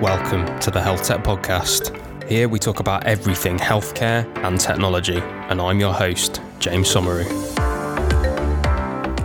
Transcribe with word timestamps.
Welcome 0.00 0.60
to 0.60 0.70
the 0.70 0.80
Health 0.80 1.02
Tech 1.02 1.24
Podcast. 1.24 1.92
Here 2.28 2.48
we 2.48 2.60
talk 2.60 2.78
about 2.78 3.04
everything 3.04 3.58
healthcare 3.58 4.24
and 4.44 4.60
technology, 4.60 5.18
and 5.18 5.60
I'm 5.60 5.80
your 5.80 5.92
host, 5.92 6.40
James 6.60 6.86
Somauroo. 6.94 7.47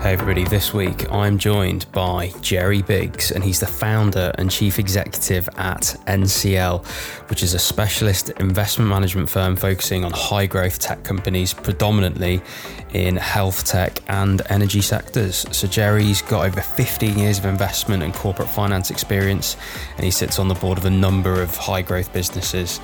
Hey 0.04 0.12
everybody, 0.12 0.44
this 0.44 0.74
week 0.74 1.10
I'm 1.13 1.38
joined 1.38 1.90
by 1.94 2.34
Jerry 2.42 2.81
Biggs, 2.81 3.31
and 3.31 3.42
he's 3.42 3.62
the 3.62 3.68
founder 3.68 4.33
and 4.38 4.52
chief 4.52 4.78
executive 4.78 5.47
at 5.56 5.96
NCL, 6.08 6.86
which 7.29 7.42
is 7.42 7.54
a 7.54 7.58
specialist 7.58 8.29
investment 8.31 8.90
management 8.90 9.29
firm 9.29 9.55
focusing 9.55 10.04
on 10.04 10.12
high 10.12 10.46
growth 10.46 10.79
tech 10.79 11.05
companies, 11.05 11.54
predominantly 11.54 12.42
in 12.92 13.15
health 13.15 13.63
tech 13.63 14.00
and 14.10 14.42
energy 14.50 14.81
sectors. 14.81 15.46
So, 15.55 15.69
Jerry's 15.69 16.22
got 16.22 16.48
over 16.48 16.59
15 16.59 17.17
years 17.17 17.40
of 17.40 17.45
investment 17.45 18.04
and 18.04 18.13
corporate 18.13 18.49
finance 18.49 18.91
experience, 18.91 19.55
and 19.95 20.04
he 20.04 20.12
sits 20.12 20.38
on 20.38 20.49
the 20.49 20.55
board 20.55 20.77
of 20.77 20.84
a 20.84 20.90
number 20.90 21.41
of 21.41 21.55
high 21.55 21.82
growth 21.82 22.12
businesses. 22.12 22.82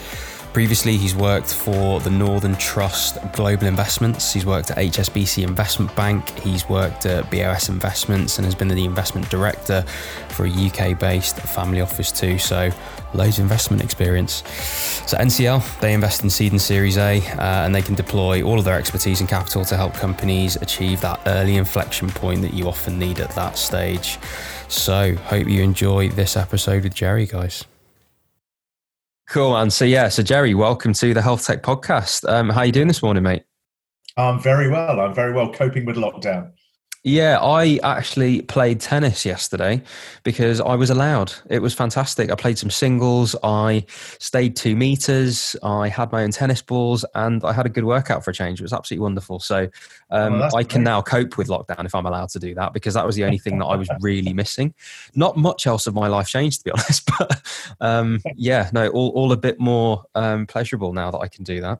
Previously, 0.53 0.98
he's 0.98 1.13
worked 1.13 1.53
for 1.53 1.99
the 1.99 2.09
Northern 2.09 2.55
Trust 2.55 3.20
Global 3.34 3.67
Investments. 3.67 4.34
He's 4.34 4.48
worked 4.48 4.71
at 4.71 4.77
HSBC 4.77 5.44
Investment 5.44 5.95
Bank. 5.95 6.27
He's 6.40 6.67
worked 6.67 7.05
at 7.05 7.30
BOS 7.30 7.70
Investments 7.70 8.40
and 8.40 8.45
has 8.45 8.55
been 8.55 8.67
the 8.67 8.84
investment 8.84 9.30
director 9.30 9.84
for 10.30 10.48
a 10.48 10.49
UK 10.49 10.98
based 10.98 11.40
family 11.40 11.81
office 11.81 12.12
too. 12.12 12.40
So, 12.40 12.71
loads 13.13 13.38
of 13.38 13.43
investment 13.43 13.84
experience. 13.84 14.43
So, 15.05 15.17
NCL, 15.17 15.81
they 15.81 15.93
invest 15.93 16.23
in 16.23 16.31
seed 16.31 16.52
and 16.52 16.62
Series 16.62 16.98
A 16.98 17.20
uh, 17.20 17.66
and 17.66 17.73
they 17.73 17.84
can 17.84 17.93
deploy 17.93 18.41
all 18.41 18.57
of 18.57 18.66
their 18.66 18.77
expertise 18.77 19.20
and 19.20 19.29
capital 19.29 19.63
to 19.66 19.77
help 19.77 19.93
companies 19.93 20.55
achieve 20.55 20.99
that 21.02 21.21
early 21.27 21.57
inflection 21.57 22.09
point 22.09 22.41
that 22.41 22.55
you 22.55 22.68
often 22.68 22.98
need 22.98 23.20
at 23.20 23.29
that 23.35 23.55
stage. 23.55 24.18
So, 24.68 25.13
hope 25.13 25.48
you 25.48 25.62
enjoy 25.62 26.09
this 26.09 26.35
episode 26.35 26.84
with 26.84 26.95
Jerry, 26.95 27.27
guys. 27.27 27.66
Cool, 29.29 29.53
man. 29.53 29.69
So 29.69 29.85
yeah, 29.85 30.09
so 30.09 30.23
Jerry, 30.23 30.55
welcome 30.55 30.91
to 30.93 31.13
the 31.13 31.21
Health 31.21 31.45
Tech 31.45 31.62
Podcast. 31.62 32.27
Um, 32.27 32.49
how 32.49 32.62
are 32.62 32.65
you 32.65 32.71
doing 32.71 32.87
this 32.87 33.04
morning, 33.04 33.21
mate? 33.21 33.43
I'm 34.17 34.41
very 34.41 34.71
well. 34.71 34.99
I'm 34.99 35.13
very 35.13 35.34
well 35.34 35.54
coping 35.54 35.85
with 35.85 35.98
lockdown. 35.98 36.51
Yeah, 37.03 37.39
I 37.41 37.79
actually 37.81 38.41
played 38.41 38.81
tennis 38.81 39.25
yesterday 39.25 39.81
because 40.23 40.59
I 40.59 40.75
was 40.75 40.89
allowed. 40.89 41.33
It 41.49 41.61
was 41.61 41.73
fantastic. 41.73 42.29
I 42.29 42.35
played 42.35 42.57
some 42.57 42.69
singles. 42.69 43.37
I 43.41 43.85
stayed 44.19 44.57
two 44.57 44.75
meters. 44.75 45.55
I 45.63 45.87
had 45.87 46.11
my 46.11 46.23
own 46.23 46.31
tennis 46.31 46.61
balls, 46.61 47.05
and 47.15 47.41
I 47.45 47.53
had 47.53 47.65
a 47.65 47.70
good 47.70 47.85
workout 47.85 48.25
for 48.25 48.31
a 48.31 48.33
change. 48.33 48.59
It 48.59 48.63
was 48.63 48.73
absolutely 48.73 49.03
wonderful. 49.03 49.39
So 49.39 49.70
um, 50.11 50.41
oh, 50.41 50.49
I 50.53 50.63
can 50.63 50.81
great. 50.81 50.91
now 50.91 51.01
cope 51.01 51.37
with 51.37 51.47
lockdown 51.47 51.85
if 51.85 51.95
I'm 51.95 52.05
allowed 52.05 52.29
to 52.29 52.39
do 52.39 52.53
that 52.55 52.73
because 52.73 52.95
that 52.95 53.05
was 53.05 53.15
the 53.15 53.23
only 53.23 53.37
thing 53.37 53.59
that 53.59 53.65
I 53.65 53.77
was 53.77 53.89
really 54.01 54.33
missing. 54.33 54.73
Not 55.15 55.37
much 55.37 55.67
else 55.67 55.87
of 55.87 55.93
my 55.93 56.07
life 56.07 56.27
changed, 56.27 56.59
to 56.59 56.63
be 56.65 56.71
honest. 56.73 57.09
But 57.17 57.41
um, 57.79 58.20
yeah, 58.35 58.70
no, 58.73 58.89
all, 58.89 59.09
all 59.11 59.31
a 59.31 59.37
bit 59.37 59.57
more 59.57 60.03
um, 60.15 60.47
pleasurable 60.47 60.91
now 60.91 61.11
that 61.11 61.20
I 61.20 61.29
can 61.29 61.45
do 61.45 61.61
that. 61.61 61.79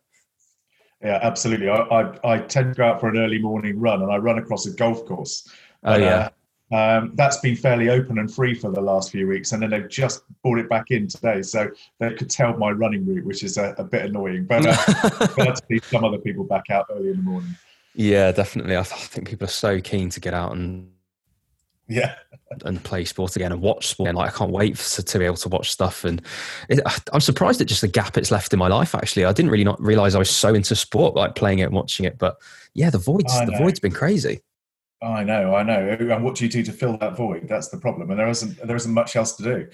Yeah, 1.04 1.20
absolutely. 1.22 1.70
I, 1.70 1.78
I, 1.78 2.34
I 2.34 2.38
tend 2.40 2.74
to 2.74 2.78
go 2.78 2.86
out 2.86 3.00
for 3.00 3.10
an 3.10 3.18
early 3.18 3.40
morning 3.40 3.80
run, 3.80 4.02
and 4.02 4.12
I 4.12 4.18
run 4.18 4.38
across 4.38 4.66
a 4.66 4.72
golf 4.72 5.06
course. 5.06 5.48
Oh 5.84 5.98
yeah. 5.98 6.16
Uh, 6.16 6.30
um, 6.72 7.14
that's 7.16 7.38
been 7.38 7.56
fairly 7.56 7.90
open 7.90 8.20
and 8.20 8.32
free 8.32 8.54
for 8.54 8.70
the 8.70 8.82
last 8.82 9.12
few 9.12 9.28
weeks, 9.28 9.54
and 9.54 9.64
then 9.64 9.72
they've 9.72 9.90
just 9.90 10.22
brought 10.44 10.60
it 10.60 10.70
back 10.70 10.92
in 10.92 11.08
today, 11.08 11.42
so 11.42 11.70
they 12.00 12.14
could 12.14 12.30
tell 12.30 12.56
my 12.58 12.70
running 12.70 13.08
route, 13.08 13.26
which 13.26 13.44
is 13.44 13.58
a, 13.58 13.74
a 13.80 13.84
bit 13.84 14.06
annoying. 14.06 14.46
But 14.46 14.66
uh, 14.68 15.28
glad 15.36 15.56
to 15.56 15.62
see 15.68 15.80
some 15.80 16.04
other 16.04 16.20
people 16.20 16.44
back 16.44 16.70
out 16.70 16.86
early 16.92 17.10
in 17.10 17.18
the 17.18 17.24
morning. 17.24 17.56
Yeah, 17.96 18.32
definitely. 18.32 18.78
I, 18.78 18.84
th- 18.84 18.94
I 18.94 19.06
think 19.06 19.28
people 19.30 19.46
are 19.46 19.52
so 19.52 19.82
keen 19.82 20.10
to 20.12 20.20
get 20.20 20.34
out 20.34 20.52
and 20.52 20.92
yeah 21.90 22.16
and 22.66 22.84
play 22.84 23.06
sport 23.06 23.36
again 23.36 23.52
and 23.52 23.62
watch 23.62 23.88
sport. 23.88 24.10
And 24.10 24.18
like, 24.18 24.34
I 24.34 24.38
can't 24.38 24.52
wait 24.52 24.78
for, 24.78 25.02
to 25.02 25.20
be 25.20 25.26
able 25.26 25.38
to 25.38 25.50
watch 25.50 25.72
stuff. 25.72 26.04
And 26.04 26.22
it, 26.68 26.80
I'm 27.14 27.22
surprised 27.22 27.62
at 27.62 27.68
just 27.68 27.82
the 27.82 27.88
gap 27.88 28.18
it's 28.18 28.32
left 28.32 28.54
in 28.54 28.60
my 28.60 28.68
life. 28.68 28.96
Actually, 28.96 29.26
I 29.26 29.34
didn't 29.34 29.52
really 29.52 29.64
not 29.64 29.82
realize 29.82 30.16
I 30.16 30.20
was 30.20 30.30
so 30.30 30.54
into 30.54 30.76
sport, 30.76 31.16
like 31.16 31.36
playing 31.36 31.60
it 31.60 31.64
and 31.64 31.74
watching 31.74 32.06
it. 32.06 32.18
But 32.18 32.38
yeah, 32.74 32.90
the 32.90 32.98
void's 32.98 33.34
the 33.46 33.56
void's 33.58 33.80
been 33.80 33.92
crazy. 33.92 34.42
I 35.02 35.24
know, 35.24 35.56
I 35.56 35.64
know. 35.64 35.96
And 35.98 36.24
what 36.24 36.36
do 36.36 36.44
you 36.44 36.50
do 36.50 36.64
to 36.64 36.74
fill 36.74 36.98
that 36.98 37.16
void? 37.16 37.48
That's 37.48 37.70
the 37.70 37.78
problem. 37.78 38.10
And 38.10 38.20
there 38.20 38.28
isn't 38.28 38.58
there 38.66 38.76
isn't 38.76 38.94
much 38.94 39.16
else 39.16 39.36
to 39.38 39.44
do 39.44 39.68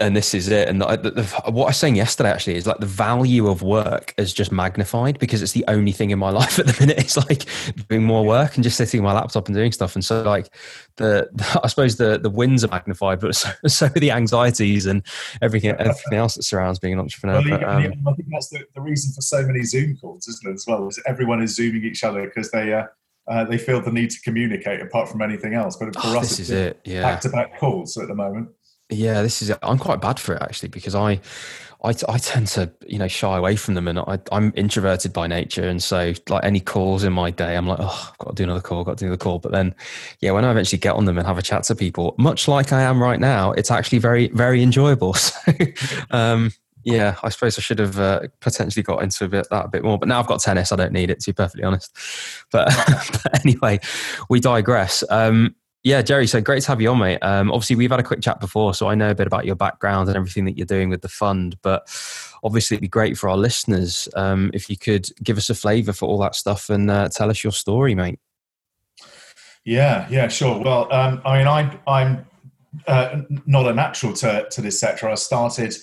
and 0.00 0.16
this 0.16 0.34
is 0.34 0.48
it. 0.48 0.68
And 0.68 0.80
the, 0.80 0.96
the, 0.96 1.24
what 1.50 1.64
I 1.64 1.68
was 1.68 1.76
saying 1.76 1.96
yesterday 1.96 2.30
actually 2.30 2.56
is 2.56 2.66
like 2.66 2.78
the 2.78 2.86
value 2.86 3.48
of 3.48 3.62
work 3.62 4.14
is 4.16 4.32
just 4.32 4.50
magnified 4.50 5.18
because 5.18 5.42
it's 5.42 5.52
the 5.52 5.64
only 5.68 5.92
thing 5.92 6.10
in 6.10 6.18
my 6.18 6.30
life 6.38 6.58
at 6.58 6.66
the 6.66 6.76
minute. 6.80 6.98
It's 6.98 7.16
like 7.16 7.44
doing 7.88 8.04
more 8.04 8.24
work 8.24 8.54
and 8.54 8.64
just 8.64 8.76
sitting 8.76 9.00
on 9.00 9.04
my 9.04 9.12
laptop 9.12 9.46
and 9.46 9.54
doing 9.54 9.72
stuff. 9.72 9.94
And 9.94 10.04
so, 10.04 10.22
like 10.22 10.54
the, 10.96 11.28
the 11.32 11.60
I 11.64 11.68
suppose 11.68 11.96
the 11.96 12.18
the 12.18 12.30
wins 12.30 12.64
are 12.64 12.68
magnified, 12.68 13.20
but 13.20 13.34
so, 13.34 13.50
so 13.66 13.86
are 13.86 13.90
the 13.90 14.10
anxieties 14.10 14.86
and 14.86 15.04
everything 15.42 15.70
everything 15.70 16.14
else 16.14 16.34
that 16.34 16.44
surrounds 16.44 16.78
being 16.78 16.94
an 16.94 17.00
entrepreneur. 17.00 17.42
Well, 17.42 17.58
but, 17.58 17.68
um, 17.68 17.92
I 18.06 18.12
think 18.14 18.28
that's 18.30 18.48
the, 18.48 18.64
the 18.74 18.80
reason 18.80 19.12
for 19.12 19.20
so 19.20 19.46
many 19.46 19.62
Zoom 19.64 19.96
calls, 19.96 20.26
isn't 20.28 20.48
it? 20.48 20.54
As 20.54 20.64
well, 20.66 20.88
is 20.88 21.00
everyone 21.06 21.42
is 21.42 21.54
zooming 21.54 21.84
each 21.84 22.04
other 22.04 22.24
because 22.24 22.50
they. 22.50 22.72
Uh, 22.72 22.84
uh, 23.30 23.44
they 23.44 23.58
feel 23.58 23.78
the 23.78 23.92
need 23.92 24.08
to 24.08 24.18
communicate 24.22 24.80
apart 24.80 25.06
from 25.06 25.20
anything 25.20 25.52
else. 25.52 25.76
But 25.76 25.94
for 25.94 26.00
oh, 26.02 26.20
us, 26.20 26.30
this 26.30 26.40
is 26.40 26.50
it. 26.50 26.80
Yeah, 26.86 27.02
back 27.02 27.20
to 27.20 27.28
back 27.28 27.58
calls 27.58 27.94
at 27.98 28.08
the 28.08 28.14
moment. 28.14 28.48
Yeah, 28.90 29.22
this 29.22 29.42
is. 29.42 29.52
I'm 29.62 29.78
quite 29.78 30.00
bad 30.00 30.18
for 30.18 30.34
it 30.34 30.40
actually 30.42 30.70
because 30.70 30.94
I, 30.94 31.20
I, 31.84 31.94
I 32.08 32.16
tend 32.18 32.46
to 32.48 32.70
you 32.86 32.98
know 32.98 33.06
shy 33.08 33.36
away 33.36 33.54
from 33.56 33.74
them, 33.74 33.86
and 33.86 33.98
I, 33.98 34.18
I'm 34.32 34.50
introverted 34.56 35.12
by 35.12 35.26
nature, 35.26 35.68
and 35.68 35.82
so 35.82 36.14
like 36.30 36.42
any 36.42 36.60
calls 36.60 37.04
in 37.04 37.12
my 37.12 37.30
day, 37.30 37.54
I'm 37.56 37.66
like, 37.66 37.78
oh, 37.82 38.10
I've 38.12 38.18
got 38.18 38.30
to 38.30 38.34
do 38.34 38.44
another 38.44 38.62
call, 38.62 38.84
got 38.84 38.96
to 38.96 39.04
do 39.04 39.06
another 39.08 39.18
call. 39.22 39.40
But 39.40 39.52
then, 39.52 39.74
yeah, 40.20 40.30
when 40.30 40.46
I 40.46 40.50
eventually 40.50 40.78
get 40.78 40.94
on 40.94 41.04
them 41.04 41.18
and 41.18 41.26
have 41.26 41.36
a 41.36 41.42
chat 41.42 41.64
to 41.64 41.74
people, 41.74 42.14
much 42.18 42.48
like 42.48 42.72
I 42.72 42.80
am 42.80 43.02
right 43.02 43.20
now, 43.20 43.52
it's 43.52 43.70
actually 43.70 43.98
very, 43.98 44.28
very 44.28 44.62
enjoyable. 44.62 45.14
So, 45.28 45.52
um, 46.10 46.52
yeah, 46.84 47.16
I 47.22 47.28
suppose 47.28 47.58
I 47.58 47.60
should 47.60 47.78
have 47.80 47.98
uh, 47.98 48.20
potentially 48.40 48.82
got 48.82 49.02
into 49.02 49.24
a 49.24 49.28
bit 49.28 49.46
that 49.50 49.66
a 49.66 49.68
bit 49.68 49.82
more, 49.82 49.98
but 49.98 50.08
now 50.08 50.20
I've 50.20 50.26
got 50.26 50.40
tennis. 50.40 50.72
I 50.72 50.76
don't 50.76 50.92
need 50.92 51.10
it 51.10 51.20
to 51.20 51.30
be 51.30 51.34
perfectly 51.34 51.64
honest. 51.64 51.94
But, 52.50 52.68
but 52.86 53.44
anyway, 53.44 53.80
we 54.30 54.40
digress. 54.40 55.04
Um, 55.10 55.54
yeah, 55.84 56.02
Jerry, 56.02 56.26
so 56.26 56.40
great 56.40 56.62
to 56.62 56.68
have 56.68 56.80
you 56.80 56.90
on, 56.90 56.98
mate. 56.98 57.18
Um, 57.22 57.52
obviously, 57.52 57.76
we've 57.76 57.90
had 57.90 58.00
a 58.00 58.04
quick 58.04 58.20
chat 58.20 58.40
before, 58.40 58.74
so 58.74 58.88
I 58.88 58.94
know 58.94 59.10
a 59.10 59.14
bit 59.14 59.26
about 59.26 59.46
your 59.46 59.54
background 59.54 60.08
and 60.08 60.16
everything 60.16 60.44
that 60.46 60.56
you're 60.56 60.66
doing 60.66 60.88
with 60.88 61.02
the 61.02 61.08
fund. 61.08 61.56
But 61.62 61.82
obviously, 62.42 62.74
it'd 62.74 62.82
be 62.82 62.88
great 62.88 63.16
for 63.16 63.28
our 63.28 63.36
listeners 63.36 64.08
um, 64.16 64.50
if 64.52 64.68
you 64.68 64.76
could 64.76 65.08
give 65.22 65.38
us 65.38 65.50
a 65.50 65.54
flavour 65.54 65.92
for 65.92 66.06
all 66.06 66.18
that 66.18 66.34
stuff 66.34 66.68
and 66.68 66.90
uh, 66.90 67.08
tell 67.08 67.30
us 67.30 67.44
your 67.44 67.52
story, 67.52 67.94
mate. 67.94 68.18
Yeah, 69.64 70.06
yeah, 70.10 70.28
sure. 70.28 70.60
Well, 70.60 70.92
um, 70.92 71.22
I 71.24 71.38
mean, 71.38 71.46
I, 71.46 71.78
I'm 71.86 72.26
uh, 72.86 73.20
not 73.46 73.66
a 73.66 73.72
natural 73.72 74.12
to, 74.14 74.48
to 74.50 74.60
this 74.60 74.80
sector. 74.80 75.08
I 75.08 75.14
started 75.14 75.76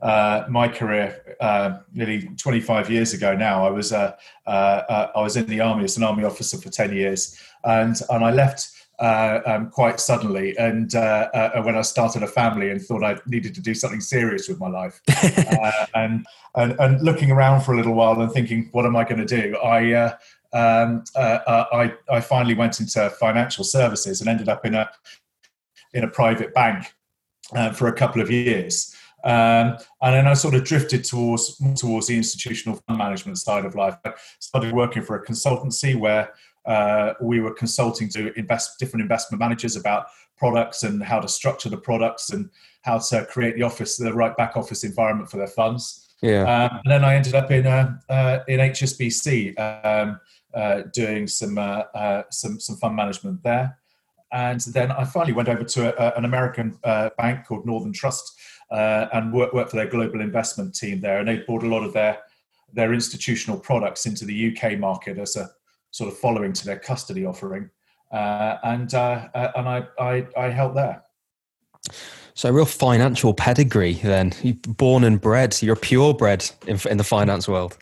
uh, 0.00 0.44
my 0.48 0.66
career 0.66 1.36
uh, 1.40 1.78
nearly 1.92 2.28
25 2.36 2.90
years 2.90 3.12
ago 3.12 3.36
now. 3.36 3.66
I 3.66 3.70
was 3.70 3.92
uh, 3.92 4.16
uh, 4.46 5.08
I 5.14 5.20
was 5.20 5.36
in 5.36 5.46
the 5.46 5.60
army 5.60 5.84
as 5.84 5.96
an 5.96 6.02
army 6.02 6.24
officer 6.24 6.58
for 6.58 6.70
10 6.70 6.92
years, 6.92 7.38
and 7.64 7.96
and 8.10 8.24
I 8.24 8.32
left 8.32 8.71
uh, 8.98 9.40
um, 9.46 9.70
quite 9.70 10.00
suddenly. 10.00 10.56
And 10.58 10.94
uh, 10.94 11.28
uh, 11.34 11.62
when 11.62 11.76
I 11.76 11.82
started 11.82 12.22
a 12.22 12.26
family 12.26 12.70
and 12.70 12.80
thought 12.80 13.02
I 13.02 13.18
needed 13.26 13.54
to 13.54 13.60
do 13.60 13.74
something 13.74 14.00
serious 14.00 14.48
with 14.48 14.60
my 14.60 14.68
life, 14.68 15.00
uh, 15.08 15.86
and, 15.94 16.26
and, 16.54 16.78
and 16.78 17.02
looking 17.02 17.30
around 17.30 17.62
for 17.62 17.72
a 17.72 17.76
little 17.76 17.94
while 17.94 18.20
and 18.20 18.32
thinking, 18.32 18.68
what 18.72 18.86
am 18.86 18.96
I 18.96 19.04
going 19.04 19.24
to 19.24 19.42
do? 19.42 19.56
I, 19.58 19.92
uh, 19.92 20.16
um, 20.54 21.04
uh, 21.16 21.64
I 21.72 21.94
I 22.10 22.20
finally 22.20 22.54
went 22.54 22.78
into 22.78 23.08
financial 23.18 23.64
services 23.64 24.20
and 24.20 24.28
ended 24.28 24.50
up 24.50 24.66
in 24.66 24.74
a 24.74 24.90
in 25.94 26.04
a 26.04 26.08
private 26.08 26.52
bank 26.52 26.92
for 27.74 27.88
a 27.88 27.92
couple 27.94 28.20
of 28.20 28.30
years. 28.30 28.94
Um, 29.24 29.78
and 30.02 30.14
then 30.14 30.26
I 30.26 30.34
sort 30.34 30.54
of 30.54 30.64
drifted 30.64 31.04
towards 31.04 31.56
towards 31.76 32.08
the 32.08 32.16
institutional 32.16 32.80
fund 32.86 32.98
management 32.98 33.38
side 33.38 33.64
of 33.64 33.74
life. 33.74 33.96
I 34.04 34.12
started 34.40 34.74
working 34.74 35.02
for 35.02 35.16
a 35.16 35.24
consultancy 35.24 35.98
where 35.98 36.34
uh, 36.64 37.14
we 37.20 37.40
were 37.40 37.52
consulting 37.52 38.08
to 38.10 38.32
invest 38.38 38.78
different 38.78 39.02
investment 39.02 39.40
managers 39.40 39.76
about 39.76 40.06
products 40.36 40.82
and 40.82 41.02
how 41.02 41.20
to 41.20 41.28
structure 41.28 41.68
the 41.68 41.76
products 41.76 42.30
and 42.30 42.50
how 42.82 42.98
to 42.98 43.24
create 43.26 43.54
the 43.54 43.62
office, 43.62 43.96
the 43.96 44.12
right 44.12 44.36
back 44.36 44.56
office 44.56 44.84
environment 44.84 45.30
for 45.30 45.36
their 45.36 45.46
funds. 45.46 46.08
Yeah. 46.20 46.42
Um, 46.42 46.80
and 46.84 46.92
then 46.92 47.04
I 47.04 47.16
ended 47.16 47.34
up 47.34 47.50
in 47.50 47.66
uh, 47.66 47.98
uh, 48.08 48.38
in 48.46 48.60
HSBC 48.60 49.58
um, 49.58 50.20
uh, 50.54 50.82
doing 50.92 51.26
some 51.26 51.58
uh, 51.58 51.84
uh, 51.94 52.22
some 52.30 52.60
some 52.60 52.76
fund 52.76 52.94
management 52.94 53.42
there, 53.42 53.78
and 54.30 54.60
then 54.60 54.92
I 54.92 55.04
finally 55.04 55.32
went 55.32 55.48
over 55.48 55.64
to 55.64 55.80
a, 56.00 56.16
an 56.16 56.24
American 56.24 56.78
bank 57.18 57.46
called 57.46 57.66
Northern 57.66 57.92
Trust 57.92 58.38
and 58.70 59.32
worked 59.32 59.52
worked 59.52 59.70
for 59.70 59.76
their 59.76 59.88
global 59.88 60.20
investment 60.20 60.76
team 60.76 61.00
there, 61.00 61.18
and 61.18 61.26
they 61.26 61.38
brought 61.38 61.64
a 61.64 61.68
lot 61.68 61.82
of 61.82 61.92
their 61.92 62.18
their 62.72 62.94
institutional 62.94 63.58
products 63.58 64.06
into 64.06 64.24
the 64.24 64.56
UK 64.56 64.78
market 64.78 65.18
as 65.18 65.34
a 65.36 65.50
sort 65.92 66.12
of 66.12 66.18
following 66.18 66.52
to 66.52 66.66
their 66.66 66.78
custody 66.78 67.24
offering, 67.24 67.70
uh, 68.12 68.56
and 68.64 68.92
uh, 68.92 69.28
uh, 69.34 69.52
and 69.54 69.68
I, 69.68 69.86
I 69.98 70.26
I 70.36 70.48
help 70.48 70.74
there. 70.74 71.04
So 72.34 72.48
a 72.48 72.52
real 72.52 72.66
financial 72.66 73.34
pedigree 73.34 73.94
then. 73.94 74.32
You're 74.42 74.56
born 74.66 75.04
and 75.04 75.20
bred. 75.20 75.60
You're 75.62 75.76
purebred 75.76 76.50
in, 76.66 76.78
in 76.90 76.96
the 76.96 77.04
finance 77.04 77.46
world. 77.46 77.76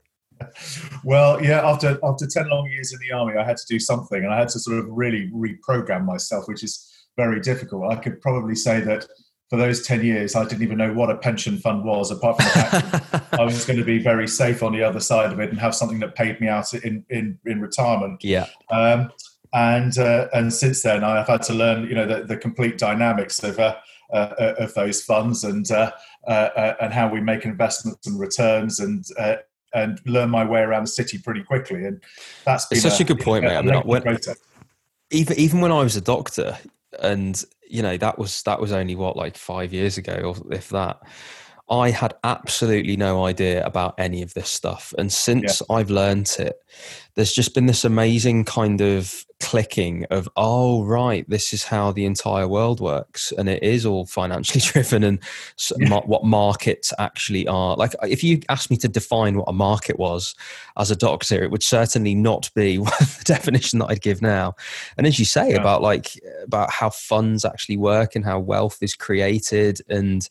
Well, 1.04 1.42
yeah. 1.42 1.60
After 1.66 1.98
after 2.02 2.26
ten 2.26 2.48
long 2.48 2.68
years 2.68 2.92
in 2.92 2.98
the 3.00 3.14
army, 3.14 3.36
I 3.38 3.44
had 3.44 3.56
to 3.56 3.66
do 3.68 3.78
something, 3.78 4.22
and 4.22 4.32
I 4.32 4.38
had 4.38 4.48
to 4.50 4.58
sort 4.58 4.78
of 4.78 4.86
really 4.90 5.30
reprogram 5.32 6.04
myself, 6.04 6.48
which 6.48 6.62
is 6.62 6.86
very 7.16 7.40
difficult. 7.40 7.92
I 7.92 7.96
could 7.96 8.20
probably 8.20 8.54
say 8.54 8.80
that 8.80 9.06
for 9.50 9.56
those 9.56 9.82
10 9.82 10.04
years, 10.04 10.36
I 10.36 10.44
didn't 10.44 10.62
even 10.62 10.78
know 10.78 10.92
what 10.92 11.10
a 11.10 11.16
pension 11.16 11.58
fund 11.58 11.84
was, 11.84 12.12
apart 12.12 12.36
from 12.36 12.46
the 12.46 13.00
fact 13.00 13.34
I 13.34 13.44
was 13.44 13.64
going 13.66 13.80
to 13.80 13.84
be 13.84 13.98
very 13.98 14.28
safe 14.28 14.62
on 14.62 14.72
the 14.72 14.84
other 14.84 15.00
side 15.00 15.32
of 15.32 15.40
it 15.40 15.50
and 15.50 15.58
have 15.58 15.74
something 15.74 15.98
that 15.98 16.14
paid 16.14 16.40
me 16.40 16.46
out 16.46 16.72
in, 16.72 17.04
in, 17.10 17.36
in 17.44 17.60
retirement. 17.60 18.22
Yeah. 18.22 18.46
Um, 18.70 19.10
and 19.52 19.98
uh, 19.98 20.28
and 20.32 20.52
since 20.52 20.84
then, 20.84 21.02
I've 21.02 21.26
had 21.26 21.42
to 21.42 21.54
learn, 21.54 21.88
you 21.88 21.96
know, 21.96 22.06
the, 22.06 22.22
the 22.24 22.36
complete 22.36 22.78
dynamics 22.78 23.42
of 23.42 23.58
uh, 23.58 23.74
uh, 24.12 24.54
of 24.58 24.72
those 24.74 25.02
funds 25.02 25.42
and 25.42 25.68
uh, 25.72 25.90
uh, 26.28 26.30
uh, 26.30 26.74
and 26.80 26.92
how 26.92 27.08
we 27.08 27.20
make 27.20 27.44
investments 27.44 28.06
and 28.06 28.18
returns 28.18 28.78
and 28.78 29.04
and 29.74 30.00
learn 30.06 30.30
my 30.30 30.44
way 30.44 30.60
around 30.60 30.84
the 30.84 30.90
city 30.90 31.18
pretty 31.18 31.42
quickly. 31.42 31.84
And 31.84 32.00
that's 32.44 32.70
it's 32.70 32.82
such 32.82 33.00
a, 33.00 33.02
a 33.02 33.06
good 33.06 33.20
point, 33.20 33.44
mate. 33.44 33.56
I 33.56 33.62
mean, 33.62 33.80
when, 33.80 34.18
even 35.10 35.36
even 35.36 35.60
when 35.60 35.72
I 35.72 35.82
was 35.82 35.96
a 35.96 36.00
doctor, 36.00 36.56
and 36.98 37.42
you 37.68 37.82
know 37.82 37.96
that 37.96 38.18
was 38.18 38.42
that 38.42 38.60
was 38.60 38.72
only 38.72 38.96
what 38.96 39.16
like 39.16 39.36
five 39.36 39.72
years 39.72 39.98
ago, 39.98 40.34
or 40.34 40.52
if 40.52 40.68
that. 40.70 41.00
I 41.72 41.90
had 41.90 42.14
absolutely 42.24 42.96
no 42.96 43.24
idea 43.24 43.64
about 43.64 43.94
any 43.96 44.22
of 44.22 44.34
this 44.34 44.48
stuff, 44.48 44.92
and 44.98 45.12
since 45.12 45.62
yeah. 45.62 45.76
I've 45.76 45.88
learned 45.88 46.34
it, 46.40 46.56
there's 47.14 47.32
just 47.32 47.54
been 47.54 47.66
this 47.66 47.84
amazing 47.84 48.44
kind 48.44 48.80
of 48.80 49.24
clicking 49.40 50.04
of 50.10 50.28
oh 50.36 50.84
right 50.84 51.28
this 51.30 51.54
is 51.54 51.64
how 51.64 51.90
the 51.90 52.04
entire 52.04 52.46
world 52.46 52.78
works 52.78 53.32
and 53.38 53.48
it 53.48 53.62
is 53.62 53.86
all 53.86 54.04
financially 54.04 54.60
driven 54.64 55.02
and 55.02 55.18
yeah. 55.78 56.00
what 56.04 56.24
markets 56.24 56.92
actually 56.98 57.48
are 57.48 57.74
like 57.76 57.94
if 58.02 58.22
you 58.22 58.38
asked 58.50 58.70
me 58.70 58.76
to 58.76 58.86
define 58.86 59.38
what 59.38 59.48
a 59.48 59.52
market 59.52 59.98
was 59.98 60.34
as 60.76 60.90
a 60.90 60.96
doctor 60.96 61.42
it 61.42 61.50
would 61.50 61.62
certainly 61.62 62.14
not 62.14 62.50
be 62.54 62.76
the 62.76 63.22
definition 63.24 63.78
that 63.78 63.86
i'd 63.86 64.02
give 64.02 64.20
now 64.20 64.54
and 64.98 65.06
as 65.06 65.18
you 65.18 65.24
say 65.24 65.50
yeah. 65.50 65.56
about 65.56 65.80
like 65.80 66.20
about 66.44 66.70
how 66.70 66.90
funds 66.90 67.42
actually 67.42 67.78
work 67.78 68.14
and 68.14 68.26
how 68.26 68.38
wealth 68.38 68.82
is 68.82 68.94
created 68.94 69.80
and 69.88 70.28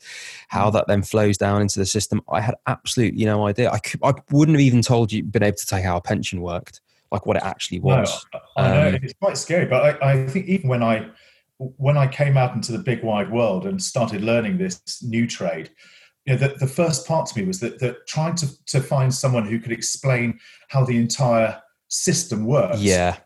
how 0.50 0.70
mm. 0.70 0.74
that 0.74 0.86
then 0.88 1.02
flows 1.02 1.36
down 1.36 1.64
into 1.64 1.80
the 1.80 1.86
system 1.86 2.22
i 2.32 2.40
had 2.40 2.56
absolutely 2.68 3.26
no 3.26 3.48
idea 3.48 3.72
i, 3.72 3.80
could, 3.80 4.00
I 4.04 4.14
wouldn't 4.30 4.56
have 4.56 4.66
even 4.66 4.84
told 4.84 5.12
you 5.12 5.24
been 5.24 5.44
able 5.44 5.58
to 5.58 5.66
tell 5.66 5.82
how 5.82 5.98
a 5.98 6.02
pension 6.02 6.42
worked 6.42 6.79
like 7.12 7.26
what 7.26 7.38
it 7.38 7.44
actually 7.44 7.80
was. 7.80 8.26
No, 8.34 8.40
I 8.58 8.68
know 8.70 8.88
um, 8.90 9.00
it's 9.02 9.14
quite 9.14 9.38
scary, 9.38 9.66
but 9.66 10.04
I, 10.04 10.12
I, 10.12 10.28
think 10.28 10.48
even 10.48 10.70
when 10.70 10.84
I 10.84 11.10
when 11.58 11.98
I 11.98 12.08
came 12.08 12.38
out 12.38 12.56
into 12.56 12.72
the 12.72 12.80
big 12.80 13.04
wide 13.04 13.32
world 13.32 13.66
and 13.66 13.82
started 13.82 14.22
learning 14.22 14.58
this 14.58 15.04
new 15.04 15.28
trade, 15.28 15.72
you 16.26 16.34
know, 16.34 16.40
the, 16.40 16.56
the 16.56 16.68
first 16.68 17.08
part 17.08 17.28
to 17.28 17.40
me 17.40 17.46
was 17.46 17.60
that, 17.60 17.80
that 17.80 18.08
trying 18.08 18.36
to, 18.36 18.66
to 18.68 18.80
find 18.80 19.14
someone 19.14 19.46
who 19.46 19.60
could 19.60 19.72
explain 19.72 20.40
how 20.70 20.86
the 20.86 20.98
entire 20.98 21.62
system 21.90 22.46
works. 22.46 22.80
Yeah, 22.80 23.18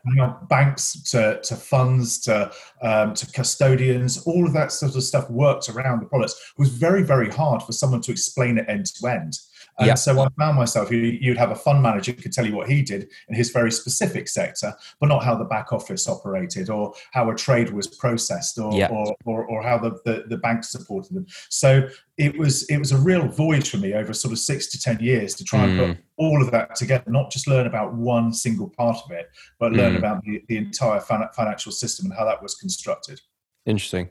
banks 0.50 1.02
to, 1.12 1.42
to 1.44 1.56
funds 1.56 2.20
to 2.22 2.52
um, 2.82 3.14
to 3.14 3.32
custodians, 3.32 4.24
all 4.26 4.48
of 4.48 4.54
that 4.54 4.72
sort 4.72 4.96
of 4.96 5.04
stuff 5.04 5.30
worked 5.30 5.70
around 5.70 6.02
the 6.02 6.06
products. 6.06 6.34
It 6.58 6.60
was 6.60 6.70
very 6.70 7.04
very 7.04 7.30
hard 7.30 7.62
for 7.62 7.74
someone 7.74 8.02
to 8.02 8.12
explain 8.12 8.58
it 8.58 8.66
end 8.68 8.88
to 8.88 9.08
end. 9.08 9.38
And 9.80 9.88
yeah. 9.88 9.96
so 9.96 10.22
I 10.22 10.28
found 10.38 10.58
myself, 10.58 10.92
you'd 10.92 11.38
have 11.38 11.52
a 11.52 11.56
fund 11.56 11.82
manager 11.82 12.12
who 12.12 12.22
could 12.22 12.32
tell 12.32 12.46
you 12.46 12.56
what 12.56 12.70
he 12.70 12.84
did 12.84 13.10
in 13.28 13.36
his 13.36 13.50
very 13.50 13.72
specific 13.72 14.28
sector, 14.28 14.74
but 15.00 15.08
not 15.08 15.24
how 15.24 15.36
the 15.36 15.46
back 15.46 15.74
office 15.74 16.08
operated 16.08 16.70
or 16.70 16.94
how 17.12 17.30
a 17.32 17.36
trade 17.36 17.72
was 17.72 17.88
processed 17.88 18.60
or, 18.60 18.74
yeah. 18.74 18.90
or, 18.90 19.16
or, 19.26 19.46
or, 19.46 19.64
how 19.64 19.80
the, 19.80 20.00
the, 20.06 20.26
the 20.28 20.38
bank 20.38 20.64
supported 20.64 21.16
them. 21.16 21.26
So 21.50 21.88
it 22.18 22.38
was, 22.38 22.64
it 22.70 22.78
was 22.78 22.92
a 22.92 22.98
real 22.98 23.28
voyage 23.28 23.72
for 23.72 23.78
me 23.78 23.94
over 23.94 24.14
sort 24.14 24.32
of 24.32 24.40
six 24.40 24.68
to 24.68 24.80
10 24.80 25.00
years 25.00 25.34
to 25.36 25.44
try 25.44 25.62
mm. 25.62 25.70
and 25.70 25.80
put 25.80 25.98
hmm. 25.98 26.02
all 26.18 26.42
of 26.44 26.52
that 26.52 26.76
together, 26.76 27.10
not 27.10 27.32
just 27.32 27.48
learn 27.48 27.66
about 27.66 27.96
one 27.96 28.32
single 28.32 28.70
part 28.70 28.98
of 29.04 29.12
it, 29.12 29.28
but 29.60 29.72
learn 29.72 29.96
mm. 29.96 29.98
about 29.98 30.24
the, 30.24 30.44
the 30.48 30.58
entire 30.58 31.00
financial 31.00 31.72
system 31.72 32.06
and 32.06 32.16
how 32.16 32.26
that 32.26 32.44
was 32.44 32.54
constructed. 32.56 33.20
Interesting. 33.66 34.10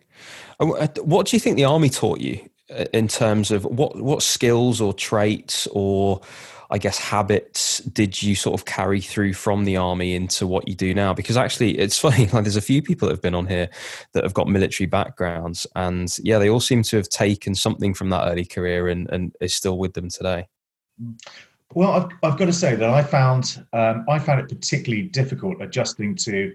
Uh, 0.59 0.89
what 1.03 1.27
do 1.27 1.37
you 1.37 1.41
think 1.41 1.57
the 1.57 1.65
army 1.65 1.91
taught 1.91 2.21
you 2.21 2.49
in 2.93 3.09
terms 3.09 3.51
of 3.51 3.65
what 3.65 3.97
what 3.97 4.23
skills 4.23 4.81
or 4.81 4.93
traits 4.93 5.67
or 5.73 6.21
I 6.73 6.79
guess 6.79 6.99
habits 6.99 7.79
did 7.81 8.23
you 8.23 8.35
sort 8.35 8.59
of 8.59 8.65
carry 8.65 9.03
through 9.03 9.35
from 9.35 9.65
the 9.65 9.77
army 9.77 10.15
into 10.15 10.47
what 10.47 10.67
you 10.67 10.75
do 10.75 10.95
now? 10.95 11.13
Because 11.13 11.37
actually, 11.37 11.79
it's 11.79 11.99
funny. 12.01 12.27
Like, 12.29 12.45
there's 12.45 12.57
a 12.57 12.63
few 12.63 12.81
people 12.83 13.09
that 13.09 13.13
have 13.13 13.21
been 13.21 13.35
on 13.35 13.47
here 13.47 13.69
that 14.15 14.25
have 14.25 14.33
got 14.33 14.49
military 14.49 14.87
backgrounds, 14.87 15.67
and 15.77 16.17
yeah, 16.23 16.39
they 16.39 16.49
all 16.49 16.61
seem 16.61 16.83
to 16.85 16.97
have 16.97 17.11
taken 17.11 17.55
something 17.55 17.93
from 17.93 18.09
that 18.11 18.27
early 18.27 18.47
career 18.47 18.89
and 18.89 19.09
and 19.11 19.37
is 19.41 19.55
still 19.55 19.77
with 19.77 19.93
them 19.93 20.09
today. 20.09 20.49
Well, 21.75 21.93
I've, 21.93 22.09
I've 22.23 22.39
got 22.39 22.47
to 22.47 22.53
say 22.53 22.75
that 22.75 22.89
I 22.89 23.03
found 23.03 23.65
um, 23.75 24.07
I 24.09 24.19
found 24.19 24.41
it 24.41 24.49
particularly 24.49 25.09
difficult 25.09 25.61
adjusting 25.61 26.17
to 26.17 26.55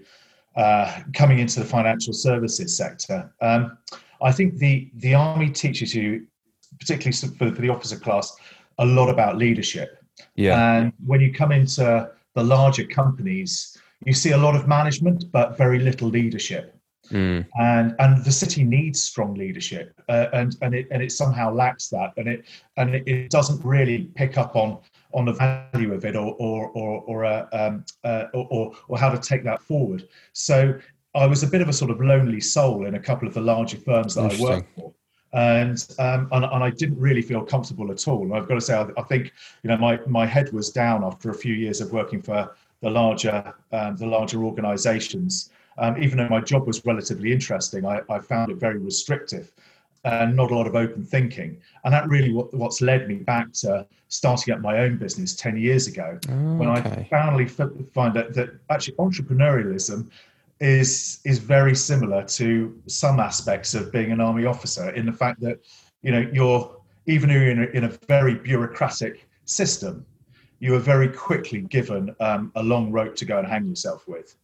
uh, 0.56 1.00
coming 1.14 1.38
into 1.38 1.60
the 1.60 1.66
financial 1.66 2.12
services 2.12 2.76
sector. 2.76 3.32
Um, 3.40 3.78
I 4.22 4.32
think 4.32 4.58
the 4.58 4.90
the 4.94 5.14
army 5.14 5.50
teaches 5.50 5.94
you, 5.94 6.26
particularly 6.78 7.12
for, 7.12 7.54
for 7.54 7.60
the 7.62 7.68
officer 7.68 7.98
class, 7.98 8.36
a 8.78 8.86
lot 8.86 9.08
about 9.08 9.36
leadership. 9.36 9.98
Yeah. 10.34 10.78
And 10.78 10.92
when 11.06 11.20
you 11.20 11.32
come 11.32 11.52
into 11.52 12.10
the 12.34 12.42
larger 12.42 12.84
companies, 12.84 13.76
you 14.04 14.12
see 14.12 14.32
a 14.32 14.38
lot 14.38 14.54
of 14.54 14.66
management, 14.66 15.30
but 15.32 15.56
very 15.56 15.78
little 15.78 16.08
leadership. 16.08 16.74
Mm. 17.10 17.46
And 17.58 17.94
and 17.98 18.22
the 18.24 18.32
city 18.32 18.64
needs 18.64 19.00
strong 19.00 19.34
leadership, 19.34 19.98
uh, 20.10 20.26
and 20.34 20.54
and 20.60 20.74
it 20.74 20.88
and 20.90 21.02
it 21.02 21.10
somehow 21.10 21.50
lacks 21.50 21.88
that, 21.88 22.12
and 22.18 22.28
it 22.28 22.44
and 22.76 22.94
it, 22.94 23.08
it 23.08 23.30
doesn't 23.30 23.64
really 23.64 24.10
pick 24.14 24.36
up 24.36 24.56
on 24.56 24.78
on 25.14 25.24
the 25.24 25.32
value 25.32 25.94
of 25.94 26.04
it 26.04 26.16
or 26.16 26.34
or 26.38 26.68
or 26.68 27.00
or, 27.06 27.24
uh, 27.24 27.46
um, 27.52 27.84
uh, 28.04 28.24
or, 28.34 28.72
or 28.88 28.98
how 28.98 29.08
to 29.08 29.18
take 29.18 29.42
that 29.44 29.62
forward. 29.62 30.06
So 30.34 30.78
I 31.18 31.26
was 31.26 31.42
a 31.42 31.46
bit 31.46 31.60
of 31.60 31.68
a 31.68 31.72
sort 31.72 31.90
of 31.90 32.00
lonely 32.00 32.40
soul 32.40 32.86
in 32.86 32.94
a 32.94 33.00
couple 33.00 33.26
of 33.26 33.34
the 33.34 33.40
larger 33.40 33.76
firms 33.76 34.14
that 34.14 34.32
I 34.32 34.40
worked 34.40 34.68
for. 34.76 34.94
And, 35.32 35.84
um, 35.98 36.28
and, 36.32 36.44
and 36.44 36.64
I 36.64 36.70
didn't 36.70 36.98
really 36.98 37.20
feel 37.20 37.44
comfortable 37.44 37.90
at 37.90 38.08
all. 38.08 38.22
And 38.22 38.34
I've 38.34 38.48
got 38.48 38.54
to 38.54 38.60
say, 38.60 38.74
I, 38.74 38.86
I, 38.96 39.02
think 39.02 39.32
you 39.62 39.68
know 39.68 39.76
my 39.76 40.00
my 40.06 40.24
head 40.24 40.52
was 40.52 40.70
down 40.70 41.04
after 41.04 41.30
a 41.30 41.34
few 41.34 41.54
years 41.54 41.82
of 41.82 41.92
working 41.92 42.22
for 42.22 42.54
the 42.80 42.88
larger 42.88 43.52
um, 43.72 43.96
the 43.96 44.06
larger 44.06 44.42
organisations. 44.44 45.50
Um, 45.76 46.02
even 46.02 46.18
though 46.18 46.28
my 46.28 46.40
job 46.40 46.66
was 46.66 46.84
relatively 46.84 47.30
interesting, 47.30 47.84
I, 47.86 48.00
I, 48.10 48.18
found 48.18 48.50
it 48.50 48.56
very 48.56 48.78
restrictive 48.78 49.52
and 50.04 50.34
not 50.34 50.50
a 50.50 50.54
lot 50.54 50.66
of 50.66 50.74
open 50.74 51.04
thinking. 51.04 51.60
And 51.84 51.92
that 51.92 52.08
really 52.08 52.32
what, 52.32 52.52
what's 52.54 52.80
led 52.80 53.06
me 53.06 53.16
back 53.16 53.52
to 53.64 53.86
starting 54.08 54.54
up 54.54 54.60
my 54.60 54.78
own 54.78 54.96
business 54.96 55.36
10 55.36 55.56
years 55.56 55.86
ago 55.86 56.18
okay. 56.24 56.34
when 56.34 56.68
I 56.68 57.04
finally 57.10 57.46
find 57.46 58.14
that, 58.14 58.34
that 58.34 58.58
actually 58.70 58.94
entrepreneurialism 58.94 60.08
is 60.60 61.20
is 61.24 61.38
very 61.38 61.74
similar 61.74 62.24
to 62.24 62.80
some 62.86 63.20
aspects 63.20 63.74
of 63.74 63.92
being 63.92 64.10
an 64.10 64.20
army 64.20 64.44
officer 64.44 64.90
in 64.90 65.06
the 65.06 65.12
fact 65.12 65.40
that 65.40 65.60
you 66.02 66.10
know 66.10 66.28
you're 66.32 66.76
even 67.06 67.30
you're 67.30 67.50
in 67.50 67.62
a, 67.62 67.66
in 67.66 67.84
a 67.84 67.88
very 68.08 68.34
bureaucratic 68.34 69.28
system 69.44 70.04
you 70.60 70.74
are 70.74 70.80
very 70.80 71.08
quickly 71.08 71.60
given 71.62 72.14
um, 72.20 72.50
a 72.56 72.62
long 72.62 72.90
rope 72.90 73.14
to 73.16 73.24
go 73.24 73.38
and 73.38 73.46
hang 73.46 73.66
yourself 73.66 74.06
with. 74.08 74.34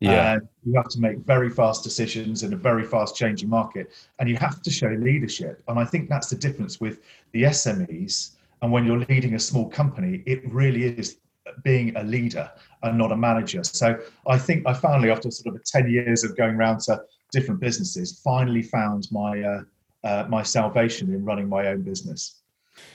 Yeah. 0.00 0.34
and 0.34 0.48
you 0.64 0.74
have 0.74 0.86
to 0.90 1.00
make 1.00 1.18
very 1.18 1.50
fast 1.50 1.82
decisions 1.82 2.44
in 2.44 2.52
a 2.52 2.56
very 2.56 2.84
fast 2.84 3.16
changing 3.16 3.48
market 3.48 3.90
and 4.20 4.28
you 4.28 4.36
have 4.36 4.62
to 4.62 4.70
show 4.70 4.86
leadership. 4.86 5.60
And 5.66 5.76
i 5.76 5.84
think 5.84 6.08
that's 6.08 6.30
the 6.30 6.36
difference 6.36 6.80
with 6.80 7.00
the 7.32 7.42
smes 7.42 8.36
and 8.62 8.70
when 8.70 8.84
you're 8.86 9.04
leading 9.08 9.34
a 9.34 9.40
small 9.40 9.68
company 9.68 10.22
it 10.24 10.48
really 10.52 10.84
is 10.84 11.18
being 11.62 11.96
a 11.96 12.02
leader 12.02 12.50
and 12.82 12.96
not 12.96 13.12
a 13.12 13.16
manager. 13.16 13.64
So 13.64 13.98
I 14.26 14.38
think 14.38 14.66
I 14.66 14.72
finally, 14.72 15.10
after 15.10 15.30
sort 15.30 15.54
of 15.54 15.64
10 15.64 15.90
years 15.90 16.24
of 16.24 16.36
going 16.36 16.56
around 16.56 16.80
to 16.80 17.00
different 17.32 17.60
businesses, 17.60 18.20
finally 18.22 18.62
found 18.62 19.08
my 19.10 19.42
uh, 19.42 19.62
uh, 20.04 20.24
my 20.28 20.42
salvation 20.42 21.12
in 21.12 21.24
running 21.24 21.48
my 21.48 21.66
own 21.68 21.82
business. 21.82 22.40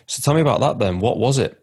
So 0.07 0.21
tell 0.21 0.33
me 0.33 0.41
about 0.41 0.61
that 0.61 0.79
then. 0.79 0.99
What 0.99 1.17
was 1.17 1.37
it? 1.37 1.59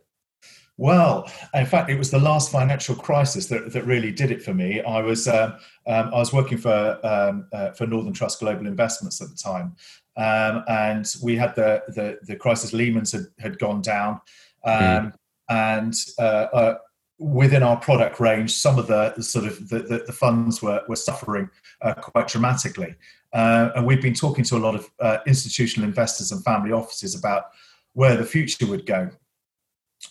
Well, 0.77 1.31
in 1.53 1.67
fact, 1.67 1.91
it 1.91 1.99
was 1.99 2.11
the 2.11 2.19
last 2.19 2.51
financial 2.51 2.95
crisis 2.95 3.47
that, 3.49 3.71
that 3.75 3.85
really 3.85 4.11
did 4.11 4.31
it 4.31 4.43
for 4.43 4.55
me. 4.55 4.81
I 4.81 5.03
was 5.03 5.29
uh, 5.29 5.59
um, 5.87 6.07
I 6.07 6.19
was 6.19 6.33
working 6.33 6.57
for 6.57 6.99
um, 7.05 7.47
uh, 7.53 7.73
for 7.73 7.87
Northern 7.87 8.15
Trust 8.15 8.41
Global 8.41 8.67
Investments 8.67 9.21
at 9.21 9.29
the 9.29 9.37
time, 9.37 9.77
um, 10.17 10.65
and 10.69 11.07
we 11.23 11.37
had 11.37 11.55
the 11.55 11.83
the, 11.89 12.19
the 12.23 12.35
crisis. 12.35 12.73
Lehman's 12.73 13.13
had, 13.13 13.27
had 13.39 13.59
gone 13.59 13.83
down, 13.83 14.23
mm. 14.67 15.13
And 15.51 15.95
uh, 16.19 16.47
uh 16.53 16.75
within 17.21 17.63
our 17.63 17.77
product 17.77 18.19
range, 18.19 18.51
some 18.51 18.79
of 18.79 18.87
the, 18.87 19.13
sort 19.21 19.45
of 19.45 19.69
the, 19.69 19.81
the, 19.81 20.05
the, 20.07 20.13
funds 20.13 20.63
were, 20.63 20.83
were 20.89 20.97
suffering 20.97 21.51
uh, 21.83 21.93
quite 21.93 22.27
dramatically. 22.27 22.95
Uh, 23.35 23.69
and 23.77 23.87
we've 23.87 24.01
been 24.01 24.15
talking 24.15 24.43
to 24.43 24.57
a 24.57 24.59
lot 24.59 24.75
of 24.75 24.91
uh, 25.01 25.19
institutional 25.27 25.87
investors 25.87 26.33
and 26.33 26.43
family 26.43 26.73
offices 26.73 27.15
about 27.15 27.51
where 27.93 28.17
the 28.17 28.25
future 28.25 28.67
would 28.67 28.87
go. 28.87 29.11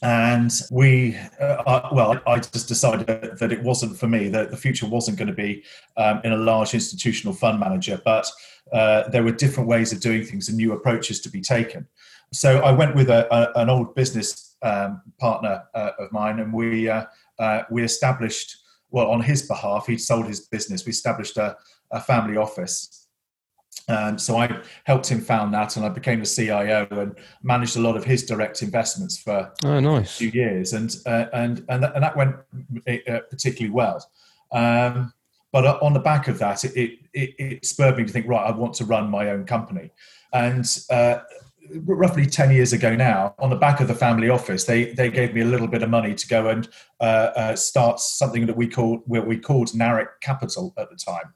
And 0.03 0.51
we, 0.69 1.17
uh, 1.41 1.89
well, 1.91 2.22
I 2.27 2.38
just 2.38 2.67
decided 2.67 3.08
that 3.08 3.51
it 3.51 3.63
wasn't 3.63 3.98
for 3.98 4.05
me, 4.08 4.29
that 4.29 4.51
the 4.51 4.58
future 4.58 4.86
wasn't 4.86 5.17
going 5.17 5.29
to 5.29 5.34
be 5.34 5.63
um, 5.98 6.22
in 6.24 6.31
a 6.31 6.38
large 6.38 6.75
institutional 6.75 7.34
fund 7.34 7.60
manager, 7.60 8.00
but 8.05 8.29
there 8.72 9.24
were 9.24 9.31
different 9.31 9.67
ways 9.67 9.91
of 9.91 10.00
doing 10.00 10.24
things 10.24 10.48
and 10.48 10.58
new 10.58 10.74
approaches 10.74 11.19
to 11.22 11.29
be 11.31 11.41
taken. 11.41 11.88
So 12.31 12.60
I 12.60 12.72
went 12.72 12.93
with 12.96 13.10
a, 13.10 13.27
a, 13.34 13.62
an 13.62 13.72
old 13.72 13.96
business 13.96 14.49
um, 14.61 15.01
partner 15.19 15.63
uh, 15.73 15.91
of 15.99 16.11
mine, 16.11 16.39
and 16.39 16.53
we 16.53 16.89
uh, 16.89 17.05
uh, 17.39 17.63
we 17.69 17.83
established 17.83 18.57
well 18.91 19.09
on 19.09 19.21
his 19.21 19.47
behalf. 19.47 19.87
He 19.87 19.97
sold 19.97 20.27
his 20.27 20.41
business. 20.47 20.85
We 20.85 20.91
established 20.91 21.37
a, 21.37 21.55
a 21.91 22.01
family 22.01 22.37
office, 22.37 23.07
Um, 23.87 24.19
so 24.19 24.37
I 24.37 24.61
helped 24.83 25.07
him 25.09 25.21
found 25.21 25.53
that, 25.53 25.75
and 25.75 25.85
I 25.85 25.89
became 25.89 26.19
the 26.19 26.25
CIO 26.25 26.87
and 26.91 27.15
managed 27.41 27.77
a 27.77 27.81
lot 27.81 27.95
of 27.97 28.03
his 28.03 28.25
direct 28.25 28.61
investments 28.61 29.17
for 29.17 29.51
oh, 29.63 29.79
nice. 29.79 30.15
a 30.15 30.17
few 30.17 30.29
years, 30.29 30.73
and 30.73 30.95
uh, 31.05 31.25
and 31.33 31.65
and 31.69 31.83
that, 31.83 31.95
and 31.95 32.03
that 32.03 32.15
went 32.15 32.35
uh, 32.87 33.19
particularly 33.29 33.73
well. 33.73 34.05
Um, 34.51 35.13
but 35.51 35.81
on 35.81 35.93
the 35.93 35.99
back 35.99 36.27
of 36.27 36.37
that, 36.39 36.63
it, 36.63 36.99
it, 37.13 37.35
it, 37.39 37.65
spurred 37.65 37.97
me 37.97 38.05
to 38.05 38.11
think, 38.11 38.27
right, 38.27 38.45
I 38.45 38.51
want 38.51 38.75
to 38.75 38.85
run 38.85 39.09
my 39.09 39.31
own 39.31 39.45
company. 39.45 39.89
And 40.31 40.65
uh, 40.91 41.19
roughly 41.85 42.25
10 42.25 42.51
years 42.51 42.73
ago 42.73 42.95
now, 42.95 43.35
on 43.39 43.49
the 43.49 43.55
back 43.55 43.79
of 43.79 43.88
the 43.88 43.95
family 43.95 44.29
office, 44.29 44.65
they, 44.65 44.93
they 44.93 45.09
gave 45.09 45.33
me 45.33 45.41
a 45.41 45.45
little 45.45 45.67
bit 45.67 45.83
of 45.83 45.89
money 45.89 46.15
to 46.15 46.27
go 46.27 46.47
and 46.47 46.67
uh, 46.99 47.31
uh, 47.35 47.55
start 47.55 47.99
something 47.99 48.45
that 48.45 48.57
we 48.57 48.67
called, 48.67 49.01
what 49.05 49.27
we 49.27 49.38
called 49.38 49.69
Narec 49.69 50.07
Capital 50.21 50.73
at 50.77 50.89
the 50.89 50.95
time. 50.95 51.33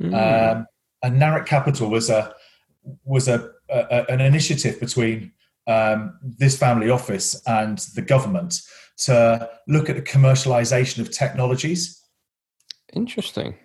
Mm. 0.00 0.56
Um, 0.56 0.66
and 1.02 1.20
Narec 1.20 1.46
Capital 1.46 1.88
was 1.88 2.10
a 2.10 2.34
was 3.04 3.28
a, 3.28 3.50
a 3.68 4.10
an 4.10 4.20
initiative 4.20 4.80
between 4.80 5.32
um, 5.66 6.18
this 6.22 6.56
family 6.56 6.90
office 6.90 7.40
and 7.46 7.78
the 7.94 8.02
government 8.02 8.62
to 8.96 9.48
look 9.68 9.88
at 9.88 9.96
the 9.96 10.02
commercialization 10.02 11.00
of 11.00 11.10
technologies. 11.10 12.02
Interesting. 12.94 13.56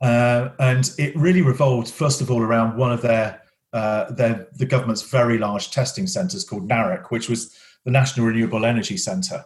Uh, 0.00 0.48
and 0.58 0.90
it 0.98 1.14
really 1.14 1.42
revolved, 1.42 1.88
first 1.88 2.20
of 2.20 2.30
all, 2.30 2.40
around 2.40 2.76
one 2.76 2.90
of 2.90 3.02
their, 3.02 3.42
uh, 3.72 4.10
the 4.12 4.66
government's 4.66 5.02
very 5.02 5.38
large 5.38 5.70
testing 5.70 6.06
centres 6.06 6.44
called 6.44 6.68
NAREC, 6.68 7.10
which 7.10 7.28
was 7.28 7.56
the 7.84 7.90
National 7.90 8.26
Renewable 8.26 8.64
Energy 8.64 8.96
Centre. 8.96 9.44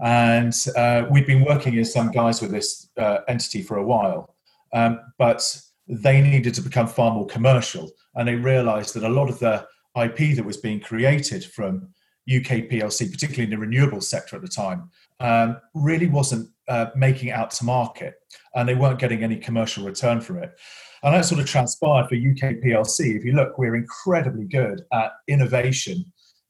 And 0.00 0.54
uh, 0.76 1.04
we'd 1.10 1.26
been 1.26 1.44
working 1.44 1.76
as 1.78 1.92
some 1.92 2.10
guys 2.10 2.40
with 2.40 2.50
this 2.50 2.88
uh, 2.96 3.18
entity 3.28 3.62
for 3.62 3.78
a 3.78 3.84
while, 3.84 4.36
um, 4.72 5.00
but 5.18 5.60
they 5.88 6.20
needed 6.20 6.54
to 6.54 6.62
become 6.62 6.86
far 6.86 7.12
more 7.12 7.26
commercial. 7.26 7.90
And 8.14 8.28
they 8.28 8.36
realised 8.36 8.94
that 8.94 9.04
a 9.04 9.08
lot 9.08 9.28
of 9.28 9.38
the 9.38 9.66
IP 10.00 10.36
that 10.36 10.44
was 10.44 10.56
being 10.56 10.80
created 10.80 11.44
from 11.44 11.88
UK 12.28 12.68
PLC, 12.68 13.10
particularly 13.10 13.44
in 13.44 13.50
the 13.50 13.58
renewable 13.58 14.00
sector 14.00 14.36
at 14.36 14.42
the 14.42 14.48
time, 14.48 14.90
um, 15.20 15.58
really 15.74 16.06
wasn't 16.06 16.48
uh, 16.68 16.86
making 16.94 17.30
out 17.30 17.50
to 17.50 17.64
market 17.64 18.14
and 18.54 18.68
they 18.68 18.74
weren't 18.74 18.98
getting 18.98 19.24
any 19.24 19.36
commercial 19.36 19.84
return 19.84 20.20
from 20.20 20.38
it. 20.38 20.52
And 21.02 21.14
that 21.14 21.24
sort 21.24 21.40
of 21.40 21.46
transpired 21.46 22.08
for 22.08 22.14
UK 22.14 22.56
PLC. 22.62 23.16
If 23.16 23.24
you 23.24 23.32
look, 23.32 23.58
we're 23.58 23.76
incredibly 23.76 24.44
good 24.44 24.82
at 24.92 25.12
innovation, 25.28 26.04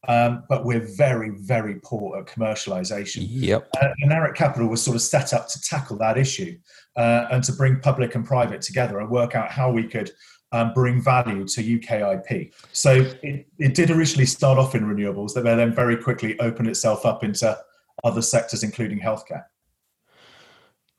um, 0.07 0.45
but 0.49 0.65
we're 0.65 0.87
very, 0.97 1.31
very 1.31 1.81
poor 1.83 2.19
at 2.19 2.27
commercialization. 2.27 3.27
Yep. 3.29 3.69
Uh, 3.81 3.89
and 3.99 4.11
Narec 4.11 4.35
Capital 4.35 4.69
was 4.69 4.83
sort 4.83 4.95
of 4.95 5.03
set 5.03 5.33
up 5.33 5.49
to 5.49 5.61
tackle 5.61 5.99
that 5.99 6.17
issue 6.17 6.59
uh, 6.97 7.27
and 7.31 7.45
to 7.45 7.53
bring 7.53 7.81
public 7.81 8.15
and 8.15 8.25
private 8.25 8.63
together 8.63 9.01
and 9.01 9.11
work 9.11 9.35
out 9.35 9.51
how 9.51 9.71
we 9.71 9.85
could 9.85 10.11
um, 10.53 10.73
bring 10.73 11.03
value 11.03 11.47
to 11.47 11.77
UK 11.77 12.31
IP. 12.31 12.55
So 12.73 13.11
it, 13.23 13.47
it 13.59 13.75
did 13.75 13.91
originally 13.91 14.27
start 14.27 14.59
off 14.59 14.75
in 14.75 14.85
renewables, 14.85 15.35
that 15.35 15.45
then 15.45 15.75
very 15.75 15.97
quickly 15.97 16.39
opened 16.41 16.69
itself 16.69 17.05
up 17.05 17.23
into 17.23 17.59
other 18.05 18.23
sectors, 18.23 18.63
including 18.63 19.01
healthcare. 19.01 19.45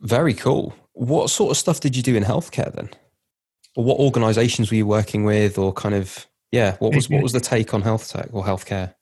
Very 0.01 0.33
cool. 0.33 0.75
What 0.93 1.29
sort 1.29 1.51
of 1.51 1.57
stuff 1.57 1.79
did 1.79 1.95
you 1.95 2.03
do 2.03 2.15
in 2.15 2.23
healthcare 2.23 2.73
then? 2.73 2.89
Or 3.75 3.83
what 3.83 3.99
organizations 3.99 4.71
were 4.71 4.77
you 4.77 4.87
working 4.87 5.23
with 5.23 5.57
or 5.57 5.73
kind 5.73 5.95
of 5.95 6.27
yeah, 6.51 6.77
what 6.77 6.95
was 6.95 7.09
what 7.09 7.21
was 7.21 7.33
the 7.33 7.39
take 7.55 7.73
on 7.73 7.81
health 7.81 8.09
tech 8.09 8.29
or 8.31 8.43
healthcare? 8.43 8.95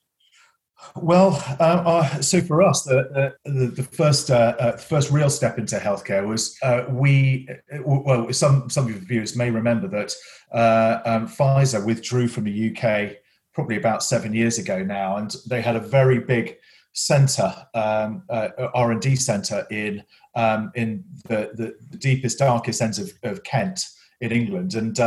Well, 0.96 1.44
uh, 1.60 1.64
uh, 1.64 2.22
so 2.22 2.42
for 2.42 2.62
us, 2.62 2.84
the 2.84 3.34
the, 3.46 3.68
the 3.68 3.84
first 3.84 4.30
uh, 4.30 4.56
uh 4.60 4.78
first 4.78 5.12
real 5.12 5.30
step 5.30 5.58
into 5.58 5.78
healthcare 5.78 6.28
was 6.28 6.58
uh, 6.64 6.86
we. 6.90 7.48
Well, 7.86 8.32
some 8.34 8.70
some 8.70 8.86
of 8.86 8.92
your 8.92 9.00
viewers 9.00 9.36
may 9.36 9.50
remember 9.50 9.88
that 9.88 10.14
uh, 10.52 11.00
um, 11.06 11.28
Pfizer 11.28 11.86
withdrew 11.86 12.28
from 12.28 12.44
the 12.46 12.76
UK 12.76 13.18
probably 13.54 13.78
about 13.78 14.04
seven 14.04 14.34
years 14.34 14.60
ago 14.60 14.84
now, 14.84 15.18
and 15.18 15.36
they 15.50 15.62
had 15.62 15.76
a 15.76 15.80
very 15.80 16.20
big 16.20 16.58
centre, 16.94 17.54
um, 17.74 18.24
R 18.30 18.92
and 18.92 19.02
D 19.02 19.16
centre 19.16 19.66
in 19.72 20.04
um, 20.36 20.72
in 20.76 21.04
the, 21.28 21.52
the, 21.56 21.76
the, 21.90 21.98
deepest, 21.98 22.38
darkest 22.38 22.82
ends 22.82 23.00
of, 23.00 23.12
of 23.24 23.44
Kent 23.44 23.88
in 24.22 24.32
England, 24.32 24.76
and 24.76 25.00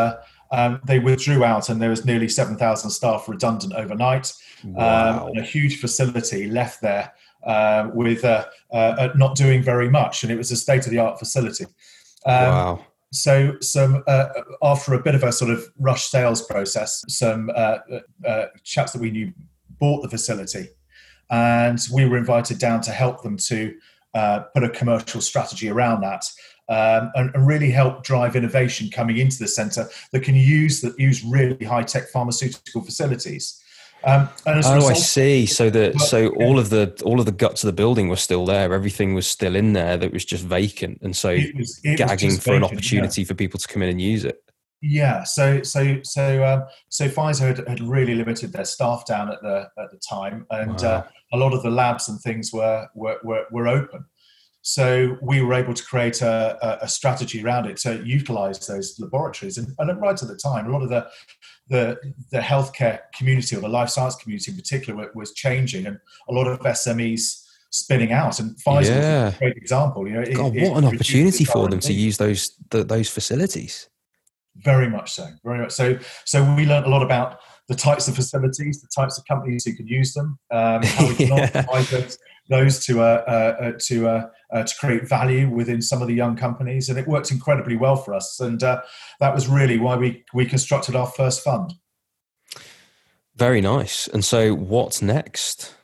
um, 0.52 0.80
they 0.84 0.98
withdrew 0.98 1.44
out, 1.44 1.68
and 1.68 1.80
there 1.80 1.90
was 1.90 2.04
nearly 2.04 2.28
7,000 2.28 2.90
staff 2.90 3.28
redundant 3.28 3.72
overnight. 3.74 4.32
Um, 4.64 4.74
wow. 4.74 5.22
Um, 5.22 5.28
and 5.28 5.38
a 5.38 5.42
huge 5.42 5.80
facility 5.80 6.48
left 6.50 6.80
there 6.80 7.12
uh, 7.44 7.90
with 7.94 8.24
uh, 8.24 8.46
uh, 8.72 9.08
not 9.14 9.36
doing 9.36 9.62
very 9.62 9.88
much, 9.88 10.22
and 10.22 10.32
it 10.32 10.36
was 10.36 10.50
a 10.50 10.56
state 10.56 10.84
of 10.84 10.90
the 10.90 10.98
art 10.98 11.18
facility. 11.18 11.64
Um, 12.26 12.34
wow. 12.34 12.86
So, 13.12 13.56
some 13.60 14.04
uh, 14.06 14.28
after 14.62 14.94
a 14.94 15.02
bit 15.02 15.14
of 15.14 15.24
a 15.24 15.32
sort 15.32 15.50
of 15.50 15.64
rush 15.78 16.06
sales 16.06 16.42
process, 16.42 17.04
some 17.08 17.50
uh, 17.54 17.78
uh, 18.26 18.46
chaps 18.62 18.92
that 18.92 19.00
we 19.00 19.10
knew 19.10 19.32
bought 19.80 20.02
the 20.02 20.08
facility, 20.08 20.68
and 21.30 21.80
we 21.92 22.04
were 22.04 22.16
invited 22.16 22.58
down 22.58 22.80
to 22.82 22.92
help 22.92 23.22
them 23.22 23.36
to 23.36 23.74
put 24.12 24.64
a 24.64 24.70
commercial 24.70 25.20
strategy 25.20 25.68
around 25.68 26.02
that 26.02 26.24
um, 26.70 27.10
and, 27.16 27.34
and, 27.34 27.46
really 27.46 27.70
help 27.70 28.04
drive 28.04 28.36
innovation 28.36 28.88
coming 28.90 29.18
into 29.18 29.38
the 29.38 29.48
centre 29.48 29.88
that 30.12 30.22
can 30.22 30.36
use 30.36 30.80
that 30.82 30.98
use 30.98 31.24
really 31.24 31.64
high 31.64 31.82
tech 31.82 32.08
pharmaceutical 32.08 32.80
facilities. 32.82 33.60
Um, 34.04 34.28
oh, 34.46 34.56
result, 34.56 34.84
I 34.84 34.94
see. 34.94 35.46
So 35.46 35.68
the 35.68 35.98
so 35.98 36.28
all 36.36 36.58
of 36.58 36.70
the 36.70 36.98
all 37.04 37.20
of 37.20 37.26
the 37.26 37.32
guts 37.32 37.64
of 37.64 37.66
the 37.66 37.72
building 37.72 38.08
were 38.08 38.16
still 38.16 38.46
there. 38.46 38.72
Everything 38.72 39.14
was 39.14 39.26
still 39.26 39.56
in 39.56 39.72
there. 39.72 39.96
That 39.96 40.12
was 40.12 40.24
just 40.24 40.44
vacant, 40.44 41.00
and 41.02 41.14
so 41.14 41.30
it 41.30 41.54
was, 41.54 41.80
it 41.84 41.98
gagging 41.98 42.36
for 42.36 42.52
vacant, 42.52 42.56
an 42.56 42.64
opportunity 42.64 43.22
yeah. 43.22 43.26
for 43.26 43.34
people 43.34 43.58
to 43.58 43.68
come 43.68 43.82
in 43.82 43.90
and 43.90 44.00
use 44.00 44.24
it. 44.24 44.42
Yeah. 44.80 45.24
So 45.24 45.62
so 45.62 45.98
so 46.02 46.44
um, 46.44 46.64
so 46.88 47.08
Pfizer 47.08 47.56
had, 47.56 47.68
had, 47.68 47.80
really 47.80 48.14
limited 48.14 48.52
their 48.52 48.64
staff 48.64 49.04
down 49.06 49.30
at 49.30 49.42
the 49.42 49.68
at 49.76 49.90
the 49.90 49.98
time, 49.98 50.46
and 50.50 50.80
wow. 50.80 50.88
uh, 50.88 51.06
a 51.32 51.36
lot 51.36 51.52
of 51.52 51.62
the 51.62 51.70
labs 51.70 52.08
and 52.08 52.18
things 52.20 52.52
were 52.52 52.88
were 52.94 53.18
were, 53.22 53.46
were 53.50 53.68
open. 53.68 54.06
So 54.62 55.16
we 55.22 55.40
were 55.40 55.54
able 55.54 55.72
to 55.72 55.84
create 55.84 56.20
a, 56.20 56.78
a 56.82 56.88
strategy 56.88 57.42
around 57.42 57.66
it 57.66 57.78
to 57.78 58.02
utilize 58.04 58.66
those 58.66 58.98
laboratories. 59.00 59.56
And, 59.56 59.74
and, 59.78 60.00
right 60.00 60.22
at 60.22 60.28
the 60.28 60.36
time, 60.36 60.66
a 60.66 60.70
lot 60.70 60.82
of 60.82 60.90
the, 60.90 61.08
the, 61.68 61.98
the 62.30 62.38
healthcare 62.38 63.00
community 63.14 63.56
or 63.56 63.60
the 63.60 63.68
life 63.68 63.88
science 63.88 64.16
community 64.16 64.50
in 64.50 64.58
particular 64.58 65.10
was 65.14 65.32
changing 65.32 65.86
and 65.86 65.98
a 66.28 66.32
lot 66.32 66.46
of 66.46 66.60
SMEs 66.60 67.46
spinning 67.70 68.12
out. 68.12 68.38
And 68.38 68.56
Pfizer 68.56 68.88
yeah. 68.88 69.28
is 69.28 69.34
a 69.34 69.38
great 69.38 69.56
example. 69.56 70.06
You 70.06 70.14
know, 70.14 70.20
it, 70.20 70.34
God, 70.34 70.54
what 70.54 70.76
an 70.76 70.84
opportunity 70.84 71.44
for 71.44 71.68
them 71.68 71.80
to 71.80 71.92
use 71.92 72.18
those 72.18 72.56
the, 72.70 72.84
those 72.84 73.08
facilities. 73.08 73.88
Very 74.56 74.90
much 74.90 75.12
so. 75.12 75.28
Very 75.44 75.60
much 75.60 75.72
so. 75.72 75.98
So 76.24 76.54
we 76.54 76.66
learned 76.66 76.86
a 76.86 76.90
lot 76.90 77.02
about 77.02 77.38
the 77.68 77.74
types 77.74 78.08
of 78.08 78.16
facilities, 78.16 78.82
the 78.82 78.88
types 78.94 79.16
of 79.16 79.24
companies 79.26 79.64
who 79.64 79.74
could 79.74 79.88
use 79.88 80.12
them, 80.12 80.38
um, 80.50 80.82
how 80.82 81.08
we 81.08 81.14
can 81.26 81.28
yeah. 81.38 82.08
those 82.48 82.84
to 82.84 83.00
uh, 83.00 83.04
uh, 83.04 83.64
uh 83.64 83.72
to 83.78 84.08
uh, 84.08 84.26
uh, 84.52 84.64
to 84.64 84.74
create 84.78 85.08
value 85.08 85.48
within 85.48 85.80
some 85.82 86.02
of 86.02 86.08
the 86.08 86.14
young 86.14 86.36
companies, 86.36 86.88
and 86.88 86.98
it 86.98 87.06
worked 87.06 87.30
incredibly 87.30 87.76
well 87.76 87.96
for 87.96 88.14
us. 88.14 88.40
And 88.40 88.62
uh, 88.62 88.82
that 89.20 89.34
was 89.34 89.48
really 89.48 89.78
why 89.78 89.96
we 89.96 90.24
we 90.34 90.46
constructed 90.46 90.96
our 90.96 91.06
first 91.06 91.42
fund. 91.42 91.74
Very 93.36 93.60
nice. 93.60 94.08
And 94.08 94.24
so, 94.24 94.54
what's 94.54 95.00
next? 95.02 95.74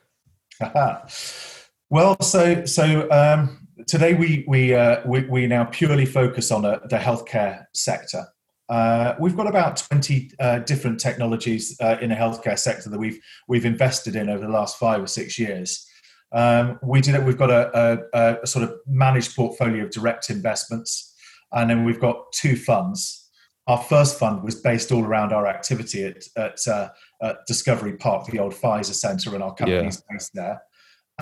well, 1.90 2.20
so 2.20 2.64
so 2.64 3.10
um, 3.10 3.66
today 3.86 4.14
we 4.14 4.44
we, 4.46 4.74
we, 5.06 5.20
we 5.28 5.46
now 5.46 5.64
purely 5.64 6.06
focus 6.06 6.50
on 6.50 6.62
the 6.62 6.98
healthcare 6.98 7.64
sector. 7.74 8.26
Uh, 8.68 9.14
we've 9.20 9.36
got 9.36 9.46
about 9.46 9.76
20 9.76 10.30
uh, 10.40 10.58
different 10.60 10.98
technologies 10.98 11.76
uh, 11.80 11.96
in 12.00 12.10
the 12.10 12.16
healthcare 12.16 12.58
sector 12.58 12.90
that 12.90 12.98
we've 12.98 13.20
we've 13.48 13.64
invested 13.64 14.16
in 14.16 14.28
over 14.28 14.44
the 14.44 14.52
last 14.52 14.76
five 14.78 15.02
or 15.02 15.06
six 15.06 15.38
years. 15.38 15.86
Um, 16.32 16.78
we 16.82 17.00
did 17.00 17.14
it. 17.14 17.22
We've 17.22 17.38
got 17.38 17.50
a, 17.50 18.04
a, 18.12 18.38
a, 18.42 18.46
sort 18.46 18.64
of 18.64 18.74
managed 18.86 19.36
portfolio 19.36 19.84
of 19.84 19.90
direct 19.90 20.28
investments, 20.30 21.14
and 21.52 21.70
then 21.70 21.84
we've 21.84 22.00
got 22.00 22.32
two 22.32 22.56
funds. 22.56 23.30
Our 23.68 23.78
first 23.78 24.18
fund 24.18 24.42
was 24.42 24.54
based 24.54 24.92
all 24.92 25.04
around 25.04 25.32
our 25.32 25.46
activity 25.46 26.04
at, 26.04 26.24
at, 26.36 26.66
uh, 26.68 26.88
at 27.22 27.38
Discovery 27.46 27.96
Park, 27.96 28.26
the 28.26 28.38
old 28.38 28.54
Pfizer 28.54 28.94
Centre, 28.94 29.34
and 29.34 29.42
our 29.42 29.54
company's 29.54 30.02
yeah. 30.08 30.14
based 30.14 30.34
there. 30.34 30.62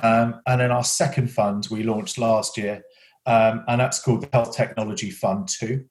Um, 0.03 0.41
and 0.47 0.61
then 0.61 0.73
our 0.73 0.85
second 0.85 1.31
fund 1.31 1.69
we 1.71 1.85
launched 1.85 2.19
last 2.19 2.57
year, 2.59 2.83
um, 3.27 3.65
and 3.69 3.81
that's 3.81 4.03
called 4.03 4.23
the 4.23 4.29
Health 4.33 4.57
Technology 4.57 5.11
Fund 5.11 5.49
Two 5.49 5.85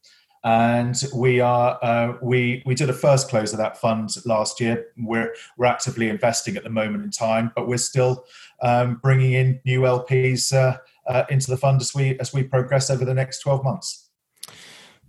and 0.44 1.02
we 1.16 1.40
are 1.40 1.80
uh, 1.82 2.14
we 2.22 2.64
we 2.66 2.76
did 2.76 2.90
a 2.90 2.94
first 2.94 3.30
close 3.30 3.54
of 3.54 3.60
that 3.60 3.78
fund 3.78 4.10
last 4.26 4.60
year. 4.60 4.88
We're 4.98 5.34
we're 5.58 5.66
actively 5.66 6.10
investing 6.10 6.58
at 6.58 6.64
the 6.64 6.70
moment 6.70 7.04
in 7.04 7.12
time, 7.12 7.52
but 7.56 7.68
we're 7.68 7.78
still 7.78 8.26
um, 8.62 9.00
bringing 9.02 9.34
in 9.34 9.62
new 9.66 9.82
LPs 9.82 10.54
uh, 10.54 10.78
uh, 11.08 11.24
into 11.30 11.50
the 11.50 11.58
fund 11.58 11.82
as 11.82 11.96
we 11.96 12.20
as 12.20 12.34
we 12.34 12.44
progress 12.44 12.90
over 12.90 13.06
the 13.06 13.14
next 13.14 13.40
twelve 13.40 13.64
months. 13.64 14.10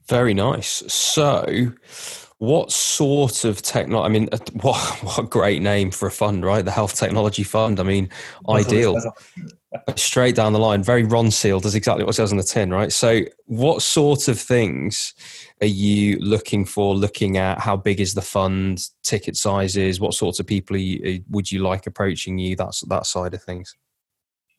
Very 0.09 0.35
nice. 0.35 0.83
So. 0.93 1.73
What 2.39 2.73
sort 2.73 3.45
of 3.45 3.63
technology? 3.63 4.05
I 4.05 4.09
mean, 4.09 4.29
what 4.61 4.77
what 5.03 5.19
a 5.19 5.23
great 5.23 5.63
name 5.63 5.91
for 5.91 6.09
a 6.09 6.11
fund, 6.11 6.45
right? 6.45 6.65
The 6.65 6.73
Health 6.73 6.95
Technology 6.97 7.45
Fund. 7.45 7.81
I 7.81 7.85
mean, 7.85 8.11
ideal. 8.51 9.01
Straight 9.97 10.37
down 10.37 10.53
the 10.53 10.59
line, 10.59 10.83
very 10.83 11.05
Ronseal 11.05 11.61
does 11.61 11.75
exactly 11.75 12.05
what 12.05 12.11
it 12.11 12.15
says 12.15 12.31
on 12.31 12.39
the 12.39 12.45
tin, 12.45 12.71
right? 12.71 12.93
So, 12.93 13.23
what 13.47 13.83
sort 13.83 14.29
of 14.29 14.39
things 14.39 15.15
are 15.61 15.67
you 15.67 16.17
looking 16.21 16.65
for? 16.65 16.95
Looking 16.95 17.39
at 17.39 17.59
how 17.59 17.77
big 17.77 18.01
is 18.01 18.15
the 18.15 18.23
fund, 18.23 18.89
ticket 19.03 19.37
sizes, 19.37 20.01
what 20.01 20.15
sorts 20.15 20.39
of 20.39 20.47
people 20.47 20.77
you, 20.77 21.23
would 21.31 21.51
you 21.51 21.61
like 21.61 21.87
approaching 21.87 22.39
you? 22.39 22.57
That's 22.57 22.83
that 22.83 23.07
side 23.07 23.35
of 23.35 23.43
things. 23.43 23.75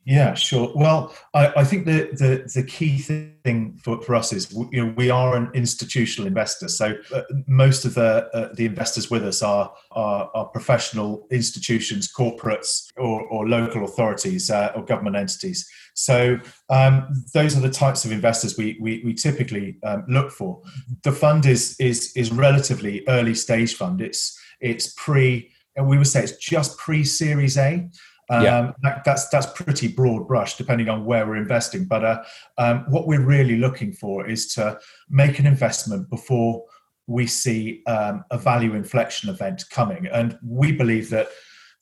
Yeah, 0.06 0.36
sure. 0.36 0.72
Well, 0.76 1.16
I, 1.34 1.52
I, 1.58 1.64
think 1.64 1.88
the, 1.88 2.10
the, 2.12 2.48
the 2.54 2.64
key 2.64 3.00
thing 3.00 3.80
for, 3.84 4.00
for 4.04 4.14
us 4.14 4.32
is 4.32 4.54
you 4.72 4.86
know 4.86 4.94
we 4.96 5.10
are 5.10 5.36
an 5.36 5.50
institutional 5.56 6.28
investor, 6.28 6.68
so 6.68 6.94
uh, 7.12 7.24
most 7.48 7.86
of 7.86 7.96
the 7.96 8.30
uh, 8.32 8.54
the 8.54 8.68
investors 8.68 9.10
with 9.10 9.24
us 9.24 9.42
are, 9.42 9.74
are, 9.94 10.30
are 10.36 10.46
professional 10.50 11.26
institutions, 11.32 12.08
corporates, 12.08 12.86
or, 12.98 13.24
or 13.24 13.50
local 13.50 13.84
authorities 13.84 14.52
uh, 14.52 14.72
or 14.76 14.86
government 14.86 15.16
entities. 15.16 15.68
So 15.96 16.40
um, 16.70 17.08
those 17.34 17.58
are 17.58 17.62
the 17.62 17.72
types 17.72 18.06
of 18.06 18.12
investors 18.12 18.60
we 18.60 18.78
we, 18.80 19.02
we 19.04 19.16
typically 19.16 19.80
um, 19.84 20.06
look 20.08 20.30
for. 20.30 20.62
The 21.02 21.14
fund 21.14 21.48
is 21.48 21.76
is 21.80 22.12
is 22.16 22.32
relatively 22.32 23.04
early 23.08 23.34
stage 23.34 23.74
fund. 23.74 24.02
It's 24.02 24.40
it's 24.62 24.94
pre. 24.96 25.50
and 25.76 25.88
We 25.88 25.98
would 25.98 26.06
say 26.06 26.22
it's 26.22 26.38
just 26.38 26.78
pre 26.78 27.04
Series 27.04 27.58
A. 27.58 27.90
Um, 28.30 28.44
yeah. 28.44 28.72
That, 28.82 29.04
that's 29.04 29.30
that's 29.30 29.46
pretty 29.48 29.88
broad 29.88 30.28
brush, 30.28 30.58
depending 30.58 30.90
on 30.90 31.06
where 31.06 31.26
we're 31.28 31.36
investing. 31.36 31.86
But 31.86 32.04
uh, 32.04 32.24
um, 32.58 32.86
what 32.90 33.08
we're 33.08 33.26
really 33.26 33.58
looking 33.58 33.94
for 33.94 34.28
is 34.28 34.54
to 34.56 34.80
make 35.10 35.40
an 35.40 35.46
investment 35.46 36.10
before 36.10 36.64
we 37.08 37.28
see 37.28 37.84
um, 37.86 38.24
a 38.32 38.38
value 38.38 38.74
inflection 38.74 39.30
event 39.30 39.66
coming, 39.70 40.08
and 40.08 40.38
we 40.44 40.72
believe 40.72 41.10
that 41.12 41.30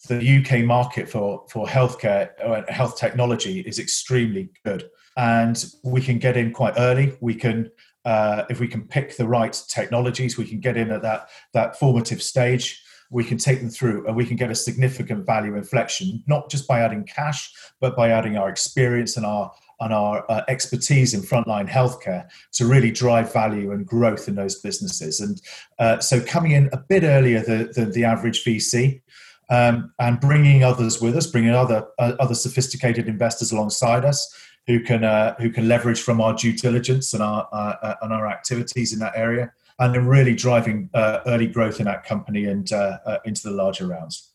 the 0.07 0.37
UK 0.39 0.65
market 0.65 1.07
for 1.09 1.45
for 1.49 1.65
healthcare 1.65 2.31
uh, 2.43 2.63
health 2.67 2.97
technology 2.97 3.61
is 3.61 3.79
extremely 3.79 4.49
good, 4.65 4.89
and 5.15 5.65
we 5.83 6.01
can 6.01 6.19
get 6.19 6.35
in 6.35 6.51
quite 6.51 6.73
early. 6.77 7.17
We 7.21 7.35
can. 7.35 7.71
Uh, 8.05 8.43
if 8.49 8.59
we 8.59 8.67
can 8.67 8.85
pick 8.85 9.15
the 9.15 9.25
right 9.25 9.57
technologies, 9.69 10.37
we 10.37 10.43
can 10.43 10.59
get 10.59 10.75
in 10.75 10.91
at 10.91 11.01
that 11.01 11.29
that 11.53 11.79
formative 11.79 12.21
stage 12.21 12.82
we 13.13 13.23
can 13.23 13.37
take 13.37 13.59
them 13.59 13.69
through 13.69 14.05
and 14.07 14.15
we 14.15 14.25
can 14.25 14.35
get 14.35 14.49
a 14.49 14.55
significant 14.55 15.25
value 15.25 15.55
inflection, 15.55 16.23
not 16.27 16.49
just 16.49 16.67
by 16.67 16.81
adding 16.81 17.03
cash, 17.03 17.53
but 17.79 17.95
by 17.95 18.09
adding 18.09 18.35
our 18.37 18.49
experience 18.49 19.15
and 19.15 19.25
our 19.25 19.51
and 19.79 19.93
our 19.93 20.29
uh, 20.31 20.41
expertise 20.47 21.13
in 21.13 21.21
frontline 21.21 21.67
healthcare 21.67 22.27
to 22.53 22.65
really 22.65 22.91
drive 22.91 23.33
value 23.33 23.71
and 23.71 23.85
growth 23.85 24.27
in 24.27 24.35
those 24.35 24.59
businesses. 24.61 25.19
And 25.19 25.41
uh, 25.77 25.99
so, 25.99 26.21
coming 26.21 26.51
in 26.51 26.69
a 26.73 26.77
bit 26.77 27.03
earlier 27.03 27.41
than, 27.41 27.71
than 27.73 27.91
the 27.91 28.03
average 28.03 28.43
VC, 28.43 29.01
um, 29.49 29.91
and 29.99 30.19
bringing 30.19 30.63
others 30.63 31.01
with 31.01 31.15
us, 31.15 31.27
bringing 31.27 31.51
other 31.51 31.85
uh, 31.99 32.13
other 32.19 32.35
sophisticated 32.35 33.07
investors 33.07 33.51
alongside 33.51 34.05
us 34.05 34.33
who 34.65 34.79
can 34.79 35.03
uh, 35.03 35.35
who 35.35 35.51
can 35.51 35.67
leverage 35.67 36.01
from 36.01 36.19
our 36.19 36.33
due 36.33 36.53
diligence 36.53 37.13
and 37.13 37.21
our 37.21 37.47
uh, 37.51 37.75
uh, 37.83 37.95
and 38.01 38.11
our 38.11 38.27
activities 38.27 38.91
in 38.91 38.99
that 38.99 39.13
area 39.15 39.51
and 39.83 39.93
then 39.93 40.07
really 40.07 40.33
driving 40.33 40.89
uh, 40.93 41.19
early 41.27 41.47
growth 41.47 41.79
in 41.79 41.85
that 41.85 42.05
company 42.05 42.45
and 42.45 42.71
uh, 42.71 42.99
uh, 43.05 43.17
into 43.25 43.43
the 43.43 43.51
larger 43.51 43.85
rounds. 43.85 44.31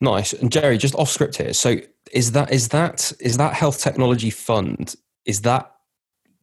Nice. 0.00 0.32
And 0.32 0.50
Jerry, 0.50 0.78
just 0.78 0.94
off 0.94 1.10
script 1.10 1.36
here. 1.36 1.52
So 1.52 1.76
is 2.12 2.32
that 2.32 2.52
is 2.52 2.68
that 2.68 3.12
is 3.20 3.36
that 3.36 3.54
health 3.54 3.80
technology 3.80 4.30
fund? 4.30 4.94
Is 5.26 5.42
that 5.42 5.70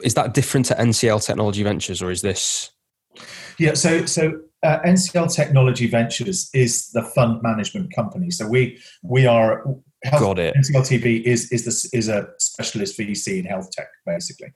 is 0.03 0.13
that 0.15 0.33
different 0.33 0.67
to 0.67 0.75
NCL 0.75 1.25
Technology 1.25 1.63
Ventures, 1.63 2.01
or 2.01 2.11
is 2.11 2.21
this? 2.21 2.71
Yeah. 3.57 3.73
So 3.73 4.05
so 4.05 4.41
uh, 4.63 4.79
NCL 4.85 5.33
Technology 5.33 5.87
Ventures 5.87 6.49
is 6.53 6.91
the 6.91 7.03
fund 7.03 7.41
management 7.41 7.93
company. 7.93 8.31
So 8.31 8.47
we 8.47 8.79
we 9.03 9.25
are 9.25 9.63
health, 10.03 10.21
Got 10.21 10.39
it. 10.39 10.55
NCL 10.55 10.81
TV 10.81 11.23
is 11.23 11.51
is 11.51 11.65
this 11.65 11.91
is 11.93 12.07
a 12.07 12.29
specialist 12.39 12.99
VC 12.99 13.39
in 13.39 13.45
health 13.45 13.71
tech, 13.71 13.87
basically. 14.05 14.53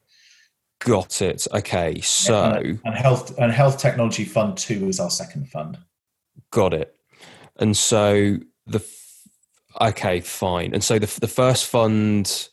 Got 0.80 1.22
it. 1.22 1.48
Okay, 1.54 2.02
so 2.02 2.44
and, 2.44 2.80
and 2.86 2.96
health 2.96 3.38
and 3.40 3.52
health 3.52 3.80
technology 3.80 4.24
fund 4.24 4.58
two 4.58 4.88
is 4.88 5.00
our 5.00 5.10
second 5.10 5.50
fund. 5.50 5.78
Got 6.52 6.74
it. 6.74 6.96
And 7.58 7.76
so 7.76 8.38
the 8.68 8.86
okay, 9.82 10.20
fine. 10.22 10.74
And 10.74 10.84
so 10.84 11.00
the 11.00 11.20
the 11.20 11.28
first 11.28 11.66
fund 11.66 12.50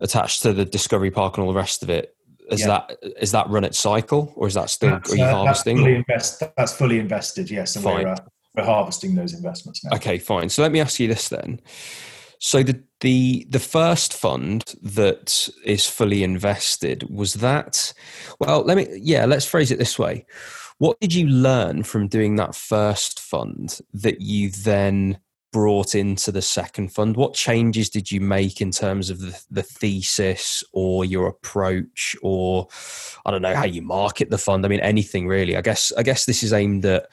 attached 0.00 0.42
to 0.42 0.52
the 0.52 0.64
Discovery 0.64 1.10
Park 1.10 1.36
and 1.36 1.46
all 1.46 1.52
the 1.52 1.58
rest 1.58 1.82
of 1.82 1.90
it 1.90 2.14
is 2.50 2.60
yeah. 2.60 2.66
that 2.66 2.98
is 3.20 3.32
that 3.32 3.48
run 3.48 3.64
its 3.64 3.78
cycle 3.78 4.32
or 4.36 4.46
is 4.46 4.54
that 4.54 4.70
still 4.70 4.90
that's, 4.90 5.12
are 5.12 5.16
you 5.16 5.24
uh, 5.24 5.32
harvesting? 5.32 5.76
That's 5.76 5.84
fully, 5.84 5.96
invest, 5.96 6.42
that's 6.56 6.72
fully 6.72 6.98
invested. 7.00 7.50
Yes, 7.50 7.74
and 7.74 7.84
fine. 7.84 8.04
we're 8.04 8.12
uh, 8.12 8.18
we're 8.54 8.64
harvesting 8.64 9.14
those 9.14 9.34
investments 9.34 9.84
now. 9.84 9.96
Okay, 9.96 10.18
fine. 10.18 10.48
So 10.48 10.62
let 10.62 10.72
me 10.72 10.80
ask 10.80 11.00
you 11.00 11.08
this 11.08 11.28
then. 11.28 11.60
So 12.38 12.62
the 12.62 12.82
the 13.00 13.46
the 13.50 13.58
first 13.58 14.14
fund 14.14 14.64
that 14.82 15.48
is 15.64 15.86
fully 15.86 16.22
invested 16.22 17.04
was 17.10 17.34
that 17.34 17.92
well 18.40 18.62
let 18.62 18.76
me 18.76 18.88
yeah 19.02 19.26
let's 19.26 19.46
phrase 19.46 19.70
it 19.70 19.78
this 19.78 19.98
way. 19.98 20.24
What 20.78 21.00
did 21.00 21.14
you 21.14 21.26
learn 21.26 21.84
from 21.84 22.08
doing 22.08 22.36
that 22.36 22.54
first 22.54 23.20
fund 23.20 23.78
that 23.94 24.20
you 24.20 24.50
then 24.50 25.18
brought 25.52 25.94
into 25.94 26.30
the 26.30 26.42
second 26.42 26.92
fund? 26.92 27.16
What 27.16 27.32
changes 27.32 27.88
did 27.88 28.12
you 28.12 28.20
make 28.20 28.60
in 28.60 28.70
terms 28.72 29.08
of 29.08 29.20
the, 29.20 29.42
the 29.50 29.62
thesis 29.62 30.62
or 30.72 31.06
your 31.06 31.28
approach 31.28 32.14
or 32.20 32.68
i 33.24 33.30
don't 33.30 33.40
know 33.40 33.54
how 33.54 33.64
you 33.64 33.80
market 33.80 34.28
the 34.28 34.38
fund? 34.38 34.66
I 34.66 34.68
mean 34.68 34.80
anything 34.80 35.26
really. 35.26 35.56
I 35.56 35.62
guess 35.62 35.92
i 35.96 36.02
guess 36.02 36.26
this 36.26 36.42
is 36.42 36.52
aimed 36.52 36.84
at 36.84 37.08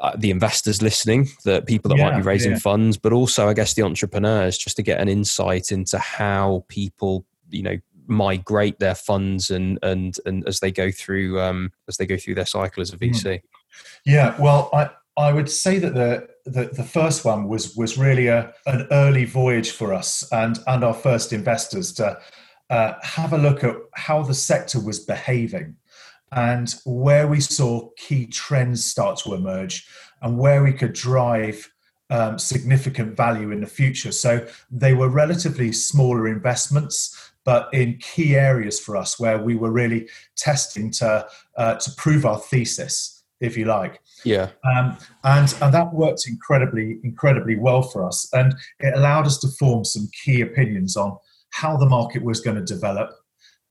uh, 0.00 0.16
the 0.16 0.30
investors 0.30 0.80
listening, 0.80 1.28
the 1.44 1.62
people 1.62 1.88
that 1.90 1.98
yeah, 1.98 2.10
might 2.10 2.16
be 2.16 2.22
raising 2.22 2.52
yeah. 2.52 2.58
funds, 2.58 2.96
but 2.96 3.12
also 3.12 3.48
I 3.48 3.54
guess 3.54 3.74
the 3.74 3.82
entrepreneurs, 3.82 4.56
just 4.56 4.76
to 4.76 4.82
get 4.82 5.00
an 5.00 5.08
insight 5.08 5.70
into 5.70 5.98
how 5.98 6.64
people, 6.68 7.26
you 7.50 7.62
know, 7.62 7.78
migrate 8.06 8.78
their 8.78 8.94
funds 8.94 9.50
and 9.50 9.78
and 9.82 10.16
and 10.26 10.46
as 10.48 10.60
they 10.60 10.72
go 10.72 10.90
through 10.90 11.40
um, 11.40 11.70
as 11.86 11.96
they 11.96 12.06
go 12.06 12.16
through 12.16 12.34
their 12.34 12.46
cycle 12.46 12.80
as 12.80 12.92
a 12.92 12.96
VC. 12.96 13.42
Yeah, 14.06 14.34
well, 14.40 14.70
I 14.72 14.90
I 15.16 15.32
would 15.32 15.50
say 15.50 15.78
that 15.78 15.94
the 15.94 16.28
the, 16.46 16.70
the 16.72 16.84
first 16.84 17.24
one 17.24 17.46
was 17.46 17.76
was 17.76 17.98
really 17.98 18.28
a 18.28 18.54
an 18.66 18.86
early 18.90 19.26
voyage 19.26 19.70
for 19.70 19.92
us 19.92 20.26
and 20.32 20.58
and 20.66 20.82
our 20.82 20.94
first 20.94 21.32
investors 21.32 21.92
to 21.94 22.18
uh, 22.70 22.94
have 23.02 23.32
a 23.32 23.38
look 23.38 23.64
at 23.64 23.76
how 23.94 24.22
the 24.22 24.34
sector 24.34 24.80
was 24.80 25.00
behaving 25.00 25.76
and 26.32 26.74
where 26.84 27.26
we 27.26 27.40
saw 27.40 27.88
key 27.96 28.26
trends 28.26 28.84
start 28.84 29.18
to 29.18 29.34
emerge 29.34 29.86
and 30.22 30.38
where 30.38 30.62
we 30.62 30.72
could 30.72 30.92
drive 30.92 31.70
um, 32.10 32.38
significant 32.38 33.16
value 33.16 33.50
in 33.52 33.60
the 33.60 33.66
future. 33.66 34.12
So 34.12 34.46
they 34.70 34.94
were 34.94 35.08
relatively 35.08 35.72
smaller 35.72 36.28
investments, 36.28 37.32
but 37.44 37.72
in 37.72 37.98
key 37.98 38.36
areas 38.36 38.80
for 38.80 38.96
us 38.96 39.18
where 39.18 39.38
we 39.38 39.54
were 39.54 39.70
really 39.70 40.08
testing 40.36 40.90
to 40.92 41.26
uh, 41.56 41.76
to 41.76 41.90
prove 41.96 42.26
our 42.26 42.38
thesis, 42.38 43.22
if 43.40 43.56
you 43.56 43.64
like. 43.64 44.00
Yeah. 44.24 44.50
Um, 44.64 44.98
and 45.24 45.54
and 45.62 45.72
that 45.72 45.94
worked 45.94 46.26
incredibly 46.26 46.98
incredibly 47.04 47.56
well 47.56 47.82
for 47.82 48.04
us, 48.04 48.28
and 48.32 48.54
it 48.80 48.94
allowed 48.94 49.26
us 49.26 49.38
to 49.38 49.48
form 49.48 49.84
some 49.84 50.08
key 50.24 50.42
opinions 50.42 50.96
on 50.96 51.16
how 51.50 51.76
the 51.76 51.86
market 51.86 52.22
was 52.22 52.40
going 52.40 52.56
to 52.56 52.64
develop, 52.64 53.10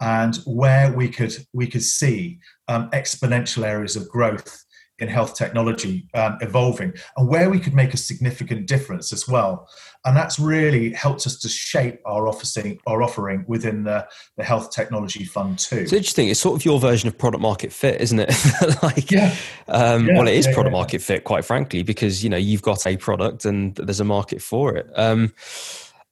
and 0.01 0.37
where 0.45 0.91
we 0.93 1.09
could 1.09 1.35
we 1.53 1.67
could 1.67 1.83
see 1.83 2.39
um, 2.67 2.89
exponential 2.91 3.65
areas 3.65 3.95
of 3.95 4.07
growth 4.09 4.65
in 4.99 5.07
health 5.07 5.35
technology 5.35 6.07
um, 6.13 6.37
evolving 6.41 6.93
and 7.17 7.27
where 7.27 7.49
we 7.49 7.59
could 7.59 7.73
make 7.73 7.93
a 7.93 7.97
significant 7.97 8.67
difference 8.67 9.13
as 9.13 9.27
well 9.27 9.67
and 10.05 10.15
that's 10.15 10.39
really 10.39 10.91
helped 10.91 11.25
us 11.25 11.39
to 11.39 11.47
shape 11.47 11.99
our 12.05 12.27
offering 12.27 12.79
our 12.85 13.01
offering 13.01 13.43
within 13.47 13.83
the, 13.83 14.05
the 14.37 14.43
health 14.43 14.71
technology 14.71 15.23
fund 15.23 15.57
two 15.57 15.77
it's 15.77 15.93
interesting 15.93 16.27
it's 16.27 16.39
sort 16.39 16.55
of 16.55 16.65
your 16.65 16.79
version 16.79 17.07
of 17.07 17.17
product 17.17 17.41
market 17.41 17.71
fit 17.71 17.99
isn't 18.01 18.19
it 18.19 18.33
like 18.83 19.09
yeah. 19.09 19.33
Um, 19.67 20.07
yeah. 20.07 20.17
well 20.17 20.27
it 20.27 20.35
is 20.35 20.45
yeah, 20.45 20.53
product 20.53 20.73
yeah. 20.73 20.79
market 20.79 21.01
fit 21.01 21.23
quite 21.23 21.45
frankly 21.45 21.83
because 21.83 22.23
you 22.23 22.29
know 22.29 22.37
you've 22.37 22.61
got 22.61 22.85
a 22.85 22.97
product 22.97 23.45
and 23.45 23.75
there's 23.75 24.01
a 24.01 24.05
market 24.05 24.41
for 24.41 24.75
it 24.75 24.89
um, 24.95 25.31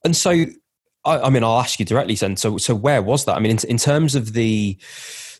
and 0.04 0.16
so 0.16 0.46
I, 1.08 1.28
I, 1.28 1.30
mean, 1.30 1.44
I'll 1.44 1.60
ask 1.60 1.80
you 1.80 1.86
directly, 1.86 2.16
then. 2.16 2.36
So, 2.36 2.58
so 2.58 2.76
where 2.76 3.02
was 3.02 3.26
that? 3.26 3.36
I 3.36 3.40
mean, 3.40 3.52
in, 3.52 3.60
in 3.70 3.78
terms 3.78 4.16
of 4.16 4.34
the 4.34 4.78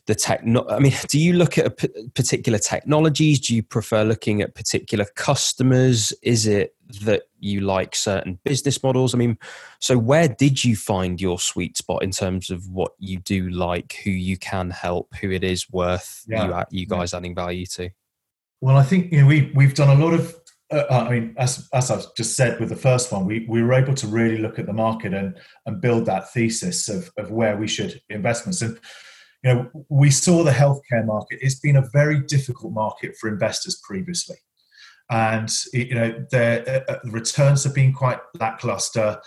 the 0.06 0.14
techno, 0.14 0.66
I 0.68 0.78
mean, 0.78 0.94
do 1.08 1.18
you 1.18 1.34
look 1.34 1.58
at 1.58 1.76
p- 1.76 2.08
particular 2.14 2.58
technologies? 2.58 3.40
Do 3.40 3.54
you 3.54 3.62
prefer 3.62 4.04
looking 4.04 4.40
at 4.40 4.54
particular 4.54 5.04
customers? 5.14 6.14
Is 6.22 6.46
it 6.46 6.74
that 7.02 7.24
you 7.40 7.60
like 7.60 7.94
certain 7.94 8.38
business 8.42 8.82
models? 8.82 9.14
I 9.14 9.18
mean, 9.18 9.36
so 9.80 9.98
where 9.98 10.26
did 10.26 10.64
you 10.64 10.76
find 10.76 11.20
your 11.20 11.38
sweet 11.38 11.76
spot 11.76 12.02
in 12.02 12.10
terms 12.10 12.48
of 12.48 12.70
what 12.70 12.92
you 12.98 13.18
do 13.18 13.50
like, 13.50 13.98
who 14.02 14.10
you 14.10 14.38
can 14.38 14.70
help, 14.70 15.14
who 15.16 15.30
it 15.30 15.44
is 15.44 15.70
worth 15.70 16.24
yeah. 16.26 16.64
you, 16.70 16.80
you 16.80 16.86
guys 16.86 17.12
yeah. 17.12 17.18
adding 17.18 17.34
value 17.34 17.66
to? 17.66 17.90
Well, 18.62 18.78
I 18.78 18.84
think 18.84 19.12
you 19.12 19.20
know 19.20 19.26
we 19.26 19.52
we've 19.54 19.74
done 19.74 19.90
a 19.90 20.02
lot 20.02 20.14
of 20.14 20.34
uh, 20.70 20.84
I 20.90 21.10
mean, 21.10 21.34
as 21.38 21.68
as 21.72 21.90
I've 21.90 22.14
just 22.14 22.36
said 22.36 22.60
with 22.60 22.68
the 22.68 22.76
first 22.76 23.10
one, 23.12 23.24
we, 23.24 23.46
we 23.48 23.62
were 23.62 23.72
able 23.72 23.94
to 23.94 24.06
really 24.06 24.38
look 24.38 24.58
at 24.58 24.66
the 24.66 24.72
market 24.72 25.14
and 25.14 25.38
and 25.66 25.80
build 25.80 26.06
that 26.06 26.32
thesis 26.32 26.88
of 26.88 27.10
of 27.16 27.30
where 27.30 27.56
we 27.56 27.66
should 27.66 28.00
investments. 28.10 28.62
And 28.62 28.78
you 29.44 29.54
know, 29.54 29.84
we 29.88 30.10
saw 30.10 30.42
the 30.42 30.50
healthcare 30.50 31.06
market. 31.06 31.38
It's 31.40 31.60
been 31.60 31.76
a 31.76 31.88
very 31.92 32.20
difficult 32.20 32.72
market 32.72 33.16
for 33.16 33.28
investors 33.28 33.80
previously. 33.86 34.36
and 35.10 35.50
you 35.72 35.94
know 35.94 36.24
the 36.30 36.84
uh, 36.88 36.98
returns 37.04 37.64
have 37.64 37.74
been 37.74 37.92
quite 37.92 38.18
lackluster 38.38 39.18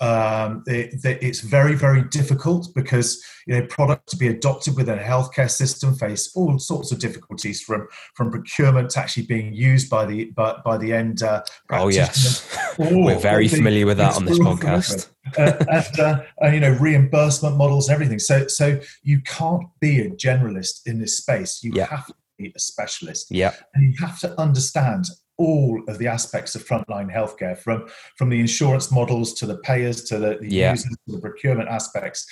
um, 0.00 0.62
it, 0.66 0.94
it's 1.04 1.40
very, 1.40 1.74
very 1.74 2.02
difficult 2.02 2.68
because 2.74 3.22
you 3.46 3.58
know 3.58 3.66
products 3.66 4.12
to 4.12 4.18
be 4.18 4.28
adopted 4.28 4.76
within 4.76 4.98
a 4.98 5.02
healthcare 5.02 5.50
system 5.50 5.94
face 5.94 6.32
all 6.34 6.58
sorts 6.58 6.92
of 6.92 6.98
difficulties 6.98 7.62
from 7.62 7.88
from 8.14 8.30
procurement 8.30 8.90
to 8.90 9.00
actually 9.00 9.24
being 9.24 9.54
used 9.54 9.88
by 9.88 10.04
the 10.04 10.26
by, 10.36 10.56
by 10.64 10.76
the 10.76 10.92
end. 10.92 11.22
Uh, 11.22 11.42
oh 11.70 11.88
yes, 11.88 12.46
we're 12.78 13.18
very 13.18 13.48
familiar 13.48 13.86
with 13.86 13.96
that 13.96 14.16
on 14.16 14.26
this 14.26 14.38
podcast. 14.38 15.08
uh, 15.38 15.52
and, 15.70 16.00
uh, 16.00 16.22
and, 16.40 16.54
you 16.54 16.60
know 16.60 16.76
reimbursement 16.78 17.56
models 17.56 17.88
and 17.88 17.94
everything. 17.94 18.18
So 18.18 18.46
so 18.48 18.78
you 19.02 19.22
can't 19.22 19.64
be 19.80 20.00
a 20.00 20.10
generalist 20.10 20.86
in 20.86 20.98
this 20.98 21.16
space. 21.16 21.62
You 21.62 21.72
have 21.80 22.06
to 22.06 22.14
be 22.36 22.52
a 22.54 22.58
specialist. 22.58 23.28
Yeah, 23.30 23.54
and 23.74 23.94
you 23.94 24.06
have 24.06 24.20
to 24.20 24.38
understand 24.38 25.06
all 25.38 25.82
of 25.88 25.98
the 25.98 26.06
aspects 26.06 26.54
of 26.54 26.66
frontline 26.66 27.12
healthcare, 27.12 27.58
from 27.58 27.86
from 28.16 28.30
the 28.30 28.40
insurance 28.40 28.90
models 28.90 29.34
to 29.34 29.46
the 29.46 29.58
payers 29.58 30.04
to 30.04 30.18
the, 30.18 30.38
the 30.40 30.48
yeah. 30.48 30.70
users 30.72 30.96
to 31.06 31.16
the 31.16 31.20
procurement 31.20 31.68
aspects. 31.68 32.26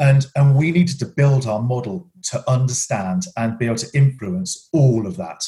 And, 0.00 0.26
and 0.36 0.54
we 0.54 0.70
needed 0.70 0.98
to 1.00 1.06
build 1.06 1.46
our 1.46 1.60
model 1.60 2.08
to 2.30 2.48
understand 2.48 3.24
and 3.36 3.58
be 3.58 3.66
able 3.66 3.76
to 3.76 3.98
influence 3.98 4.68
all 4.72 5.06
of 5.06 5.16
that. 5.16 5.44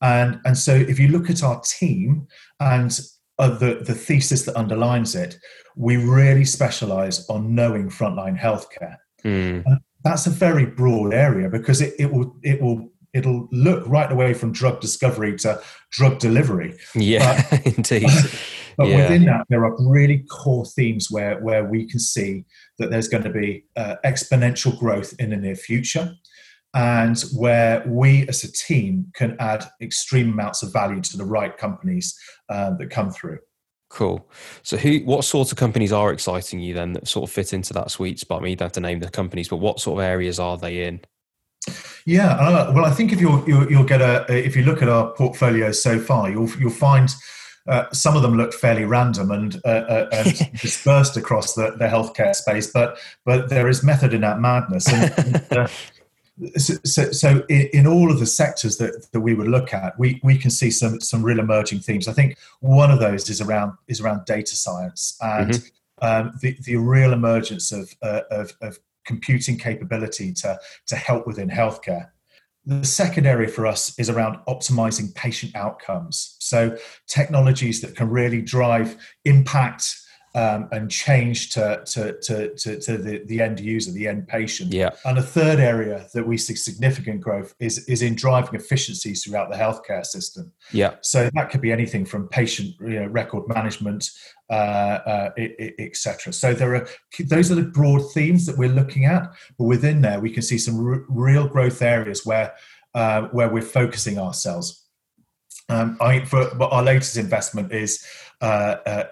And, 0.00 0.40
and 0.44 0.58
so 0.58 0.74
if 0.74 0.98
you 0.98 1.08
look 1.08 1.30
at 1.30 1.42
our 1.42 1.60
team 1.60 2.26
and 2.58 2.98
uh, 3.38 3.50
the, 3.50 3.84
the 3.84 3.94
thesis 3.94 4.44
that 4.44 4.56
underlines 4.56 5.14
it, 5.14 5.38
we 5.76 5.96
really 5.96 6.44
specialize 6.44 7.28
on 7.28 7.54
knowing 7.54 7.88
frontline 7.88 8.38
healthcare. 8.38 8.96
Mm. 9.24 9.64
That's 10.02 10.26
a 10.26 10.30
very 10.30 10.66
broad 10.66 11.14
area 11.14 11.48
because 11.48 11.80
it, 11.80 11.94
it 11.98 12.10
will 12.10 12.36
it 12.42 12.60
will 12.60 12.92
it'll 13.14 13.48
look 13.50 13.86
right 13.86 14.10
away 14.10 14.34
from 14.34 14.52
drug 14.52 14.80
discovery 14.80 15.36
to 15.38 15.60
drug 15.90 16.18
delivery. 16.18 16.76
Yeah, 16.94 17.44
but, 17.50 17.66
indeed. 17.76 18.08
But, 18.76 18.90
yeah. 18.90 19.02
within 19.02 19.24
that, 19.24 19.44
there 19.48 19.64
are 19.64 19.74
really 19.80 20.18
core 20.30 20.64
themes 20.64 21.10
where 21.10 21.40
where 21.40 21.64
we 21.64 21.84
can 21.84 21.98
see 21.98 22.44
that 22.78 22.90
there's 22.90 23.08
going 23.08 23.24
to 23.24 23.30
be 23.30 23.64
uh, 23.74 23.96
exponential 24.04 24.78
growth 24.78 25.14
in 25.18 25.30
the 25.30 25.36
near 25.36 25.56
future, 25.56 26.14
and 26.74 27.20
where 27.34 27.82
we 27.88 28.28
as 28.28 28.44
a 28.44 28.52
team 28.52 29.10
can 29.14 29.36
add 29.40 29.64
extreme 29.82 30.32
amounts 30.32 30.62
of 30.62 30.72
value 30.72 31.00
to 31.00 31.16
the 31.16 31.24
right 31.24 31.56
companies 31.56 32.16
uh, 32.50 32.70
that 32.76 32.88
come 32.90 33.10
through. 33.10 33.40
Cool. 33.90 34.28
So, 34.62 34.76
who, 34.76 34.98
what 34.98 35.24
sorts 35.24 35.50
of 35.50 35.58
companies 35.58 35.92
are 35.92 36.12
exciting 36.12 36.60
you 36.60 36.74
then 36.74 36.92
that 36.92 37.08
sort 37.08 37.28
of 37.28 37.34
fit 37.34 37.52
into 37.52 37.72
that 37.72 37.90
sweet 37.90 38.20
spot? 38.20 38.40
I 38.40 38.44
mean, 38.44 38.50
you 38.50 38.56
don't 38.56 38.66
have 38.66 38.72
to 38.72 38.80
name 38.80 39.00
the 39.00 39.10
companies, 39.10 39.48
but 39.48 39.56
what 39.56 39.80
sort 39.80 39.98
of 39.98 40.04
areas 40.04 40.38
are 40.38 40.58
they 40.58 40.84
in? 40.86 41.00
Yeah, 42.06 42.30
uh, 42.36 42.72
well, 42.74 42.86
I 42.86 42.90
think 42.90 43.12
if 43.12 43.20
you'll, 43.20 43.46
you'll, 43.46 43.70
you'll 43.70 43.84
get 43.84 44.00
a 44.00 44.24
if 44.28 44.56
you 44.56 44.62
look 44.62 44.80
at 44.80 44.88
our 44.88 45.12
portfolio 45.12 45.72
so 45.72 45.98
far, 45.98 46.30
you'll 46.30 46.48
you'll 46.58 46.70
find 46.70 47.10
uh, 47.68 47.84
some 47.92 48.16
of 48.16 48.22
them 48.22 48.34
look 48.34 48.54
fairly 48.54 48.84
random 48.84 49.30
and, 49.30 49.60
uh, 49.64 49.68
uh, 49.68 50.08
and 50.12 50.52
dispersed 50.60 51.16
across 51.16 51.54
the, 51.54 51.72
the 51.78 51.86
healthcare 51.86 52.34
space, 52.34 52.70
but 52.70 52.98
but 53.24 53.50
there 53.50 53.68
is 53.68 53.84
method 53.84 54.14
in 54.14 54.22
that 54.22 54.40
madness. 54.40 54.88
And, 54.88 55.12
and, 55.18 55.52
uh, 55.52 55.68
so, 56.56 56.74
so, 56.84 57.12
so 57.12 57.44
in, 57.48 57.68
in, 57.74 57.86
all 57.86 58.10
of 58.10 58.20
the 58.20 58.26
sectors 58.26 58.78
that, 58.78 59.08
that 59.12 59.20
we 59.20 59.34
would 59.34 59.48
look 59.48 59.74
at, 59.74 59.98
we, 59.98 60.18
we 60.22 60.38
can 60.38 60.50
see 60.50 60.70
some 60.70 61.00
some 61.00 61.22
real 61.22 61.38
emerging 61.38 61.80
themes. 61.80 62.08
I 62.08 62.14
think 62.14 62.38
one 62.60 62.90
of 62.90 63.00
those 63.00 63.28
is 63.28 63.40
around 63.40 63.74
is 63.86 64.00
around 64.00 64.24
data 64.24 64.56
science 64.56 65.16
and 65.20 65.50
mm-hmm. 65.50 66.06
um, 66.06 66.32
the 66.40 66.56
the 66.62 66.76
real 66.76 67.12
emergence 67.12 67.70
of, 67.70 67.94
uh, 68.00 68.22
of, 68.30 68.54
of 68.62 68.78
computing 69.08 69.58
capability 69.58 70.32
to, 70.34 70.56
to 70.86 70.94
help 70.94 71.26
within 71.26 71.48
healthcare. 71.48 72.10
The 72.64 72.84
second 72.84 73.26
area 73.26 73.48
for 73.48 73.66
us 73.66 73.98
is 73.98 74.10
around 74.10 74.38
optimizing 74.46 75.12
patient 75.14 75.56
outcomes. 75.56 76.36
So, 76.38 76.76
technologies 77.08 77.80
that 77.80 77.96
can 77.96 78.10
really 78.10 78.42
drive 78.42 78.96
impact 79.24 79.96
um, 80.34 80.68
and 80.72 80.90
change 80.90 81.50
to, 81.54 81.82
to, 81.86 82.18
to, 82.20 82.54
to, 82.54 82.80
to 82.80 82.98
the, 82.98 83.22
the 83.24 83.40
end 83.40 83.60
user, 83.60 83.90
the 83.90 84.06
end 84.06 84.28
patient. 84.28 84.72
Yeah. 84.72 84.90
And 85.04 85.18
a 85.18 85.22
third 85.22 85.58
area 85.58 86.06
that 86.14 86.26
we 86.26 86.36
see 86.36 86.54
significant 86.54 87.20
growth 87.20 87.54
is, 87.58 87.86
is 87.88 88.02
in 88.02 88.14
driving 88.14 88.54
efficiencies 88.54 89.24
throughout 89.24 89.50
the 89.50 89.56
healthcare 89.56 90.04
system. 90.04 90.52
Yeah. 90.72 90.94
So 91.00 91.30
that 91.34 91.50
could 91.50 91.60
be 91.60 91.72
anything 91.72 92.04
from 92.04 92.28
patient 92.28 92.74
you 92.80 93.00
know, 93.00 93.06
record 93.06 93.48
management, 93.48 94.10
uh, 94.50 94.52
uh, 94.52 95.30
etc. 95.78 96.32
So 96.32 96.54
there 96.54 96.74
are 96.74 96.88
those 97.26 97.50
are 97.50 97.54
the 97.54 97.62
broad 97.62 98.00
themes 98.12 98.46
that 98.46 98.56
we're 98.56 98.68
looking 98.68 99.04
at, 99.04 99.30
but 99.58 99.64
within 99.64 100.00
there 100.00 100.20
we 100.20 100.30
can 100.30 100.42
see 100.42 100.58
some 100.58 100.86
r- 100.86 101.04
real 101.08 101.46
growth 101.46 101.82
areas 101.82 102.24
where 102.24 102.54
uh, 102.94 103.22
where 103.32 103.48
we're 103.48 103.62
focusing 103.62 104.18
ourselves. 104.18 104.86
Um, 105.68 105.98
I 106.00 106.24
for 106.24 106.50
our 106.62 106.82
latest 106.82 107.18
investment 107.18 107.72
is 107.72 108.02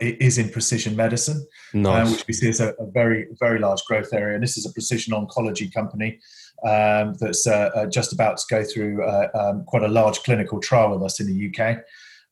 is 0.00 0.38
in 0.38 0.48
precision 0.50 0.94
medicine, 0.96 1.46
uh, 1.74 1.78
nice. 1.78 2.12
which 2.12 2.26
we 2.26 2.34
see 2.34 2.48
as 2.48 2.60
a, 2.60 2.74
a, 2.78 2.86
very 2.86 3.26
very 3.40 3.58
large 3.58 3.82
growth 3.84 4.12
area. 4.12 4.34
And 4.34 4.42
this 4.42 4.56
is 4.56 4.66
a 4.66 4.72
precision 4.72 5.14
oncology 5.14 5.72
company 5.72 6.20
um, 6.64 7.14
that's 7.20 7.44
just 7.92 8.12
about 8.12 8.38
to 8.38 8.44
go 8.48 8.64
through 8.64 9.04
um, 9.34 9.64
quite 9.66 9.82
a 9.82 9.88
large 9.88 10.22
clinical 10.22 10.60
trial 10.60 10.92
with 10.92 11.02
us 11.02 11.20
in 11.20 11.26
the 11.26 11.50
UK. 11.50 11.78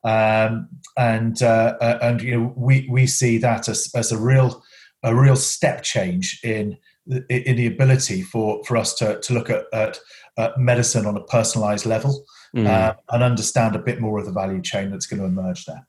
Um, 0.05 0.69
and 0.99 1.43
uh, 1.43 1.77
uh, 1.81 1.99
and 2.03 2.21
you 2.21 2.39
know 2.39 2.53
we 2.57 2.87
we 2.91 3.07
see 3.07 3.39
that 3.39 3.69
as, 3.69 3.91
as 3.95 4.13
a 4.13 4.19
real 4.19 4.63
a 5.03 5.15
real 5.15 5.37
step 5.37 5.83
change 5.83 6.41
in 6.45 6.77
in 7.07 7.57
the 7.57 7.67
ability 7.67 8.23
for 8.23 8.63
for 8.65 8.77
us 8.77 8.95
to 8.95 9.19
to 9.21 9.33
look 9.33 9.49
at, 9.49 9.65
at, 9.73 9.99
at 10.37 10.59
medicine 10.59 11.07
on 11.07 11.17
a 11.17 11.25
personalized 11.25 11.87
level 11.87 12.25
mm. 12.55 12.67
uh, 12.67 12.95
and 13.11 13.23
understand 13.23 13.75
a 13.75 13.79
bit 13.79 13.99
more 14.01 14.19
of 14.19 14.27
the 14.27 14.33
value 14.33 14.61
chain 14.61 14.91
that's 14.91 15.07
going 15.07 15.21
to 15.21 15.27
emerge 15.27 15.65
there. 15.65 15.87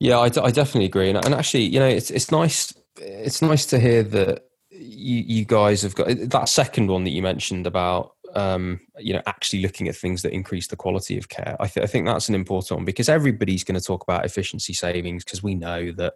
Yeah, 0.00 0.18
I, 0.18 0.24
I 0.24 0.50
definitely 0.50 0.86
agree, 0.86 1.08
and, 1.08 1.24
and 1.24 1.34
actually, 1.34 1.64
you 1.64 1.78
know, 1.78 1.88
it's 1.88 2.10
it's 2.10 2.30
nice 2.30 2.74
it's 2.96 3.42
nice 3.42 3.66
to 3.66 3.78
hear 3.78 4.02
that 4.02 4.44
you, 4.70 5.22
you 5.26 5.44
guys 5.44 5.82
have 5.82 5.94
got 5.94 6.08
that 6.08 6.48
second 6.48 6.88
one 6.88 7.04
that 7.04 7.10
you 7.10 7.22
mentioned 7.22 7.66
about 7.66 8.14
um, 8.34 8.80
you 8.98 9.12
know 9.14 9.22
actually 9.26 9.62
looking 9.62 9.86
at 9.88 9.94
things 9.94 10.22
that 10.22 10.32
increase 10.32 10.66
the 10.66 10.76
quality 10.76 11.16
of 11.16 11.28
care. 11.28 11.56
I, 11.60 11.68
th- 11.68 11.84
I 11.84 11.86
think 11.86 12.06
that's 12.06 12.28
an 12.28 12.34
important 12.34 12.78
one 12.78 12.84
because 12.84 13.08
everybody's 13.08 13.64
going 13.64 13.78
to 13.78 13.84
talk 13.84 14.02
about 14.02 14.24
efficiency 14.24 14.72
savings 14.72 15.24
because 15.24 15.42
we 15.42 15.54
know 15.54 15.92
that 15.92 16.14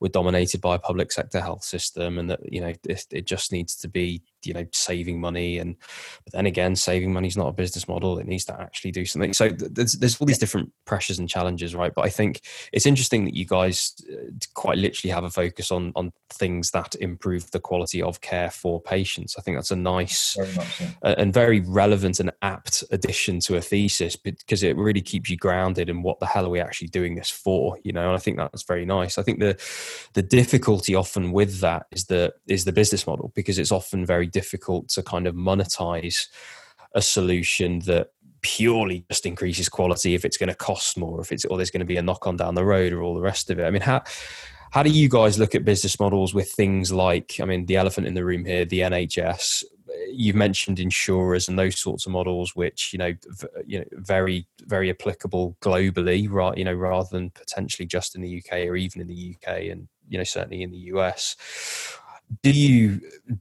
we're 0.00 0.08
dominated 0.08 0.60
by 0.60 0.74
a 0.74 0.80
public 0.80 1.12
sector 1.12 1.40
health 1.40 1.62
system 1.62 2.18
and 2.18 2.30
that 2.30 2.40
you 2.52 2.60
know 2.60 2.72
it, 2.84 3.06
it 3.10 3.26
just 3.26 3.52
needs 3.52 3.76
to 3.76 3.88
be 3.88 4.22
you 4.44 4.52
know 4.52 4.66
saving 4.72 5.20
money 5.20 5.58
and 5.58 5.76
but 6.24 6.32
then 6.32 6.46
again 6.46 6.76
saving 6.76 7.12
money 7.12 7.28
is 7.28 7.36
not 7.36 7.48
a 7.48 7.52
business 7.52 7.88
model 7.88 8.18
it 8.18 8.26
needs 8.26 8.44
to 8.44 8.60
actually 8.60 8.90
do 8.90 9.04
something. 9.04 9.32
So 9.32 9.48
there's 9.48 9.94
there's 9.94 10.20
all 10.20 10.26
these 10.26 10.38
different 10.38 10.72
pressures 10.86 11.18
and 11.18 11.28
challenges 11.28 11.74
right? 11.74 11.92
But 11.94 12.04
i 12.04 12.08
think 12.08 12.40
it's 12.72 12.86
interesting 12.86 13.24
that 13.24 13.34
you 13.34 13.44
guys 13.44 13.94
uh, 14.12 14.30
quite 14.54 14.78
literally 14.78 15.12
have 15.12 15.24
a 15.24 15.30
focus 15.30 15.70
on 15.70 15.92
on 15.96 16.12
things 16.30 16.70
that 16.70 16.94
improve 16.96 17.50
the 17.50 17.60
quality 17.60 18.02
of 18.02 18.20
care 18.20 18.50
for 18.50 18.80
patients. 18.80 19.36
I 19.38 19.42
think 19.42 19.56
that's 19.56 19.70
a 19.70 19.76
nice 19.76 20.34
very 20.34 20.48
so. 20.48 20.86
and 21.02 21.32
very 21.32 21.60
relevant 21.60 22.20
and 22.20 22.30
apt 22.42 22.84
addition 22.90 23.40
to 23.40 23.56
a 23.56 23.60
thesis 23.60 24.16
because 24.16 24.62
it 24.62 24.76
really 24.76 25.00
keeps 25.00 25.30
you 25.30 25.36
grounded 25.36 25.88
in 25.88 26.02
what 26.02 26.20
the 26.20 26.26
hell 26.26 26.46
are 26.46 26.50
we 26.50 26.60
actually 26.60 26.88
doing 26.88 27.14
this 27.14 27.30
for 27.30 27.78
you 27.82 27.92
know? 27.92 28.06
And 28.08 28.16
i 28.16 28.18
think 28.18 28.36
that's 28.36 28.62
very 28.62 28.84
nice. 28.84 29.18
I 29.18 29.22
think 29.22 29.40
the 29.40 29.60
the 30.14 30.22
difficulty 30.22 30.94
often 30.94 31.32
with 31.32 31.60
that 31.60 31.86
is 31.90 32.06
the 32.06 32.32
is 32.46 32.64
the 32.64 32.72
business 32.72 33.06
model 33.06 33.32
because 33.34 33.58
it's 33.58 33.72
often 33.72 34.06
very 34.06 34.26
difficult 34.30 34.88
to 34.88 35.02
kind 35.02 35.26
of 35.26 35.34
monetize 35.34 36.26
a 36.94 37.02
solution 37.02 37.80
that 37.80 38.10
purely 38.42 39.04
just 39.10 39.26
increases 39.26 39.68
quality 39.68 40.14
if 40.14 40.24
it's 40.24 40.38
going 40.38 40.48
to 40.48 40.54
cost 40.54 40.96
more 40.96 41.20
if 41.20 41.30
it's 41.30 41.44
or 41.44 41.56
there's 41.58 41.70
going 41.70 41.80
to 41.80 41.86
be 41.86 41.98
a 41.98 42.02
knock 42.02 42.26
on 42.26 42.36
down 42.36 42.54
the 42.54 42.64
road 42.64 42.92
or 42.92 43.02
all 43.02 43.14
the 43.14 43.20
rest 43.20 43.50
of 43.50 43.58
it. 43.58 43.64
I 43.64 43.70
mean 43.70 43.82
how 43.82 44.02
how 44.70 44.82
do 44.82 44.90
you 44.90 45.08
guys 45.08 45.38
look 45.38 45.54
at 45.54 45.64
business 45.64 45.98
models 46.00 46.32
with 46.32 46.50
things 46.50 46.92
like 46.92 47.36
i 47.40 47.44
mean 47.44 47.66
the 47.66 47.76
elephant 47.76 48.06
in 48.06 48.14
the 48.14 48.24
room 48.24 48.44
here 48.44 48.64
the 48.64 48.80
nhs 48.80 49.64
you've 50.12 50.36
mentioned 50.36 50.78
insurers 50.78 51.48
and 51.48 51.58
those 51.58 51.78
sorts 51.78 52.06
of 52.06 52.12
models 52.12 52.54
which 52.54 52.92
you 52.92 52.98
know 52.98 53.12
you 53.66 53.78
know 53.78 53.84
very 53.92 54.46
very 54.66 54.90
applicable 54.90 55.56
globally 55.60 56.28
right 56.30 56.56
you 56.56 56.64
know 56.64 56.72
rather 56.72 57.08
than 57.10 57.30
potentially 57.30 57.86
just 57.86 58.14
in 58.14 58.22
the 58.22 58.42
UK 58.42 58.66
or 58.66 58.76
even 58.76 59.00
in 59.00 59.06
the 59.06 59.36
UK 59.36 59.64
and 59.70 59.88
you 60.08 60.18
know 60.18 60.24
certainly 60.24 60.62
in 60.62 60.70
the 60.70 60.90
US 60.94 61.36
do 62.42 62.50
you 62.50 63.00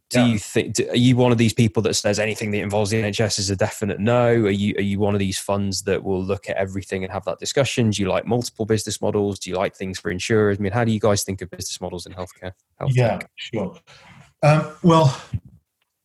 do 0.10 0.20
yeah. 0.20 0.26
you 0.26 0.40
think 0.40 0.80
are 0.90 0.96
you 0.96 1.16
one 1.16 1.32
of 1.32 1.38
these 1.38 1.54
people 1.54 1.82
that 1.84 1.94
says 1.94 2.20
anything 2.20 2.52
that 2.52 2.60
involves 2.60 2.90
the 2.90 3.02
NHS 3.02 3.40
is 3.40 3.50
a 3.50 3.56
definite 3.56 4.00
no? 4.00 4.30
Are 4.30 4.50
you 4.50 4.76
are 4.78 4.82
you 4.82 5.00
one 5.00 5.14
of 5.14 5.20
these 5.20 5.38
funds 5.38 5.84
that 5.84 6.04
will 6.04 6.24
look 6.24 6.50
at 6.50 6.58
everything 6.58 7.04
and 7.04 7.14
have 7.14 7.24
that 7.26 7.40
discussion? 7.40 7.92
Do 7.92 8.02
you 8.02 8.10
like 8.10 8.26
multiple 8.26 8.66
business 8.66 9.02
models? 9.02 9.40
Do 9.40 9.50
you 9.50 9.58
like 9.58 9.76
things 9.76 10.00
for 10.00 10.10
insurers? 10.10 10.58
I 10.60 10.62
mean, 10.62 10.72
how 10.72 10.84
do 10.84 10.92
you 10.92 11.00
guys 11.00 11.24
think 11.24 11.42
of 11.42 11.50
business 11.50 11.80
models 11.80 12.06
in 12.06 12.14
healthcare? 12.14 12.54
healthcare? 12.82 12.96
Yeah, 12.96 13.20
sure. 13.36 13.78
Um, 14.42 14.72
well, 14.84 15.22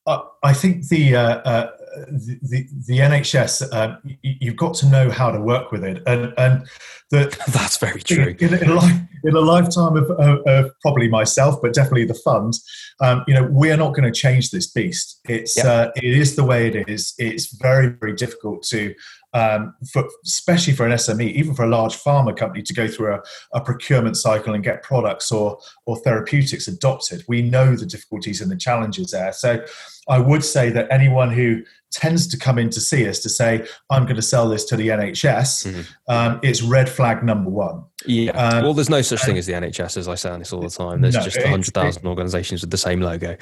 uh, 0.06 0.22
I 0.42 0.52
think 0.52 0.86
the, 0.88 1.16
uh, 1.16 1.20
uh, 1.20 1.70
the, 2.08 2.68
the 2.86 2.98
NHS 2.98 3.72
uh, 3.72 3.96
you've 4.22 4.56
got 4.56 4.74
to 4.74 4.86
know 4.86 5.10
how 5.10 5.30
to 5.30 5.40
work 5.40 5.72
with 5.72 5.84
it, 5.84 6.02
and 6.06 6.34
and 6.36 6.66
the, 7.10 7.34
that's 7.52 7.78
very 7.78 8.02
true. 8.02 8.34
In, 8.38 8.54
in, 8.54 8.70
a, 8.70 9.08
in 9.24 9.34
a, 9.34 9.40
lifetime 9.40 9.96
of, 9.96 10.10
of, 10.12 10.40
of, 10.46 10.70
probably 10.80 11.08
myself, 11.08 11.60
but 11.60 11.74
definitely 11.74 12.04
the 12.04 12.14
fund, 12.14 12.54
um, 13.00 13.24
you 13.26 13.34
know, 13.34 13.44
we 13.44 13.70
are 13.70 13.76
not 13.76 13.94
going 13.94 14.10
to 14.10 14.12
change 14.12 14.50
this 14.50 14.66
beast. 14.66 15.20
It's 15.28 15.56
yep. 15.56 15.66
Uh, 15.66 15.90
it 15.96 16.04
is 16.04 16.37
the 16.37 16.44
way 16.44 16.68
it 16.68 16.88
is. 16.88 17.14
It's 17.18 17.56
very 17.56 17.88
very 17.88 18.14
difficult 18.14 18.62
to 18.64 18.94
um, 19.34 19.74
for, 19.92 20.08
especially 20.24 20.74
for 20.74 20.87
an 20.87 20.92
SME, 20.92 21.32
even 21.32 21.54
for 21.54 21.64
a 21.64 21.68
large 21.68 21.96
pharma 21.96 22.37
company 22.37 22.62
to 22.62 22.72
go 22.72 22.87
through 22.87 23.14
a, 23.14 23.22
a, 23.52 23.60
procurement 23.60 24.16
cycle 24.16 24.54
and 24.54 24.62
get 24.62 24.84
products 24.84 25.32
or, 25.32 25.58
or 25.87 25.96
therapeutics 25.96 26.68
adopted. 26.68 27.24
We 27.26 27.42
know 27.42 27.74
the 27.74 27.84
difficulties 27.84 28.40
and 28.40 28.48
the 28.48 28.56
challenges 28.56 29.10
there. 29.10 29.32
So 29.32 29.64
I 30.08 30.20
would 30.20 30.44
say 30.44 30.70
that 30.70 30.87
anyone 30.90 31.32
who 31.32 31.64
tends 31.94 32.26
to 32.26 32.37
come 32.37 32.59
in 32.59 32.68
to 32.70 32.80
see 32.80 33.09
us 33.09 33.20
to 33.20 33.28
say, 33.28 33.66
I'm 33.88 34.04
going 34.04 34.16
to 34.16 34.22
sell 34.22 34.48
this 34.48 34.64
to 34.66 34.76
the 34.76 34.88
NHS, 34.88 35.66
mm-hmm. 35.66 35.83
um, 36.12 36.40
it's 36.42 36.61
red 36.61 36.88
flag 36.88 37.22
number 37.22 37.50
one. 37.50 37.85
Yeah. 38.04 38.33
Um, 38.33 38.64
well, 38.64 38.74
there's 38.74 38.90
no 38.90 39.02
such 39.02 39.24
thing 39.24 39.38
as 39.38 39.46
the 39.46 39.52
NHS, 39.52 39.96
as 39.96 40.09
I 40.09 40.16
say 40.16 40.30
on 40.30 40.40
this 40.40 40.52
all 40.52 40.61
the 40.61 40.68
time. 40.68 41.00
There's 41.00 41.14
no, 41.14 41.22
just 41.22 41.40
100,000 41.40 42.07
organisations 42.07 42.61
with 42.61 42.70
the 42.70 42.76
same 42.76 43.00
logo. 43.00 43.37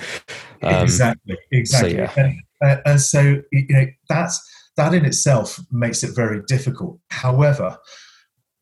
Um, 0.62 0.82
exactly. 0.82 1.36
Exactly. 1.50 1.90
So, 1.90 1.96
yeah. 1.96 2.12
and, 2.16 2.40
uh, 2.64 2.82
and 2.86 3.00
so, 3.00 3.42
you 3.50 3.66
know, 3.70 3.86
that's, 4.08 4.40
that 4.76 4.94
in 4.94 5.04
itself 5.04 5.58
makes 5.70 6.04
it 6.04 6.14
very 6.14 6.42
difficult. 6.46 6.98
However, 7.10 7.78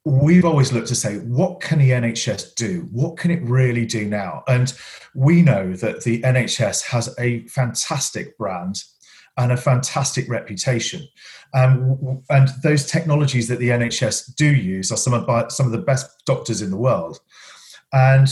we've 0.04 0.44
always 0.44 0.72
looked 0.72 0.88
to 0.88 0.94
say, 0.94 1.18
what 1.18 1.60
can 1.60 1.78
the 1.78 1.90
NHS 1.90 2.54
do? 2.54 2.88
What 2.90 3.16
can 3.16 3.30
it 3.30 3.42
really 3.42 3.84
do 3.84 4.06
now? 4.06 4.42
And 4.48 4.72
we 5.14 5.42
know 5.42 5.74
that 5.74 6.04
the 6.04 6.22
NHS 6.22 6.86
has 6.86 7.14
a 7.18 7.46
fantastic 7.48 8.36
brand 8.38 8.82
and 9.40 9.50
a 9.50 9.56
fantastic 9.56 10.28
reputation. 10.28 11.08
Um, 11.54 12.22
and 12.28 12.48
those 12.62 12.86
technologies 12.86 13.48
that 13.48 13.58
the 13.58 13.70
NHS 13.70 14.34
do 14.36 14.46
use 14.46 14.92
are 14.92 14.96
some 14.96 15.14
of, 15.14 15.50
some 15.50 15.66
of 15.66 15.72
the 15.72 15.78
best 15.78 16.06
doctors 16.26 16.60
in 16.60 16.70
the 16.70 16.76
world. 16.76 17.18
And 17.92 18.28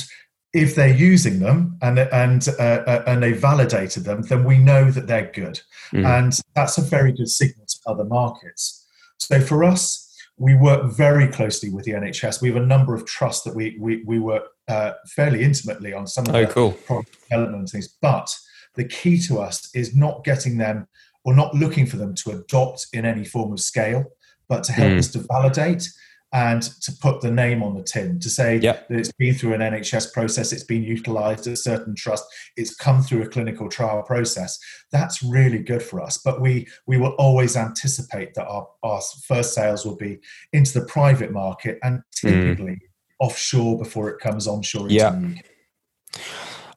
if 0.52 0.74
they're 0.74 0.94
using 0.94 1.40
them 1.40 1.78
and 1.82 1.98
and 1.98 2.48
uh, 2.58 2.62
uh, 2.62 3.02
and 3.06 3.22
they 3.22 3.32
validated 3.32 4.04
them, 4.04 4.22
then 4.22 4.44
we 4.44 4.58
know 4.58 4.90
that 4.90 5.06
they're 5.06 5.30
good, 5.34 5.60
mm. 5.92 6.06
and 6.06 6.40
that's 6.54 6.78
a 6.78 6.82
very 6.82 7.12
good 7.12 7.28
signal 7.28 7.66
to 7.66 7.78
other 7.86 8.04
markets. 8.04 8.86
So 9.18 9.40
for 9.40 9.62
us, 9.62 10.16
we 10.38 10.54
work 10.54 10.90
very 10.92 11.28
closely 11.28 11.68
with 11.68 11.84
the 11.84 11.92
NHS. 11.92 12.40
We 12.40 12.48
have 12.48 12.56
a 12.56 12.64
number 12.64 12.94
of 12.94 13.04
trusts 13.04 13.42
that 13.42 13.54
we 13.54 13.76
we, 13.78 14.02
we 14.04 14.18
work 14.20 14.44
uh, 14.68 14.92
fairly 15.06 15.42
intimately 15.42 15.92
on 15.92 16.06
some 16.06 16.26
of 16.26 16.34
oh, 16.34 16.46
the 16.46 16.52
cool. 16.52 16.72
product 16.72 17.16
development 17.28 17.68
things. 17.68 17.88
But 18.00 18.34
the 18.74 18.84
key 18.84 19.18
to 19.22 19.40
us 19.40 19.68
is 19.74 19.94
not 19.94 20.24
getting 20.24 20.56
them 20.56 20.88
or 21.28 21.34
not 21.34 21.52
looking 21.52 21.84
for 21.84 21.98
them 21.98 22.14
to 22.14 22.30
adopt 22.30 22.86
in 22.94 23.04
any 23.04 23.22
form 23.22 23.52
of 23.52 23.60
scale, 23.60 24.02
but 24.48 24.64
to 24.64 24.72
help 24.72 24.92
mm. 24.92 24.98
us 24.98 25.08
to 25.08 25.18
validate 25.30 25.86
and 26.32 26.62
to 26.62 26.90
put 27.02 27.20
the 27.20 27.30
name 27.30 27.62
on 27.62 27.74
the 27.74 27.82
tin 27.82 28.18
to 28.18 28.30
say 28.30 28.56
yep. 28.56 28.88
that 28.88 28.98
it's 28.98 29.12
been 29.12 29.34
through 29.34 29.52
an 29.52 29.60
NHS 29.60 30.14
process, 30.14 30.54
it's 30.54 30.64
been 30.64 30.82
utilized 30.82 31.46
at 31.46 31.52
a 31.52 31.56
certain 31.56 31.94
trust, 31.94 32.24
it's 32.56 32.74
come 32.74 33.02
through 33.02 33.24
a 33.24 33.28
clinical 33.28 33.68
trial 33.68 34.02
process. 34.02 34.58
That's 34.90 35.22
really 35.22 35.58
good 35.58 35.82
for 35.82 36.00
us. 36.00 36.16
But 36.16 36.40
we 36.40 36.66
we 36.86 36.96
will 36.96 37.12
always 37.18 37.54
anticipate 37.54 38.32
that 38.32 38.46
our, 38.46 38.66
our 38.82 39.02
first 39.26 39.52
sales 39.52 39.84
will 39.84 39.96
be 39.96 40.20
into 40.54 40.80
the 40.80 40.86
private 40.86 41.30
market 41.30 41.78
and 41.82 42.00
hmm. 42.22 42.28
typically 42.28 42.72
mm. 42.72 42.80
offshore 43.20 43.76
before 43.76 44.08
it 44.08 44.18
comes 44.18 44.46
onshore. 44.46 44.88
Yeah. 44.88 45.20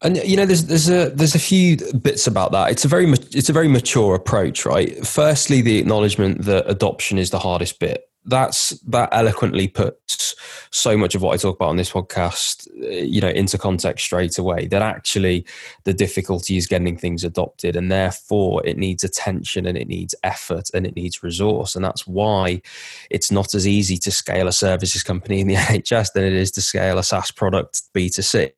And 0.03 0.17
you 0.17 0.35
know, 0.35 0.45
there's 0.45 0.65
there's 0.65 0.89
a 0.89 1.09
there's 1.11 1.35
a 1.35 1.39
few 1.39 1.77
bits 1.93 2.25
about 2.25 2.51
that. 2.53 2.71
It's 2.71 2.85
a 2.85 2.87
very 2.87 3.07
it's 3.11 3.49
a 3.49 3.53
very 3.53 3.67
mature 3.67 4.15
approach, 4.15 4.65
right? 4.65 5.05
Firstly, 5.05 5.61
the 5.61 5.77
acknowledgement 5.77 6.43
that 6.45 6.67
adoption 6.67 7.19
is 7.19 7.29
the 7.29 7.39
hardest 7.39 7.79
bit 7.79 8.10
that's 8.25 8.69
that 8.81 9.09
eloquently 9.11 9.67
puts 9.67 10.35
so 10.69 10.95
much 10.95 11.15
of 11.15 11.21
what 11.21 11.33
I 11.33 11.37
talk 11.37 11.55
about 11.55 11.69
on 11.69 11.77
this 11.77 11.91
podcast, 11.91 12.67
you 12.75 13.19
know, 13.19 13.29
into 13.29 13.57
context 13.57 14.05
straight 14.05 14.37
away. 14.37 14.67
That 14.67 14.81
actually 14.81 15.45
the 15.85 15.93
difficulty 15.93 16.55
is 16.55 16.67
getting 16.67 16.97
things 16.97 17.23
adopted, 17.23 17.75
and 17.75 17.91
therefore 17.91 18.65
it 18.65 18.77
needs 18.77 19.03
attention 19.03 19.65
and 19.65 19.77
it 19.77 19.87
needs 19.87 20.13
effort 20.23 20.69
and 20.73 20.85
it 20.85 20.95
needs 20.95 21.23
resource, 21.23 21.75
and 21.75 21.83
that's 21.83 22.05
why 22.05 22.61
it's 23.09 23.31
not 23.31 23.55
as 23.55 23.67
easy 23.67 23.97
to 23.97 24.11
scale 24.11 24.47
a 24.47 24.51
services 24.51 25.03
company 25.03 25.41
in 25.41 25.47
the 25.47 25.55
NHS 25.71 26.13
than 26.13 26.23
it 26.23 26.33
is 26.33 26.51
to 26.51 26.61
scale 26.61 26.99
a 26.99 27.03
SaaS 27.03 27.31
product 27.31 27.81
B 27.93 28.09
two 28.09 28.21
C, 28.21 28.51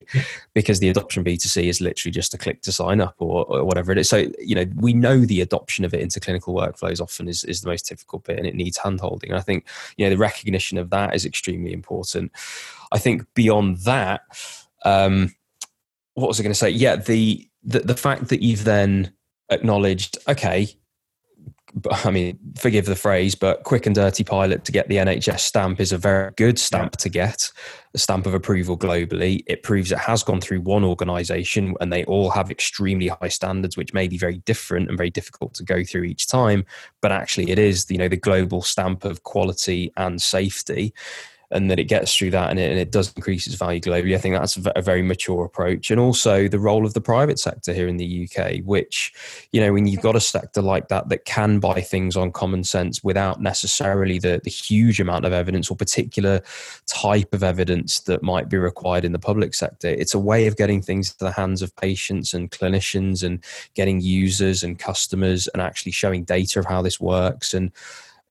because 0.54 0.80
the 0.80 0.90
adoption 0.90 1.24
B 1.24 1.38
two 1.38 1.50
C 1.50 1.70
is 1.70 1.80
literally 1.80 2.12
just 2.12 2.34
a 2.34 2.38
click 2.38 2.62
to 2.64 2.72
sign 2.72 3.00
up 3.00 3.16
or, 3.20 3.46
or 3.46 3.64
whatever 3.64 3.94
it 3.94 3.98
is. 3.98 4.10
So 4.10 4.28
you 4.40 4.56
know, 4.56 4.66
we 4.76 4.94
know 4.94 5.20
the 5.20 5.42
adoption 5.42 5.86
of 5.86 5.94
it 5.94 6.02
into 6.02 6.20
clinical 6.20 6.54
workflows 6.54 7.00
often 7.00 7.30
is 7.30 7.46
is 7.46 7.62
the 7.62 7.70
most 7.70 7.88
difficult 7.88 8.26
bit, 8.26 8.38
and 8.38 8.46
it 8.46 8.56
needs 8.56 8.78
handholding. 8.78 9.30
And 9.30 9.38
I 9.38 9.42
think 9.42 9.53
think 9.54 9.68
you 9.98 10.06
know 10.06 10.10
the 10.10 10.18
recognition 10.18 10.78
of 10.78 10.90
that 10.90 11.16
is 11.16 11.26
extremely 11.26 11.74
important. 11.74 12.32
I 12.92 13.00
think 13.00 13.26
beyond 13.34 13.78
that, 13.80 14.22
um, 14.86 15.34
what 16.14 16.28
was 16.28 16.40
I 16.40 16.44
going 16.44 16.52
to 16.52 16.60
say? 16.60 16.70
Yeah, 16.70 16.96
the, 16.96 17.48
the 17.64 17.80
the 17.80 17.98
fact 17.98 18.30
that 18.30 18.42
you've 18.42 18.64
then 18.64 19.14
acknowledged, 19.50 20.18
okay, 20.28 20.68
I 21.92 22.12
mean, 22.12 22.38
forgive 22.56 22.86
the 22.86 22.96
phrase, 22.96 23.36
but 23.36 23.64
quick 23.64 23.86
and 23.86 23.96
dirty 23.96 24.24
pilot 24.24 24.64
to 24.66 24.72
get 24.72 24.88
the 24.90 24.98
NHS 24.98 25.40
stamp 25.40 25.80
is 25.80 25.92
a 25.92 25.98
very 25.98 26.32
good 26.36 26.60
stamp 26.60 26.94
yeah. 26.94 27.02
to 27.02 27.10
get, 27.10 27.52
a 27.94 27.98
stamp 27.98 28.26
of 28.26 28.34
approval 28.34 28.78
globally. 28.78 29.44
It 29.48 29.64
proves 29.64 29.92
it 29.92 29.98
has 29.98 30.24
gone 30.24 30.40
through 30.40 30.62
one 30.62 30.84
organisation 30.84 31.76
and 31.82 31.92
they 31.92 32.04
all 32.06 32.30
have 32.30 32.52
extremely 32.52 33.08
high 33.08 33.28
standards, 33.28 33.76
which 33.76 33.94
may 33.94 34.08
be 34.08 34.18
very 34.18 34.38
different 34.40 34.90
and 34.90 34.98
very 34.98 35.10
difficult 35.10 35.56
to 35.56 35.64
go 35.64 35.84
through 35.84 36.04
each 36.04 36.28
time. 36.28 36.66
But 37.02 37.12
actually, 37.12 37.50
it 37.50 37.58
is 37.58 37.90
you 37.90 37.98
know 37.98 38.08
the 38.08 38.18
global 38.18 38.62
stamp 38.62 39.04
of 39.04 39.24
quality 39.24 39.92
and 39.98 40.22
safety 40.22 40.94
and 41.54 41.70
that 41.70 41.80
it 41.80 41.86
gets 41.86 42.16
through 42.16 42.32
that 42.32 42.50
and 42.50 42.60
it, 42.60 42.70
and 42.70 42.80
it 42.80 42.92
does 42.92 43.14
increase 43.14 43.48
its 43.48 43.56
value 43.56 43.80
globally. 43.80 44.16
I 44.16 44.18
think 44.18 44.36
that's 44.36 44.58
a 44.76 44.82
very 44.82 45.02
mature 45.02 45.46
approach. 45.46 45.92
And 45.92 46.00
also 46.00 46.48
the 46.48 46.60
role 46.60 46.86
of 46.86 46.94
the 46.94 47.02
private 47.02 47.40
sector 47.40 47.74
here 47.74 47.88
in 47.88 47.98
the 47.98 48.28
UK, 48.28 48.60
which, 48.66 49.14
you 49.52 49.62
know, 49.62 49.72
when 49.72 49.88
you've 49.88 50.02
got 50.02 50.16
a 50.16 50.20
sector 50.20 50.62
like 50.62 50.88
that 50.90 51.10
that 51.10 51.26
can 51.26 51.60
buy 51.60 51.82
things 51.82 52.18
on 52.18 52.32
common 52.32 52.64
sense 52.64 53.04
without 53.04 53.42
necessarily 53.42 54.20
the, 54.20 54.42
the 54.44 54.50
huge 54.50 55.00
amount 55.00 55.26
of 55.26 55.34
evidence 55.34 55.70
or 55.70 55.78
particular 55.78 56.42
type 56.88 57.34
of 57.34 57.44
evidence 57.44 58.02
that 58.02 58.24
might 58.24 58.50
be 58.50 58.58
required 58.58 59.06
in 59.06 59.12
the 59.12 59.20
public 59.20 59.54
sector, 59.54 59.88
it's 59.88 60.14
a 60.14 60.20
way 60.20 60.48
of 60.48 60.58
getting 60.58 60.82
things 60.82 61.14
to 61.14 61.20
the 61.20 61.32
hands 61.32 61.62
of 61.62 61.76
patients 61.76 62.34
and 62.34 62.52
clinicians 62.52 63.24
and 63.24 63.44
getting 63.76 64.02
users 64.02 64.64
and 64.64 64.80
customers 64.80 65.48
and 65.50 65.62
actually 65.62 65.92
showing 65.92 66.24
data 66.24 66.60
of 66.60 66.66
how 66.66 66.82
this 66.82 67.00
works. 67.00 67.54
And 67.54 67.72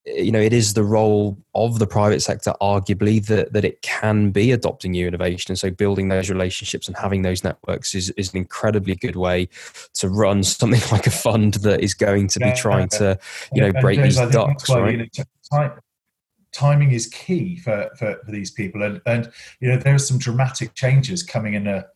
you 0.05 0.33
know 0.33 0.41
it 0.41 0.53
is 0.53 0.75
the 0.75 0.83
role 0.83 1.39
of 1.55 1.79
the 1.79 1.87
private 1.87 2.21
sector 2.21 2.53
arguably 2.61 3.25
that 3.27 3.53
that 3.53 3.65
it 3.65 3.81
can 3.83 4.31
be 4.31 4.51
adopting 4.51 4.93
new 4.93 5.07
innovation. 5.07 5.53
And 5.53 5.59
so 5.59 5.71
building 5.71 6.09
those 6.09 6.29
relationships 6.29 6.89
and 6.89 6.97
having 6.97 7.23
those 7.23 7.45
networks 7.45 7.95
is, 7.95 8.11
is 8.11 8.33
an 8.33 8.39
incredibly 8.39 8.97
good 8.97 9.17
way 9.17 9.49
to 9.95 10.09
run 10.09 10.43
something 10.43 10.83
like 10.91 11.07
a 11.07 11.11
fund 11.11 11.55
that 11.55 11.81
is 11.81 11.95
going 11.95 12.29
to 12.29 12.41
be 12.41 12.47
yeah, 12.47 12.55
trying 12.55 12.89
to 12.89 13.19
you 13.53 13.63
know 13.63 13.73
break 13.81 14.01
these 14.03 14.17
ducks 14.17 14.69
right? 14.69 15.11
timing 16.53 16.93
is 16.93 17.07
key 17.07 17.57
for, 17.57 17.91
for, 17.99 18.21
for 18.25 18.31
these 18.31 18.51
people. 18.51 18.83
And 18.83 19.01
and 19.07 19.31
you 19.61 19.69
know 19.69 19.77
there 19.77 19.95
are 19.95 19.99
some 19.99 20.19
dramatic 20.19 20.75
changes 20.75 21.23
coming 21.23 21.55
in 21.55 21.67
a 21.67 21.87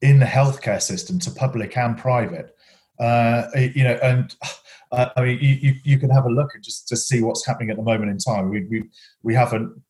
in 0.00 0.18
the 0.18 0.26
healthcare 0.26 0.82
system 0.82 1.18
to 1.20 1.30
public 1.30 1.76
and 1.76 1.96
private. 1.96 2.54
Uh, 3.00 3.48
you 3.56 3.82
know 3.82 3.98
and 4.02 4.36
uh, 4.94 5.12
I 5.16 5.22
mean, 5.22 5.38
you, 5.40 5.54
you, 5.54 5.74
you, 5.84 5.98
can 5.98 6.10
have 6.10 6.24
a 6.24 6.30
look 6.30 6.54
and 6.54 6.62
just 6.62 6.88
to 6.88 6.96
see 6.96 7.22
what's 7.22 7.46
happening 7.46 7.70
at 7.70 7.76
the 7.76 7.82
moment 7.82 8.10
in 8.10 8.18
time. 8.18 8.50
We 8.50 8.64
we, 8.64 8.84
we 9.22 9.34
haven't, 9.34 9.80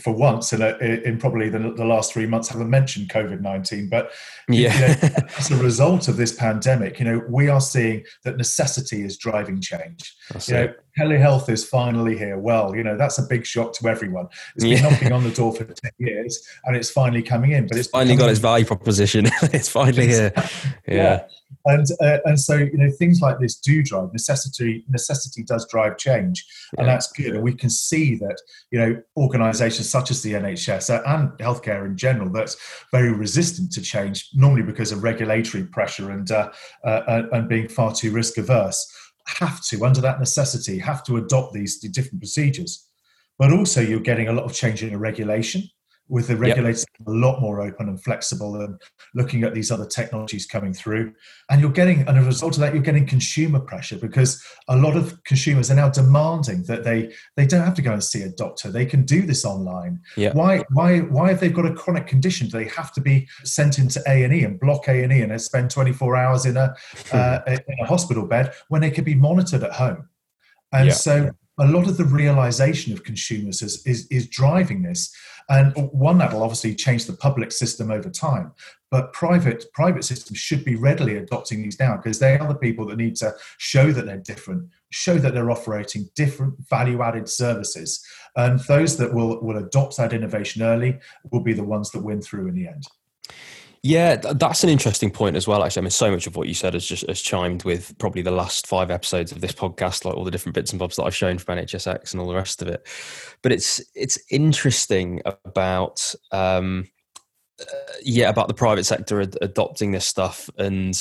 for 0.00 0.12
once 0.12 0.52
in, 0.52 0.62
a, 0.62 0.76
in 0.78 1.18
probably 1.18 1.48
the, 1.48 1.58
the 1.58 1.84
last 1.84 2.12
three 2.12 2.26
months, 2.26 2.48
haven't 2.48 2.70
mentioned 2.70 3.10
COVID 3.10 3.40
nineteen. 3.40 3.88
But 3.88 4.12
yeah. 4.48 4.74
You 4.74 4.80
know, 4.80 5.26
as 5.38 5.50
a 5.50 5.56
result 5.56 6.08
of 6.08 6.16
this 6.16 6.32
pandemic, 6.32 6.98
you 6.98 7.04
know, 7.04 7.22
we 7.28 7.48
are 7.48 7.60
seeing 7.60 8.04
that 8.24 8.36
necessity 8.36 9.02
is 9.02 9.16
driving 9.16 9.60
change. 9.60 10.14
That's 10.30 10.48
you 10.48 10.54
know, 10.54 10.74
telehealth 10.98 11.48
is 11.48 11.68
finally 11.68 12.16
here. 12.16 12.38
Well, 12.38 12.74
you 12.74 12.82
know, 12.82 12.96
that's 12.96 13.18
a 13.18 13.22
big 13.22 13.46
shock 13.46 13.72
to 13.74 13.88
everyone. 13.88 14.28
It's 14.56 14.64
been 14.64 14.82
yeah. 14.82 14.88
knocking 14.88 15.12
on 15.12 15.24
the 15.24 15.30
door 15.30 15.54
for 15.54 15.64
ten 15.64 15.92
years, 15.98 16.46
and 16.64 16.76
it's 16.76 16.90
finally 16.90 17.22
coming 17.22 17.52
in. 17.52 17.66
But 17.66 17.76
it's, 17.76 17.86
it's 17.86 17.92
finally 17.92 18.16
got 18.16 18.30
its 18.30 18.40
value 18.40 18.64
proposition. 18.64 19.26
it's 19.42 19.68
finally 19.68 20.08
here. 20.08 20.32
yeah. 20.36 20.42
yeah 20.86 21.24
and 21.68 21.86
uh, 22.00 22.18
and 22.24 22.40
so 22.40 22.56
you 22.56 22.76
know 22.76 22.90
things 22.90 23.20
like 23.20 23.38
this 23.38 23.56
do 23.56 23.82
drive 23.82 24.12
necessity 24.12 24.84
necessity 24.88 25.42
does 25.44 25.66
drive 25.68 25.96
change. 25.98 26.44
Yeah. 26.72 26.80
and 26.80 26.88
that's 26.88 27.12
good. 27.12 27.34
And 27.34 27.42
we 27.42 27.54
can 27.54 27.70
see 27.70 28.16
that 28.16 28.40
you 28.70 28.78
know 28.78 29.02
organizations 29.16 29.88
such 29.88 30.10
as 30.10 30.22
the 30.22 30.32
nhs 30.32 30.88
and 30.90 31.30
healthcare 31.38 31.86
in 31.86 31.96
general 31.96 32.30
that's 32.30 32.56
very 32.90 33.12
resistant 33.12 33.70
to 33.72 33.82
change 33.82 34.28
normally 34.34 34.62
because 34.62 34.92
of 34.92 35.02
regulatory 35.02 35.64
pressure 35.64 36.10
and 36.10 36.30
uh, 36.30 36.50
uh, 36.84 37.22
and 37.32 37.48
being 37.48 37.68
far 37.68 37.94
too 37.94 38.10
risk 38.10 38.38
averse 38.38 38.86
have 39.26 39.62
to 39.62 39.84
under 39.84 40.00
that 40.00 40.18
necessity 40.18 40.78
have 40.78 41.04
to 41.04 41.18
adopt 41.18 41.52
these 41.52 41.78
different 41.78 42.20
procedures. 42.20 42.86
But 43.38 43.52
also 43.52 43.80
you're 43.80 44.00
getting 44.00 44.28
a 44.28 44.32
lot 44.32 44.44
of 44.44 44.54
change 44.54 44.82
in 44.82 44.90
the 44.90 44.98
regulation 44.98 45.62
with 46.08 46.28
the 46.28 46.36
regulators 46.36 46.84
yep. 46.98 47.08
a 47.08 47.10
lot 47.10 47.40
more 47.40 47.60
open 47.60 47.88
and 47.88 48.02
flexible 48.02 48.60
and 48.60 48.80
looking 49.14 49.44
at 49.44 49.54
these 49.54 49.70
other 49.70 49.86
technologies 49.86 50.46
coming 50.46 50.72
through 50.72 51.12
and 51.50 51.60
you're 51.60 51.70
getting 51.70 52.00
and 52.00 52.16
as 52.16 52.24
a 52.24 52.26
result 52.26 52.54
of 52.54 52.60
that 52.60 52.72
you're 52.72 52.82
getting 52.82 53.06
consumer 53.06 53.60
pressure 53.60 53.98
because 53.98 54.42
a 54.68 54.76
lot 54.76 54.96
of 54.96 55.22
consumers 55.24 55.70
are 55.70 55.74
now 55.74 55.88
demanding 55.88 56.62
that 56.64 56.84
they 56.84 57.12
they 57.36 57.46
don't 57.46 57.64
have 57.64 57.74
to 57.74 57.82
go 57.82 57.92
and 57.92 58.02
see 58.02 58.22
a 58.22 58.28
doctor 58.30 58.70
they 58.70 58.86
can 58.86 59.04
do 59.04 59.22
this 59.22 59.44
online 59.44 60.00
yep. 60.16 60.34
why 60.34 60.62
why 60.70 61.00
why 61.00 61.30
if 61.30 61.40
they've 61.40 61.54
got 61.54 61.66
a 61.66 61.74
chronic 61.74 62.06
condition 62.06 62.48
do 62.48 62.58
they 62.58 62.68
have 62.68 62.92
to 62.92 63.00
be 63.00 63.28
sent 63.44 63.78
into 63.78 64.02
a&e 64.06 64.44
and 64.44 64.58
block 64.60 64.88
a&e 64.88 65.20
and 65.20 65.40
spend 65.40 65.70
24 65.70 66.16
hours 66.16 66.46
in 66.46 66.56
a 66.56 66.74
uh, 67.12 67.40
in 67.46 67.58
a 67.82 67.86
hospital 67.86 68.26
bed 68.26 68.52
when 68.68 68.80
they 68.80 68.90
could 68.90 69.04
be 69.04 69.14
monitored 69.14 69.62
at 69.62 69.72
home 69.72 70.08
and 70.72 70.86
yep. 70.86 70.94
so 70.94 71.30
a 71.58 71.66
lot 71.66 71.88
of 71.88 71.96
the 71.96 72.04
realization 72.04 72.92
of 72.92 73.04
consumers 73.04 73.62
is, 73.62 73.84
is, 73.86 74.06
is 74.08 74.28
driving 74.28 74.82
this. 74.82 75.14
And 75.50 75.72
one 75.92 76.18
that 76.18 76.32
will 76.32 76.42
obviously 76.42 76.74
change 76.74 77.06
the 77.06 77.14
public 77.14 77.52
system 77.52 77.90
over 77.90 78.10
time, 78.10 78.52
but 78.90 79.14
private 79.14 79.64
private 79.72 80.04
systems 80.04 80.38
should 80.38 80.62
be 80.62 80.76
readily 80.76 81.16
adopting 81.16 81.62
these 81.62 81.80
now 81.80 81.96
because 81.96 82.18
they 82.18 82.36
are 82.36 82.46
the 82.46 82.54
people 82.54 82.84
that 82.86 82.98
need 82.98 83.16
to 83.16 83.34
show 83.56 83.90
that 83.90 84.04
they're 84.04 84.18
different, 84.18 84.68
show 84.90 85.16
that 85.16 85.32
they're 85.32 85.50
operating 85.50 86.10
different 86.14 86.54
value 86.68 87.02
added 87.02 87.30
services, 87.30 88.04
and 88.36 88.60
those 88.60 88.98
that 88.98 89.14
will 89.14 89.40
will 89.40 89.56
adopt 89.56 89.96
that 89.96 90.12
innovation 90.12 90.62
early 90.62 90.98
will 91.30 91.42
be 91.42 91.54
the 91.54 91.64
ones 91.64 91.90
that 91.92 92.04
win 92.04 92.20
through 92.20 92.48
in 92.48 92.54
the 92.54 92.68
end. 92.68 92.84
Yeah, 93.82 94.16
that's 94.16 94.64
an 94.64 94.70
interesting 94.70 95.10
point 95.10 95.36
as 95.36 95.46
well. 95.46 95.62
Actually, 95.62 95.80
I 95.80 95.84
mean, 95.84 95.90
so 95.90 96.10
much 96.10 96.26
of 96.26 96.36
what 96.36 96.48
you 96.48 96.54
said 96.54 96.74
has 96.74 96.84
just 96.84 97.06
has 97.06 97.20
chimed 97.20 97.64
with 97.64 97.96
probably 97.98 98.22
the 98.22 98.32
last 98.32 98.66
five 98.66 98.90
episodes 98.90 99.30
of 99.30 99.40
this 99.40 99.52
podcast, 99.52 100.04
like 100.04 100.14
all 100.16 100.24
the 100.24 100.32
different 100.32 100.54
bits 100.54 100.72
and 100.72 100.80
bobs 100.80 100.96
that 100.96 101.04
I've 101.04 101.14
shown 101.14 101.38
from 101.38 101.58
NHSX 101.58 102.12
and 102.12 102.20
all 102.20 102.26
the 102.28 102.34
rest 102.34 102.60
of 102.60 102.68
it. 102.68 102.86
But 103.42 103.52
it's 103.52 103.80
it's 103.94 104.18
interesting 104.30 105.22
about 105.44 106.12
um, 106.32 106.88
uh, 107.60 107.64
yeah 108.02 108.28
about 108.28 108.48
the 108.48 108.54
private 108.54 108.84
sector 108.84 109.22
ad- 109.22 109.38
adopting 109.42 109.92
this 109.92 110.06
stuff, 110.06 110.50
and 110.58 110.94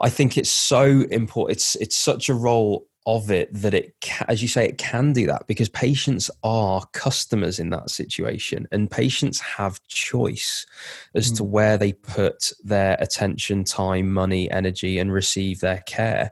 I 0.00 0.08
think 0.08 0.38
it's 0.38 0.50
so 0.50 1.04
important. 1.10 1.58
It's 1.58 1.76
it's 1.76 1.96
such 1.96 2.30
a 2.30 2.34
role 2.34 2.87
of 3.06 3.30
it 3.30 3.48
that 3.52 3.72
it 3.74 3.94
as 4.28 4.42
you 4.42 4.48
say 4.48 4.66
it 4.66 4.76
can 4.76 5.12
do 5.12 5.26
that 5.26 5.46
because 5.46 5.68
patients 5.70 6.30
are 6.42 6.84
customers 6.92 7.58
in 7.58 7.70
that 7.70 7.90
situation 7.90 8.68
and 8.70 8.90
patients 8.90 9.40
have 9.40 9.82
choice 9.88 10.66
as 11.14 11.32
mm. 11.32 11.36
to 11.36 11.44
where 11.44 11.78
they 11.78 11.92
put 11.92 12.52
their 12.62 12.96
attention 13.00 13.64
time 13.64 14.12
money 14.12 14.50
energy 14.50 14.98
and 14.98 15.12
receive 15.12 15.60
their 15.60 15.82
care 15.86 16.30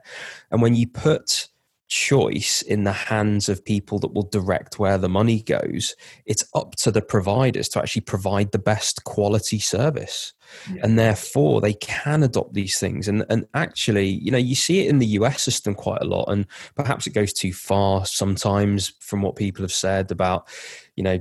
and 0.51 0.61
when 0.61 0.75
you 0.75 0.87
put 0.87 1.47
choice 1.87 2.61
in 2.63 2.83
the 2.83 2.91
hands 2.91 3.47
of 3.47 3.63
people 3.63 3.97
that 3.97 4.13
will 4.13 4.29
direct 4.29 4.77
where 4.77 4.97
the 4.97 5.09
money 5.09 5.41
goes 5.41 5.95
it's 6.25 6.43
up 6.53 6.75
to 6.75 6.91
the 6.91 7.01
providers 7.01 7.69
to 7.69 7.79
actually 7.79 8.01
provide 8.01 8.51
the 8.51 8.59
best 8.59 9.03
quality 9.05 9.57
service 9.57 10.33
and 10.83 10.97
therefore 10.97 11.61
they 11.61 11.73
can 11.73 12.23
adopt 12.23 12.53
these 12.53 12.79
things. 12.79 13.07
And 13.07 13.25
and 13.29 13.47
actually 13.53 14.07
you 14.07 14.31
know 14.31 14.37
you 14.37 14.55
see 14.55 14.81
it 14.81 14.89
in 14.89 14.99
the 14.99 15.07
US 15.07 15.41
system 15.41 15.75
quite 15.75 16.01
a 16.01 16.07
lot. 16.07 16.25
And 16.29 16.45
perhaps 16.75 17.07
it 17.07 17.13
goes 17.13 17.33
too 17.33 17.53
far 17.53 18.05
sometimes 18.05 18.93
from 18.99 19.21
what 19.21 19.35
people 19.35 19.63
have 19.63 19.73
said 19.73 20.11
about 20.11 20.47
you 20.95 21.03
know 21.03 21.19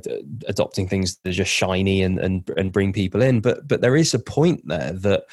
adopting 0.49 0.89
things 0.89 1.17
that 1.17 1.31
are 1.31 1.33
just 1.33 1.53
shiny 1.53 2.03
and 2.03 2.19
and 2.19 2.51
and 2.57 2.73
bring 2.73 2.93
people 2.93 3.23
in. 3.23 3.41
But 3.41 3.69
but 3.69 3.81
there 3.81 3.97
is 3.97 4.15
a 4.15 4.19
point 4.19 4.67
there 4.67 4.93
that 4.93 5.25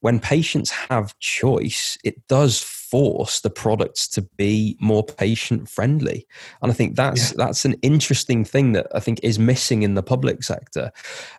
when 0.00 0.20
patients 0.20 0.70
have 0.70 1.18
choice, 1.18 1.98
it 2.04 2.26
does 2.28 2.60
force 2.90 3.40
the 3.40 3.50
products 3.50 4.06
to 4.08 4.22
be 4.36 4.76
more 4.80 5.02
patient 5.02 5.68
friendly. 5.68 6.26
And 6.62 6.70
I 6.70 6.74
think 6.74 6.96
that's 6.96 7.30
yeah. 7.30 7.36
that's 7.38 7.64
an 7.64 7.74
interesting 7.82 8.44
thing 8.44 8.72
that 8.72 8.86
I 8.94 9.00
think 9.00 9.20
is 9.22 9.38
missing 9.38 9.82
in 9.82 9.94
the 9.94 10.02
public 10.02 10.42
sector. 10.42 10.92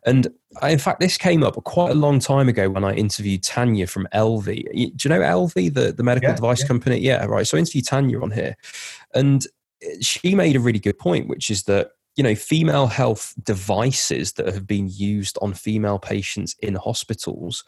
And 0.05 0.27
in 0.63 0.79
fact, 0.79 0.99
this 0.99 1.17
came 1.17 1.43
up 1.43 1.55
quite 1.63 1.91
a 1.91 1.95
long 1.95 2.19
time 2.19 2.49
ago 2.49 2.69
when 2.69 2.83
I 2.83 2.93
interviewed 2.93 3.43
Tanya 3.43 3.87
from 3.87 4.07
Elvie. 4.13 4.63
Do 4.95 5.09
you 5.09 5.09
know 5.09 5.21
Elvie, 5.21 5.73
the, 5.73 5.91
the 5.91 6.03
medical 6.03 6.29
yeah, 6.29 6.35
device 6.35 6.61
yeah. 6.61 6.67
company? 6.67 6.97
Yeah, 6.99 7.25
right. 7.25 7.45
So 7.45 7.57
I 7.57 7.59
interviewed 7.59 7.85
Tanya 7.85 8.21
on 8.21 8.31
here. 8.31 8.55
And 9.13 9.45
she 10.01 10.35
made 10.35 10.55
a 10.55 10.59
really 10.59 10.79
good 10.79 10.97
point, 10.97 11.27
which 11.27 11.49
is 11.49 11.63
that 11.63 11.91
you 12.15 12.23
know 12.23 12.35
female 12.35 12.87
health 12.87 13.33
devices 13.43 14.33
that 14.33 14.47
have 14.47 14.65
been 14.65 14.89
used 14.89 15.37
on 15.41 15.53
female 15.53 15.99
patients 15.99 16.55
in 16.61 16.75
hospitals 16.75 17.63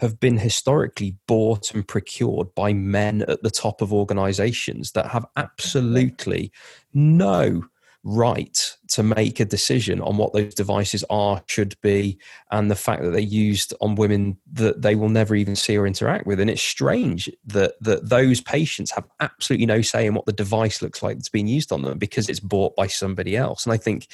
have 0.00 0.18
been 0.18 0.38
historically 0.38 1.16
bought 1.26 1.74
and 1.74 1.86
procured 1.86 2.54
by 2.54 2.72
men 2.72 3.22
at 3.28 3.42
the 3.42 3.50
top 3.50 3.82
of 3.82 3.92
organizations 3.92 4.92
that 4.92 5.06
have 5.06 5.26
absolutely 5.36 6.50
no 6.94 7.62
right 8.02 8.76
to 8.88 9.02
make 9.02 9.38
a 9.40 9.44
decision 9.44 10.00
on 10.00 10.16
what 10.16 10.32
those 10.32 10.54
devices 10.54 11.04
are, 11.10 11.42
should 11.46 11.74
be, 11.80 12.18
and 12.50 12.70
the 12.70 12.76
fact 12.76 13.02
that 13.02 13.10
they're 13.10 13.20
used 13.20 13.74
on 13.80 13.94
women 13.94 14.36
that 14.52 14.82
they 14.82 14.94
will 14.94 15.08
never 15.08 15.34
even 15.34 15.54
see 15.54 15.76
or 15.76 15.86
interact 15.86 16.26
with. 16.26 16.40
And 16.40 16.50
it's 16.50 16.62
strange 16.62 17.30
that 17.46 17.74
that 17.80 18.08
those 18.08 18.40
patients 18.40 18.90
have 18.92 19.06
absolutely 19.20 19.66
no 19.66 19.82
say 19.82 20.06
in 20.06 20.14
what 20.14 20.26
the 20.26 20.32
device 20.32 20.82
looks 20.82 21.02
like 21.02 21.16
that's 21.16 21.28
being 21.28 21.48
used 21.48 21.72
on 21.72 21.82
them 21.82 21.98
because 21.98 22.28
it's 22.28 22.40
bought 22.40 22.74
by 22.74 22.86
somebody 22.86 23.36
else. 23.36 23.66
And 23.66 23.72
I 23.72 23.76
think 23.76 24.08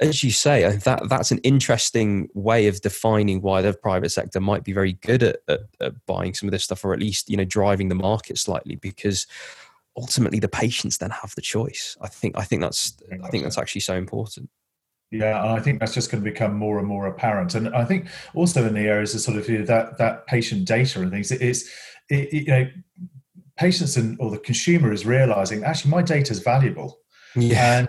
as 0.00 0.22
you 0.22 0.30
say, 0.30 0.76
that 0.84 1.08
that's 1.08 1.30
an 1.30 1.38
interesting 1.38 2.28
way 2.34 2.68
of 2.68 2.80
defining 2.80 3.42
why 3.42 3.62
the 3.62 3.72
private 3.72 4.10
sector 4.10 4.40
might 4.40 4.64
be 4.64 4.72
very 4.72 4.92
good 4.92 5.22
at, 5.22 5.40
at, 5.48 5.60
at 5.80 6.06
buying 6.06 6.34
some 6.34 6.48
of 6.48 6.52
this 6.52 6.64
stuff, 6.64 6.84
or 6.84 6.94
at 6.94 7.00
least 7.00 7.28
you 7.28 7.36
know 7.36 7.44
driving 7.44 7.88
the 7.88 7.94
market 7.94 8.38
slightly, 8.38 8.76
because 8.76 9.26
ultimately 9.98 10.38
the 10.38 10.48
patients 10.48 10.98
then 10.98 11.10
have 11.10 11.34
the 11.34 11.42
choice. 11.42 11.96
I 12.00 12.08
think 12.08 12.36
I 12.38 12.42
think 12.42 12.62
that's 12.62 12.96
I 13.22 13.28
think 13.28 13.44
that's 13.44 13.58
actually 13.58 13.82
so 13.82 13.94
important. 13.94 14.50
Yeah, 15.10 15.42
and 15.42 15.52
I 15.52 15.60
think 15.60 15.80
that's 15.80 15.94
just 15.94 16.10
going 16.10 16.22
to 16.22 16.30
become 16.30 16.54
more 16.54 16.78
and 16.78 16.86
more 16.86 17.06
apparent. 17.06 17.54
And 17.54 17.74
I 17.74 17.84
think 17.84 18.08
also 18.34 18.66
in 18.66 18.74
the 18.74 18.86
areas 18.86 19.14
of 19.14 19.22
sort 19.22 19.38
of 19.38 19.48
you 19.48 19.58
know, 19.58 19.64
that 19.64 19.98
that 19.98 20.26
patient 20.26 20.66
data 20.66 21.00
and 21.00 21.10
things, 21.10 21.32
it 21.32 21.42
is 21.42 21.70
it, 22.10 22.32
you 22.32 22.46
know 22.46 22.68
patients 23.56 23.96
and 23.96 24.16
or 24.20 24.30
the 24.30 24.38
consumer 24.38 24.92
is 24.92 25.04
realizing 25.04 25.64
actually 25.64 25.90
my 25.90 26.00
data 26.00 26.30
is 26.30 26.38
valuable 26.38 27.00
yeah. 27.34 27.78
And 27.80 27.88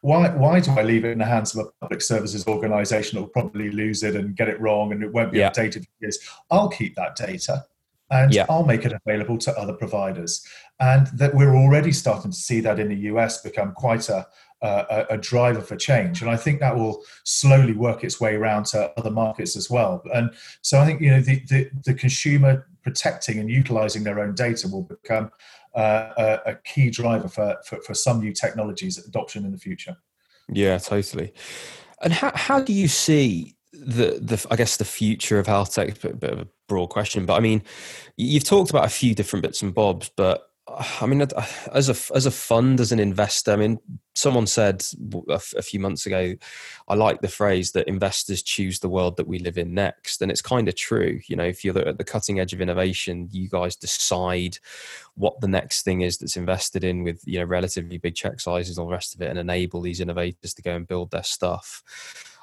why 0.00 0.30
why 0.30 0.60
do 0.60 0.70
I 0.72 0.82
leave 0.82 1.04
it 1.04 1.10
in 1.10 1.18
the 1.18 1.24
hands 1.24 1.54
of 1.54 1.66
a 1.66 1.70
public 1.80 2.00
services 2.00 2.46
organisation 2.46 3.16
that 3.16 3.22
will 3.22 3.28
probably 3.28 3.70
lose 3.70 4.02
it 4.02 4.16
and 4.16 4.36
get 4.36 4.48
it 4.48 4.60
wrong 4.60 4.92
and 4.92 5.02
it 5.02 5.12
won't 5.12 5.32
be 5.32 5.38
yeah. 5.38 5.50
updated 5.50 5.84
for 5.84 5.90
years? 6.00 6.18
I'll 6.50 6.68
keep 6.68 6.94
that 6.96 7.16
data 7.16 7.64
and 8.10 8.32
yeah. 8.32 8.46
I'll 8.48 8.64
make 8.64 8.84
it 8.84 8.92
available 8.92 9.38
to 9.38 9.56
other 9.58 9.74
providers. 9.74 10.46
And 10.80 11.08
that 11.08 11.34
we're 11.34 11.56
already 11.56 11.92
starting 11.92 12.30
to 12.30 12.36
see 12.36 12.60
that 12.60 12.78
in 12.78 12.88
the 12.88 12.96
US 13.12 13.42
become 13.42 13.72
quite 13.72 14.08
a, 14.08 14.26
a, 14.62 15.06
a, 15.10 15.18
driver 15.18 15.60
for 15.60 15.76
change. 15.76 16.20
And 16.22 16.30
I 16.30 16.36
think 16.36 16.60
that 16.60 16.76
will 16.76 17.02
slowly 17.24 17.72
work 17.72 18.04
its 18.04 18.20
way 18.20 18.34
around 18.34 18.66
to 18.66 18.92
other 18.98 19.10
markets 19.10 19.56
as 19.56 19.70
well. 19.70 20.02
And 20.14 20.30
so 20.62 20.80
I 20.80 20.86
think 20.86 21.00
you 21.00 21.10
know 21.10 21.20
the, 21.20 21.40
the, 21.48 21.70
the 21.84 21.94
consumer 21.94 22.66
protecting 22.82 23.38
and 23.38 23.50
utilizing 23.50 24.04
their 24.04 24.20
own 24.20 24.34
data 24.34 24.68
will 24.68 24.82
become 24.82 25.30
uh, 25.74 26.10
a, 26.16 26.50
a, 26.50 26.54
key 26.64 26.90
driver 26.90 27.28
for, 27.28 27.56
for, 27.64 27.80
for 27.82 27.94
some 27.94 28.20
new 28.20 28.32
technologies 28.32 28.98
adoption 29.06 29.44
in 29.44 29.52
the 29.52 29.58
future. 29.58 29.96
Yeah, 30.48 30.78
totally. 30.78 31.32
And 32.00 32.12
how, 32.12 32.32
how 32.34 32.60
do 32.60 32.72
you 32.72 32.88
see 32.88 33.54
the 33.72 34.18
the 34.20 34.44
I 34.50 34.56
guess 34.56 34.76
the 34.78 34.84
future 34.84 35.38
of 35.38 35.46
health 35.46 35.74
tech? 35.74 36.04
A 36.04 36.14
bit 36.14 36.32
of 36.32 36.38
a 36.40 36.48
broad 36.68 36.88
question, 36.88 37.26
but 37.26 37.34
I 37.34 37.40
mean, 37.40 37.62
you've 38.16 38.44
talked 38.44 38.70
about 38.70 38.86
a 38.86 38.90
few 38.90 39.14
different 39.14 39.42
bits 39.42 39.62
and 39.62 39.74
bobs, 39.74 40.10
but 40.16 40.47
I 41.00 41.06
mean, 41.06 41.26
as 41.72 41.88
a 41.88 42.14
as 42.14 42.26
a 42.26 42.30
fund, 42.30 42.80
as 42.80 42.92
an 42.92 43.00
investor, 43.00 43.52
I 43.52 43.56
mean, 43.56 43.78
someone 44.14 44.46
said 44.46 44.84
a, 45.28 45.38
few 45.38 45.80
months 45.80 46.04
ago, 46.04 46.34
I 46.88 46.94
like 46.94 47.20
the 47.20 47.28
phrase 47.28 47.72
that 47.72 47.88
investors 47.88 48.42
choose 48.42 48.80
the 48.80 48.88
world 48.88 49.16
that 49.16 49.28
we 49.28 49.38
live 49.38 49.56
in 49.56 49.72
next, 49.72 50.20
and 50.20 50.30
it's 50.30 50.42
kind 50.42 50.68
of 50.68 50.74
true. 50.74 51.20
You 51.26 51.36
know, 51.36 51.44
if 51.44 51.64
you're 51.64 51.78
at 51.78 51.98
the 51.98 52.04
cutting 52.04 52.38
edge 52.38 52.52
of 52.52 52.60
innovation, 52.60 53.28
you 53.30 53.48
guys 53.48 53.76
decide 53.76 54.58
what 55.14 55.40
the 55.40 55.48
next 55.48 55.82
thing 55.82 56.02
is 56.02 56.18
that's 56.18 56.36
invested 56.36 56.84
in 56.84 57.02
with 57.02 57.22
you 57.24 57.38
know 57.38 57.46
relatively 57.46 57.98
big 57.98 58.14
check 58.14 58.40
sizes 58.40 58.76
and 58.76 58.82
all 58.82 58.88
the 58.88 58.94
rest 58.94 59.14
of 59.14 59.22
it, 59.22 59.30
and 59.30 59.38
enable 59.38 59.80
these 59.80 60.00
innovators 60.00 60.52
to 60.54 60.62
go 60.62 60.74
and 60.74 60.86
build 60.86 61.10
their 61.10 61.24
stuff. 61.24 61.82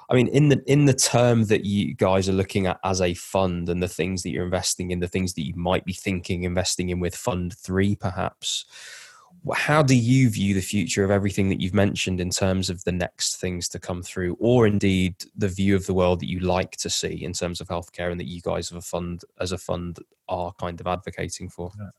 I 0.10 0.16
mean, 0.16 0.28
in 0.28 0.50
the 0.50 0.64
in 0.68 0.86
the 0.86 0.94
term 0.94 1.46
that 1.46 1.66
you 1.66 1.96
guys 1.96 2.30
are 2.30 2.34
looking 2.34 2.68
at 2.68 2.80
as 2.84 3.02
a 3.02 3.14
fund 3.16 3.70
and 3.70 3.82
the 3.82 3.88
things 3.88 4.24
that 4.24 4.30
you're 4.30 4.46
investing 4.46 4.92
in, 4.92 5.00
the 5.00 5.08
things 5.08 5.34
that 5.34 5.46
you 5.46 5.56
might 5.56 5.86
be 5.86 5.94
thinking 5.94 6.44
investing 6.44 6.90
in 6.90 7.00
with 7.00 7.16
Fund 7.16 7.58
Three, 7.58 7.96
perhaps. 7.96 8.66
How 9.54 9.84
do 9.84 9.96
you 9.96 10.30
view 10.30 10.56
the 10.56 10.62
future 10.62 11.04
of 11.04 11.12
everything 11.12 11.50
that 11.50 11.62
you've 11.62 11.74
mentioned 11.74 12.20
in 12.20 12.32
terms 12.32 12.70
of 12.72 12.84
the 12.84 12.92
next 12.92 13.36
things 13.36 13.70
to 13.70 13.80
come 13.80 14.02
through, 14.02 14.36
or 14.40 14.66
indeed 14.66 15.16
the 15.36 15.50
view 15.50 15.76
of 15.76 15.86
the 15.86 15.94
world 15.94 16.20
that 16.22 16.30
you 16.30 16.40
like 16.40 16.72
to 16.78 16.90
see 16.90 17.24
in 17.24 17.34
terms 17.34 17.62
of 17.62 17.68
healthcare, 17.68 18.12
and 18.12 18.20
that 18.20 18.28
you 18.28 18.42
guys 18.42 18.72
as 18.72 18.78
a 18.78 18.82
fund, 18.82 19.22
as 19.40 19.52
a 19.52 19.58
fund, 19.58 20.00
are 20.30 20.52
kind 20.54 20.80
of 20.80 20.88
advocating 20.88 21.50
for? 21.50 21.72
Yeah. 21.80 21.90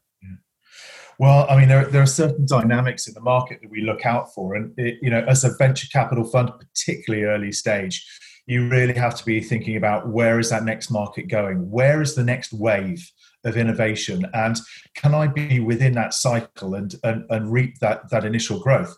Well, 1.19 1.47
I 1.49 1.57
mean, 1.57 1.69
there, 1.69 1.87
there 1.87 2.03
are 2.03 2.07
certain 2.07 2.47
dynamics 2.47 3.09
in 3.09 3.15
the 3.15 3.21
market 3.21 3.61
that 3.63 3.71
we 3.71 3.81
look 3.81 4.05
out 4.05 4.35
for. 4.35 4.55
And, 4.55 4.73
it, 4.79 4.99
you 5.01 5.11
know, 5.11 5.25
as 5.27 5.45
a 5.45 5.57
venture 5.57 5.87
capital 5.91 6.25
fund, 6.25 6.51
particularly 6.59 7.25
early 7.25 7.53
stage, 7.53 8.07
you 8.47 8.69
really 8.69 8.95
have 8.95 9.15
to 9.17 9.25
be 9.25 9.41
thinking 9.41 9.77
about 9.77 10.09
where 10.09 10.39
is 10.39 10.51
that 10.51 10.65
next 10.65 10.91
market 10.91 11.29
going? 11.29 11.71
Where 11.71 12.01
is 12.01 12.15
the 12.15 12.23
next 12.23 12.53
wave 12.53 13.11
of 13.45 13.57
innovation? 13.57 14.27
And 14.35 14.57
can 14.95 15.15
I 15.15 15.27
be 15.27 15.59
within 15.59 15.95
that 15.95 16.15
cycle 16.15 16.75
and, 16.75 16.95
and, 17.03 17.25
and 17.31 17.51
reap 17.51 17.79
that, 17.81 18.09
that 18.11 18.25
initial 18.25 18.61
growth? 18.61 18.95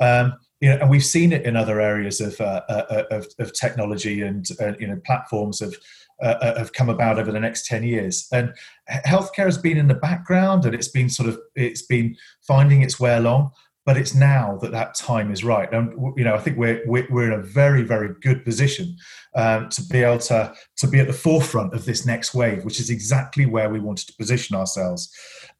Um, 0.00 0.34
you 0.60 0.70
know, 0.70 0.78
and 0.80 0.90
we've 0.90 1.04
seen 1.04 1.32
it 1.32 1.44
in 1.44 1.56
other 1.56 1.80
areas 1.80 2.20
of, 2.20 2.40
uh, 2.40 2.62
uh, 2.68 3.02
of, 3.10 3.26
of, 3.38 3.52
technology 3.52 4.22
and, 4.22 4.46
uh, 4.60 4.72
you 4.78 4.86
know, 4.86 4.98
platforms 5.04 5.60
of 5.60 5.76
uh, 6.22 6.36
uh, 6.40 6.58
have 6.58 6.72
come 6.72 6.88
about 6.88 7.18
over 7.18 7.30
the 7.30 7.40
next 7.40 7.66
10 7.66 7.82
years. 7.82 8.26
And 8.32 8.54
healthcare 8.88 9.44
has 9.44 9.58
been 9.58 9.76
in 9.76 9.88
the 9.88 9.94
background 9.94 10.64
and 10.64 10.74
it's 10.74 10.88
been 10.88 11.10
sort 11.10 11.28
of 11.28 11.38
it's 11.54 11.82
been 11.82 12.16
finding 12.46 12.82
its 12.82 12.98
way 12.98 13.16
along 13.16 13.50
but 13.84 13.96
it's 13.96 14.14
now 14.14 14.58
that 14.60 14.72
that 14.72 14.96
time 14.96 15.30
is 15.30 15.44
right. 15.44 15.72
And 15.72 15.92
you 16.16 16.24
know 16.24 16.34
i 16.34 16.38
think 16.38 16.56
we're 16.56 16.82
we're, 16.86 17.32
in 17.32 17.38
a 17.38 17.42
very 17.42 17.82
very 17.82 18.14
good 18.20 18.44
position 18.44 18.96
um, 19.34 19.68
to 19.68 19.82
be 19.84 20.02
able 20.02 20.18
to 20.18 20.54
to 20.78 20.86
be 20.86 21.00
at 21.00 21.06
the 21.06 21.12
forefront 21.12 21.74
of 21.74 21.84
this 21.84 22.04
next 22.04 22.34
wave 22.34 22.64
which 22.64 22.80
is 22.80 22.90
exactly 22.90 23.46
where 23.46 23.70
we 23.70 23.80
wanted 23.80 24.06
to 24.08 24.16
position 24.16 24.56
ourselves. 24.56 25.14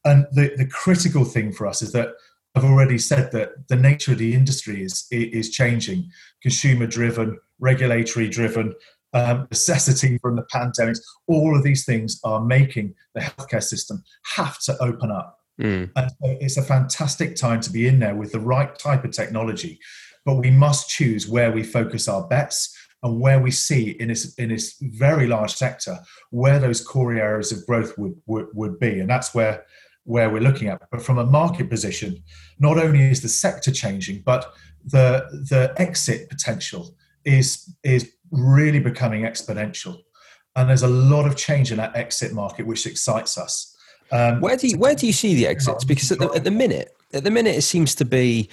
And 0.05 0.25
the 0.31 0.53
the 0.57 0.67
critical 0.67 1.23
thing 1.23 1.51
for 1.51 1.67
us 1.67 1.81
is 1.81 1.91
that 1.93 2.09
I've 2.55 2.65
already 2.65 2.97
said 2.97 3.31
that 3.33 3.67
the 3.67 3.75
nature 3.75 4.13
of 4.13 4.17
the 4.17 4.33
industry 4.33 4.81
is 4.81 5.05
is 5.11 5.51
changing, 5.51 6.09
consumer 6.41 6.87
driven, 6.87 7.37
regulatory 7.59 8.27
driven, 8.27 8.73
um, 9.13 9.47
necessity 9.49 10.17
from 10.19 10.35
the 10.35 10.45
pandemics. 10.53 10.99
All 11.27 11.55
of 11.55 11.63
these 11.63 11.85
things 11.85 12.19
are 12.23 12.43
making 12.43 12.93
the 13.15 13.21
healthcare 13.21 13.63
system 13.63 14.03
have 14.35 14.59
to 14.63 14.77
open 14.81 15.11
up. 15.11 15.39
Mm. 15.59 15.91
And 15.95 16.11
it's 16.21 16.57
a 16.57 16.61
fantastic 16.61 17.35
time 17.35 17.61
to 17.61 17.71
be 17.71 17.87
in 17.87 17.99
there 17.99 18.15
with 18.15 18.31
the 18.31 18.39
right 18.39 18.77
type 18.77 19.03
of 19.03 19.11
technology, 19.11 19.79
but 20.25 20.35
we 20.35 20.51
must 20.51 20.89
choose 20.89 21.27
where 21.27 21.51
we 21.51 21.63
focus 21.63 22.07
our 22.07 22.27
bets 22.27 22.75
and 23.03 23.19
where 23.19 23.39
we 23.39 23.51
see 23.51 23.91
in 23.99 24.09
this 24.09 24.35
in 24.35 24.49
this 24.49 24.75
very 24.81 25.27
large 25.27 25.53
sector 25.53 25.97
where 26.31 26.59
those 26.59 26.81
core 26.81 27.13
areas 27.13 27.51
of 27.51 27.65
growth 27.65 27.97
would, 27.97 28.15
would, 28.25 28.47
would 28.53 28.79
be, 28.79 28.99
and 28.99 29.09
that's 29.09 29.33
where 29.33 29.65
where 30.03 30.29
we're 30.29 30.41
looking 30.41 30.67
at. 30.69 30.81
But 30.89 31.01
from 31.01 31.17
a 31.17 31.25
market 31.25 31.69
position, 31.69 32.23
not 32.59 32.77
only 32.77 33.09
is 33.09 33.21
the 33.21 33.29
sector 33.29 33.71
changing, 33.71 34.23
but 34.25 34.53
the 34.85 35.25
the 35.49 35.73
exit 35.77 36.29
potential 36.29 36.95
is 37.25 37.75
is 37.83 38.11
really 38.31 38.79
becoming 38.79 39.23
exponential. 39.23 39.99
And 40.55 40.69
there's 40.69 40.83
a 40.83 40.87
lot 40.87 41.27
of 41.27 41.35
change 41.35 41.71
in 41.71 41.77
that 41.77 41.95
exit 41.95 42.33
market, 42.33 42.65
which 42.65 42.85
excites 42.85 43.37
us. 43.37 43.75
Um, 44.11 44.41
where 44.41 44.57
do 44.57 44.67
you, 44.67 44.77
where 44.77 44.95
do 44.95 45.05
you 45.05 45.13
see 45.13 45.35
the 45.35 45.47
exits? 45.47 45.83
Because 45.83 46.11
at 46.11 46.19
the, 46.19 46.31
at 46.31 46.43
the 46.43 46.51
minute, 46.51 46.95
at 47.13 47.23
the 47.23 47.31
minute, 47.31 47.55
it 47.55 47.61
seems 47.61 47.93
to 47.95 48.05
be 48.05 48.49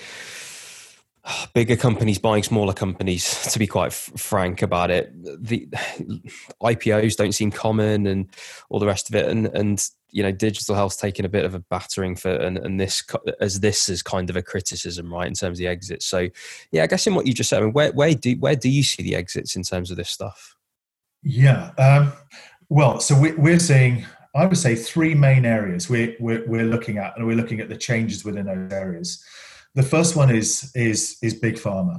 bigger 1.54 1.76
companies 1.76 2.18
buying 2.18 2.42
smaller 2.42 2.74
companies 2.74 3.50
to 3.50 3.58
be 3.58 3.66
quite 3.66 3.86
f- 3.86 4.10
frank 4.16 4.60
about 4.60 4.90
it 4.90 5.10
the 5.42 5.66
ipos 6.62 7.16
don't 7.16 7.32
seem 7.32 7.50
common 7.50 8.06
and 8.06 8.28
all 8.68 8.78
the 8.78 8.86
rest 8.86 9.08
of 9.08 9.14
it 9.14 9.26
and 9.28 9.46
and 9.46 9.88
you 10.14 10.22
know 10.22 10.30
digital 10.30 10.76
health's 10.76 10.96
taken 10.96 11.24
a 11.24 11.28
bit 11.28 11.44
of 11.44 11.54
a 11.56 11.58
battering 11.58 12.14
for 12.14 12.30
and, 12.30 12.56
and 12.58 12.80
this 12.80 13.02
as 13.40 13.58
this 13.58 13.88
is 13.88 14.00
kind 14.00 14.30
of 14.30 14.36
a 14.36 14.42
criticism 14.42 15.12
right 15.12 15.26
in 15.26 15.34
terms 15.34 15.58
of 15.58 15.58
the 15.58 15.66
exits. 15.66 16.06
So 16.06 16.28
yeah 16.70 16.84
i 16.84 16.86
guess 16.86 17.06
in 17.06 17.16
what 17.16 17.26
you 17.26 17.34
just 17.34 17.50
said 17.50 17.60
I 17.60 17.64
mean, 17.64 17.72
where, 17.72 17.92
where 17.92 18.14
do 18.14 18.32
where 18.36 18.54
do 18.54 18.70
you 18.70 18.84
see 18.84 19.02
the 19.02 19.16
exits 19.16 19.56
in 19.56 19.64
terms 19.64 19.90
of 19.90 19.96
this 19.96 20.08
stuff? 20.08 20.54
Yeah 21.24 21.72
um, 21.78 22.12
well 22.68 23.00
so 23.00 23.18
we, 23.18 23.32
we're 23.32 23.58
seeing 23.58 24.06
i 24.36 24.46
would 24.46 24.56
say 24.56 24.76
three 24.76 25.14
main 25.14 25.44
areas 25.44 25.90
we're, 25.90 26.14
we're, 26.20 26.46
we're 26.46 26.64
looking 26.64 26.98
at 26.98 27.16
and 27.16 27.26
we're 27.26 27.36
looking 27.36 27.60
at 27.60 27.68
the 27.68 27.76
changes 27.76 28.24
within 28.24 28.46
those 28.46 28.72
areas. 28.72 29.22
The 29.74 29.82
first 29.82 30.14
one 30.14 30.30
is 30.30 30.70
is 30.76 31.16
is 31.22 31.34
big 31.34 31.56
pharma. 31.56 31.98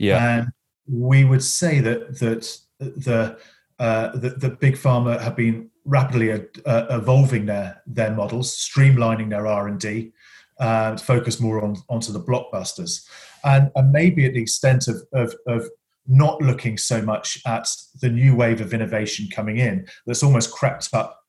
Yeah, 0.00 0.38
and 0.38 0.48
we 0.88 1.24
would 1.24 1.44
say 1.44 1.78
that 1.78 2.18
that 2.18 2.58
the 2.80 3.38
uh, 3.78 4.16
the, 4.16 4.30
the 4.30 4.50
big 4.50 4.74
pharma 4.74 5.20
have 5.20 5.36
been 5.36 5.70
rapidly 5.84 6.32
uh, 6.32 6.86
evolving 6.90 7.46
their 7.46 7.82
their 7.86 8.14
models, 8.14 8.56
streamlining 8.56 9.30
their 9.30 9.46
R 9.46 9.68
and 9.68 9.78
D, 9.78 10.12
uh, 10.60 10.96
focus 10.96 11.40
more 11.40 11.62
on 11.62 11.76
onto 11.88 12.12
the 12.12 12.20
blockbusters, 12.20 13.06
and 13.44 13.70
and 13.74 13.92
maybe 13.92 14.24
at 14.26 14.34
the 14.34 14.42
extent 14.42 14.88
of 14.88 14.96
of, 15.12 15.34
of 15.46 15.68
not 16.06 16.40
looking 16.42 16.76
so 16.76 17.00
much 17.00 17.40
at 17.46 17.66
the 18.00 18.10
new 18.10 18.36
wave 18.36 18.60
of 18.60 18.74
innovation 18.74 19.26
coming 19.32 19.56
in 19.56 19.86
that's 20.06 20.22
almost 20.22 20.52
crept 20.52 20.88
up 20.92 21.23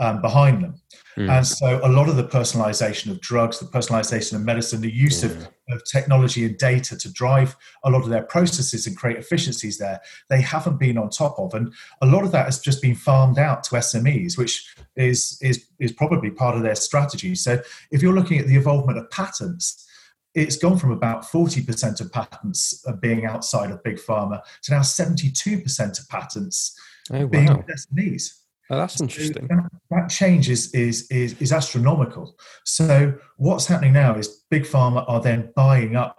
um, 0.00 0.20
behind 0.20 0.64
them. 0.64 0.74
Mm. 1.16 1.30
And 1.30 1.46
so 1.46 1.80
a 1.84 1.88
lot 1.88 2.08
of 2.08 2.16
the 2.16 2.24
personalization 2.24 3.10
of 3.10 3.20
drugs, 3.20 3.58
the 3.58 3.66
personalization 3.66 4.34
of 4.34 4.42
medicine, 4.42 4.80
the 4.80 4.92
use 4.92 5.22
yeah. 5.22 5.30
of, 5.30 5.48
of 5.70 5.84
technology 5.84 6.46
and 6.46 6.56
data 6.56 6.96
to 6.96 7.12
drive 7.12 7.56
a 7.84 7.90
lot 7.90 8.02
of 8.02 8.08
their 8.08 8.22
processes 8.22 8.86
and 8.86 8.96
create 8.96 9.18
efficiencies 9.18 9.76
there, 9.78 10.00
they 10.28 10.40
haven't 10.40 10.78
been 10.78 10.96
on 10.96 11.10
top 11.10 11.38
of. 11.38 11.52
And 11.54 11.72
a 12.00 12.06
lot 12.06 12.24
of 12.24 12.32
that 12.32 12.46
has 12.46 12.60
just 12.60 12.80
been 12.80 12.94
farmed 12.94 13.38
out 13.38 13.62
to 13.64 13.76
SMEs, 13.76 14.38
which 14.38 14.74
is, 14.96 15.38
is, 15.42 15.66
is 15.78 15.92
probably 15.92 16.30
part 16.30 16.56
of 16.56 16.62
their 16.62 16.76
strategy. 16.76 17.34
So 17.34 17.60
if 17.90 18.02
you're 18.02 18.14
looking 18.14 18.38
at 18.38 18.46
the 18.46 18.56
involvement 18.56 18.98
of 18.98 19.10
patents, 19.10 19.86
it's 20.34 20.56
gone 20.56 20.78
from 20.78 20.92
about 20.92 21.24
40% 21.24 22.00
of 22.00 22.12
patents 22.12 22.86
being 23.00 23.26
outside 23.26 23.70
of 23.70 23.82
big 23.82 23.96
pharma 23.96 24.40
to 24.62 24.72
now 24.72 24.80
72% 24.80 26.00
of 26.00 26.08
patents 26.08 26.78
oh, 27.12 27.20
wow. 27.20 27.26
being 27.26 27.48
SMEs. 27.48 28.39
Oh, 28.70 28.76
that's 28.76 29.00
interesting. 29.00 29.48
So 29.50 29.68
that, 29.90 30.08
change 30.08 30.48
is, 30.48 30.72
is, 30.72 31.10
is, 31.10 31.34
is 31.40 31.52
astronomical. 31.52 32.36
So 32.64 33.14
what's 33.36 33.66
happening 33.66 33.92
now 33.92 34.14
is 34.14 34.44
big 34.48 34.62
pharma 34.62 35.04
are 35.08 35.20
then 35.20 35.52
buying 35.56 35.96
up 35.96 36.16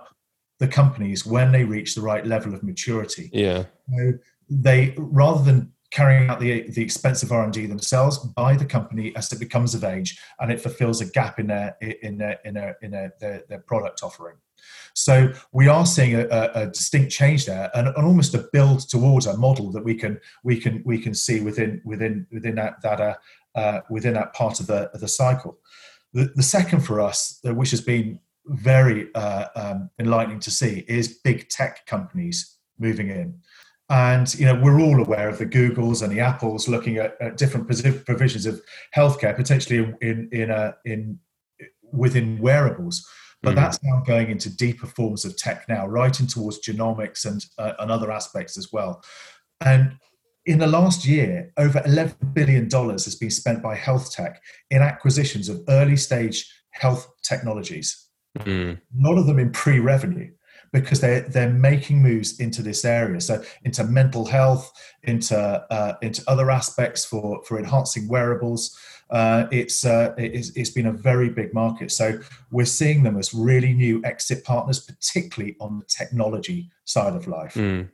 the 0.59 0.67
companies 0.67 1.25
when 1.25 1.51
they 1.51 1.63
reach 1.63 1.95
the 1.95 2.01
right 2.01 2.25
level 2.25 2.53
of 2.53 2.61
maturity. 2.61 3.29
Yeah. 3.33 3.65
So 3.89 4.13
they 4.49 4.93
rather 4.97 5.43
than 5.43 5.71
carrying 5.91 6.29
out 6.29 6.39
the 6.39 6.69
the 6.69 6.81
expensive 6.81 7.31
R 7.31 7.43
and 7.43 7.53
D 7.53 7.65
themselves, 7.65 8.17
buy 8.17 8.55
the 8.55 8.65
company 8.65 9.15
as 9.15 9.31
it 9.31 9.39
becomes 9.39 9.73
of 9.73 9.83
age 9.83 10.19
and 10.39 10.51
it 10.51 10.61
fulfills 10.61 11.01
a 11.01 11.05
gap 11.05 11.39
in 11.39 11.47
their 11.47 11.75
in 11.81 12.17
their 12.17 12.39
in 12.45 12.53
their 12.53 12.77
in 12.81 12.91
their, 12.91 13.13
their, 13.19 13.43
their 13.49 13.59
product 13.59 14.01
offering. 14.03 14.35
So 14.93 15.31
we 15.51 15.67
are 15.67 15.85
seeing 15.85 16.15
a, 16.15 16.27
a, 16.53 16.67
distinct 16.67 17.11
change 17.11 17.45
there, 17.45 17.69
and, 17.73 17.87
and, 17.87 18.05
almost 18.05 18.33
a 18.35 18.49
build 18.51 18.81
towards 18.89 19.25
a 19.25 19.37
model 19.37 19.71
that 19.71 19.83
we 19.83 19.95
can 19.95 20.19
we 20.43 20.59
can 20.59 20.81
we 20.85 20.99
can 20.99 21.13
see 21.13 21.41
within 21.41 21.81
within 21.85 22.27
within 22.31 22.55
that 22.55 22.81
that 22.81 22.99
uh, 22.99 23.15
uh, 23.55 23.81
within 23.89 24.13
that 24.13 24.33
part 24.33 24.59
of 24.59 24.67
the 24.67 24.89
of 24.91 24.99
the 24.99 25.07
cycle. 25.07 25.57
The, 26.13 26.31
the 26.35 26.43
second 26.43 26.81
for 26.81 26.99
us, 26.99 27.39
uh, 27.47 27.53
which 27.53 27.71
has 27.71 27.81
been 27.81 28.19
very 28.45 29.13
uh, 29.15 29.47
um, 29.55 29.89
enlightening 29.99 30.39
to 30.41 30.51
see, 30.51 30.83
is 30.87 31.19
big 31.23 31.47
tech 31.47 31.85
companies 31.85 32.57
moving 32.79 33.09
in. 33.09 33.39
And 33.89 34.33
you 34.35 34.45
know 34.45 34.55
we're 34.55 34.79
all 34.79 35.01
aware 35.01 35.29
of 35.29 35.37
the 35.37 35.45
Googles 35.45 36.01
and 36.01 36.11
the 36.11 36.21
Apples 36.21 36.67
looking 36.67 36.97
at, 36.97 37.17
at 37.21 37.37
different 37.37 37.67
provisions 38.05 38.45
of 38.45 38.61
healthcare, 38.95 39.35
potentially 39.35 39.79
in 39.79 39.97
in 40.01 40.29
in, 40.31 40.49
a, 40.49 40.75
in 40.85 41.19
within 41.91 42.39
wearables. 42.39 43.05
But 43.43 43.53
mm. 43.53 43.55
that's 43.55 43.79
now 43.83 44.03
going 44.05 44.29
into 44.29 44.55
deeper 44.55 44.87
forms 44.87 45.25
of 45.25 45.35
tech 45.35 45.67
now, 45.67 45.87
right 45.87 46.17
in 46.19 46.27
towards 46.27 46.61
genomics 46.61 47.25
and, 47.25 47.43
uh, 47.57 47.73
and 47.79 47.91
other 47.91 48.11
aspects 48.11 48.57
as 48.57 48.71
well. 48.71 49.03
And 49.61 49.97
in 50.45 50.59
the 50.59 50.67
last 50.67 51.05
year, 51.05 51.51
over 51.57 51.79
$11 51.79 52.33
billion 52.33 52.69
has 52.69 53.15
been 53.15 53.31
spent 53.31 53.61
by 53.61 53.75
health 53.75 54.11
tech 54.11 54.41
in 54.69 54.81
acquisitions 54.81 55.49
of 55.49 55.61
early 55.69 55.97
stage 55.97 56.51
health 56.71 57.07
technologies. 57.23 58.07
Mm. 58.39 58.77
A 58.77 59.07
lot 59.07 59.17
of 59.17 59.25
them 59.25 59.39
in 59.39 59.51
pre 59.51 59.79
revenue 59.79 60.31
because 60.71 61.01
they're, 61.01 61.21
they're 61.21 61.49
making 61.49 62.01
moves 62.01 62.39
into 62.39 62.61
this 62.61 62.85
area. 62.85 63.19
So, 63.19 63.43
into 63.63 63.83
mental 63.83 64.25
health, 64.25 64.71
into, 65.03 65.37
uh, 65.37 65.95
into 66.01 66.23
other 66.27 66.49
aspects 66.49 67.03
for, 67.05 67.43
for 67.43 67.57
enhancing 67.59 68.07
wearables 68.07 68.77
uh, 69.11 69.45
it's, 69.51 69.85
uh, 69.85 70.13
it's, 70.17 70.51
it's 70.55 70.69
been 70.69 70.87
a 70.87 70.91
very 70.91 71.29
big 71.29 71.53
market. 71.53 71.91
So 71.91 72.19
we're 72.49 72.65
seeing 72.65 73.03
them 73.03 73.17
as 73.17 73.33
really 73.33 73.73
new 73.73 74.01
exit 74.05 74.43
partners, 74.45 74.79
particularly 74.79 75.57
on 75.59 75.79
the 75.79 75.85
technology 75.85 76.71
side 76.85 77.13
of 77.13 77.27
life, 77.27 77.53
mm. 77.55 77.89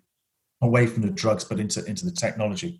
away 0.62 0.86
from 0.86 1.02
the 1.02 1.10
drugs, 1.10 1.44
but 1.44 1.60
into, 1.60 1.84
into 1.86 2.06
the 2.06 2.12
technology. 2.12 2.80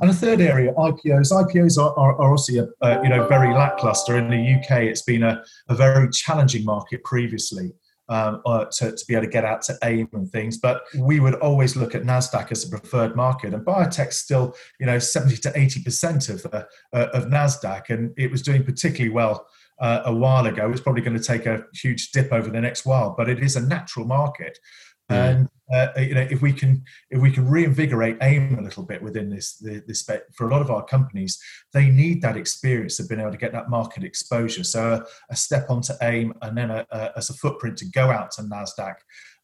And 0.00 0.10
the 0.10 0.14
third 0.14 0.40
area, 0.40 0.74
IPOs. 0.74 1.32
IPOs 1.32 1.78
are, 1.78 1.96
are, 1.98 2.16
are 2.16 2.32
obviously 2.32 2.58
a, 2.58 2.66
a, 2.82 3.02
you 3.04 3.08
know 3.08 3.28
very 3.28 3.54
lackluster 3.54 4.18
in 4.18 4.28
the 4.28 4.54
UK. 4.56 4.82
It's 4.82 5.02
been 5.02 5.22
a, 5.22 5.42
a 5.68 5.74
very 5.74 6.10
challenging 6.10 6.64
market 6.64 7.04
previously 7.04 7.72
um, 8.08 8.42
uh, 8.44 8.66
to, 8.66 8.92
to, 8.92 9.04
be 9.06 9.14
able 9.14 9.24
to 9.24 9.30
get 9.30 9.44
out 9.44 9.62
to 9.62 9.78
AIM 9.82 10.08
and 10.12 10.30
things. 10.30 10.58
But 10.58 10.82
we 10.98 11.20
would 11.20 11.34
always 11.36 11.76
look 11.76 11.94
at 11.94 12.02
Nasdaq 12.02 12.52
as 12.52 12.64
a 12.64 12.68
preferred 12.68 13.16
market, 13.16 13.54
and 13.54 13.64
biotech's 13.64 14.18
still, 14.18 14.54
you 14.78 14.86
know, 14.86 14.98
seventy 14.98 15.36
to 15.38 15.52
eighty 15.58 15.82
percent 15.82 16.28
of 16.28 16.46
uh, 16.52 16.64
uh, 16.92 17.08
of 17.12 17.26
Nasdaq, 17.26 17.90
and 17.90 18.12
it 18.16 18.30
was 18.30 18.42
doing 18.42 18.64
particularly 18.64 19.14
well. 19.14 19.46
Uh, 19.80 20.02
a 20.04 20.14
while 20.14 20.46
ago, 20.46 20.70
it's 20.70 20.80
probably 20.80 21.02
going 21.02 21.18
to 21.18 21.22
take 21.22 21.46
a 21.46 21.64
huge 21.74 22.12
dip 22.12 22.32
over 22.32 22.48
the 22.48 22.60
next 22.60 22.86
while, 22.86 23.12
but 23.18 23.28
it 23.28 23.40
is 23.42 23.56
a 23.56 23.60
natural 23.60 24.06
market. 24.06 24.56
And 25.08 25.48
uh, 25.72 25.88
you 25.96 26.14
know, 26.14 26.26
if 26.30 26.42
we 26.42 26.52
can 26.52 26.84
if 27.10 27.20
we 27.20 27.30
can 27.30 27.48
reinvigorate 27.48 28.18
AIM 28.22 28.58
a 28.58 28.62
little 28.62 28.82
bit 28.82 29.02
within 29.02 29.30
this 29.30 29.54
this 29.86 30.08
for 30.32 30.46
a 30.46 30.50
lot 30.50 30.60
of 30.60 30.70
our 30.70 30.84
companies, 30.84 31.38
they 31.72 31.88
need 31.88 32.20
that 32.22 32.36
experience 32.36 32.98
of 33.00 33.08
being 33.08 33.20
able 33.20 33.30
to 33.30 33.38
get 33.38 33.52
that 33.52 33.70
market 33.70 34.04
exposure. 34.04 34.64
So 34.64 34.94
a, 34.94 35.04
a 35.30 35.36
step 35.36 35.70
onto 35.70 35.94
AIM 36.02 36.34
and 36.42 36.56
then 36.56 36.70
a, 36.70 36.86
a, 36.90 37.12
as 37.16 37.30
a 37.30 37.34
footprint 37.34 37.78
to 37.78 37.86
go 37.86 38.10
out 38.10 38.30
to 38.32 38.42
Nasdaq 38.42 38.96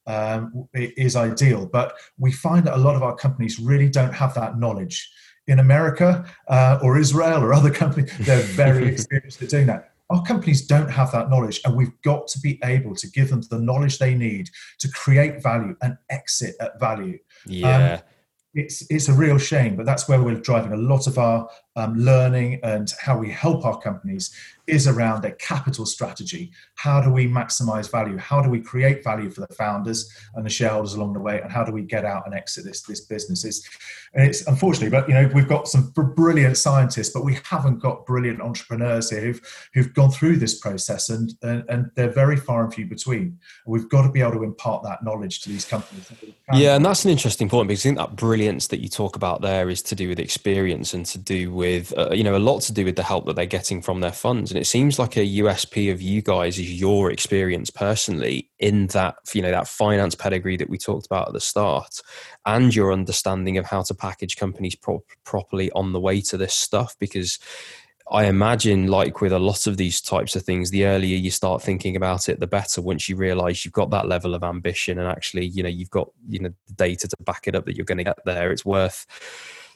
um, 0.07 0.67
is 0.73 1.15
ideal. 1.15 1.65
But 1.65 1.95
we 2.17 2.31
find 2.31 2.65
that 2.65 2.75
a 2.75 2.77
lot 2.77 2.95
of 2.95 3.03
our 3.03 3.15
companies 3.15 3.59
really 3.59 3.89
don't 3.89 4.13
have 4.13 4.33
that 4.35 4.57
knowledge. 4.57 5.11
In 5.47 5.57
America 5.57 6.23
uh, 6.47 6.79
or 6.83 6.99
Israel 6.99 7.43
or 7.43 7.51
other 7.51 7.71
companies, 7.71 8.15
they're 8.19 8.41
very 8.41 8.87
experienced 8.93 9.41
at 9.41 9.49
doing 9.49 9.65
that 9.65 9.90
our 10.11 10.21
companies 10.23 10.65
don't 10.67 10.89
have 10.89 11.11
that 11.13 11.29
knowledge, 11.29 11.61
and 11.63 11.75
we've 11.75 11.99
got 12.01 12.27
to 12.27 12.39
be 12.39 12.59
able 12.63 12.95
to 12.95 13.09
give 13.09 13.29
them 13.29 13.41
the 13.49 13.59
knowledge 13.59 13.97
they 13.97 14.13
need 14.13 14.49
to 14.79 14.89
create 14.91 15.41
value 15.41 15.75
and 15.81 15.97
exit 16.09 16.55
at 16.59 16.79
value. 16.79 17.17
Yeah. 17.45 17.93
Um, 17.93 18.01
it's 18.53 18.85
it's 18.89 19.07
a 19.07 19.13
real 19.13 19.37
shame, 19.37 19.77
but 19.77 19.85
that's 19.85 20.09
where 20.09 20.21
we're 20.21 20.35
driving 20.35 20.73
a 20.73 20.77
lot 20.77 21.07
of 21.07 21.17
our 21.17 21.47
um, 21.75 21.95
learning 21.95 22.59
and 22.63 22.91
how 22.99 23.17
we 23.17 23.29
help 23.29 23.65
our 23.65 23.79
companies 23.79 24.35
is 24.67 24.87
around 24.87 25.21
their 25.21 25.31
capital 25.31 25.85
strategy. 25.85 26.51
How 26.75 27.01
do 27.01 27.09
we 27.09 27.27
maximize 27.27 27.91
value? 27.91 28.17
How 28.17 28.41
do 28.41 28.49
we 28.49 28.61
create 28.61 29.03
value 29.03 29.29
for 29.29 29.41
the 29.41 29.53
founders 29.53 30.09
and 30.35 30.45
the 30.45 30.49
shareholders 30.49 30.93
along 30.93 31.13
the 31.13 31.19
way? 31.19 31.41
And 31.41 31.51
how 31.51 31.63
do 31.63 31.71
we 31.71 31.81
get 31.81 32.05
out 32.05 32.25
and 32.25 32.33
exit 32.33 32.65
this, 32.65 32.81
this 32.83 33.01
business? 33.01 33.43
It's, 33.43 33.67
and 34.13 34.25
it's 34.25 34.47
unfortunately, 34.47 34.89
but 34.89 35.07
you 35.07 35.13
know, 35.13 35.29
we've 35.33 35.47
got 35.47 35.67
some 35.67 35.91
brilliant 35.91 36.57
scientists, 36.57 37.09
but 37.09 37.25
we 37.25 37.37
haven't 37.43 37.79
got 37.79 38.05
brilliant 38.05 38.41
entrepreneurs 38.41 39.09
here 39.09 39.21
who've, 39.21 39.69
who've 39.73 39.93
gone 39.93 40.11
through 40.11 40.37
this 40.37 40.59
process 40.59 41.09
and, 41.09 41.33
and, 41.41 41.63
and 41.69 41.91
they're 41.95 42.11
very 42.11 42.37
far 42.37 42.63
and 42.63 42.73
few 42.73 42.85
between. 42.85 43.39
We've 43.65 43.89
got 43.89 44.03
to 44.03 44.11
be 44.11 44.21
able 44.21 44.33
to 44.33 44.43
impart 44.43 44.83
that 44.83 45.03
knowledge 45.03 45.41
to 45.41 45.49
these 45.49 45.65
companies. 45.65 46.11
Yeah, 46.53 46.75
and 46.75 46.85
that's 46.85 47.03
an 47.03 47.11
interesting 47.11 47.49
point 47.49 47.67
because 47.67 47.81
I 47.81 47.89
think 47.89 47.97
that 47.97 48.15
brilliance 48.15 48.67
that 48.67 48.79
you 48.79 48.89
talk 48.89 49.15
about 49.15 49.41
there 49.41 49.69
is 49.69 49.81
to 49.83 49.95
do 49.95 50.07
with 50.09 50.19
experience 50.19 50.93
and 50.93 51.05
to 51.07 51.17
do 51.17 51.51
with, 51.51 51.60
uh, 51.63 52.11
you 52.11 52.23
know, 52.23 52.35
a 52.35 52.39
lot 52.39 52.61
to 52.61 52.73
do 52.73 52.85
with 52.85 52.95
the 52.95 53.03
help 53.03 53.25
that 53.25 53.35
they're 53.35 53.45
getting 53.45 53.81
from 53.81 54.01
their 54.01 54.11
funds. 54.11 54.51
And 54.51 54.59
it 54.59 54.65
seems 54.65 54.99
like 54.99 55.17
a 55.17 55.27
USP 55.39 55.91
of 55.91 56.01
you 56.01 56.21
guys 56.21 56.59
is 56.59 56.79
your 56.79 57.11
experience 57.11 57.69
personally 57.69 58.49
in 58.59 58.87
that, 58.87 59.15
you 59.33 59.41
know, 59.41 59.51
that 59.51 59.67
finance 59.67 60.15
pedigree 60.15 60.57
that 60.57 60.69
we 60.69 60.77
talked 60.77 61.05
about 61.05 61.27
at 61.27 61.33
the 61.33 61.39
start 61.39 62.01
and 62.45 62.73
your 62.75 62.91
understanding 62.93 63.57
of 63.57 63.65
how 63.65 63.81
to 63.83 63.93
package 63.93 64.35
companies 64.35 64.75
pro- 64.75 65.03
properly 65.23 65.71
on 65.71 65.93
the 65.93 65.99
way 65.99 66.21
to 66.21 66.37
this 66.37 66.53
stuff 66.53 66.95
because 66.99 67.39
I 68.11 68.25
imagine, 68.25 68.87
like 68.87 69.21
with 69.21 69.31
a 69.31 69.39
lot 69.39 69.67
of 69.67 69.77
these 69.77 70.01
types 70.01 70.35
of 70.35 70.43
things, 70.43 70.69
the 70.69 70.85
earlier 70.85 71.15
you 71.15 71.31
start 71.31 71.61
thinking 71.61 71.95
about 71.95 72.27
it, 72.27 72.41
the 72.41 72.47
better. 72.47 72.81
Once 72.81 73.07
you 73.07 73.15
realize 73.15 73.63
you've 73.63 73.73
got 73.73 73.89
that 73.91 74.07
level 74.07 74.35
of 74.35 74.43
ambition 74.43 74.99
and 74.99 75.07
actually, 75.07 75.45
you 75.45 75.63
know, 75.63 75.69
you've 75.69 75.89
got 75.89 76.09
you 76.27 76.39
know 76.39 76.49
the 76.67 76.73
data 76.73 77.07
to 77.07 77.15
back 77.21 77.47
it 77.47 77.55
up 77.55 77.65
that 77.65 77.77
you're 77.77 77.85
going 77.85 77.99
to 77.99 78.03
get 78.03 78.19
there. 78.25 78.51
It's 78.51 78.65
worth, 78.65 79.05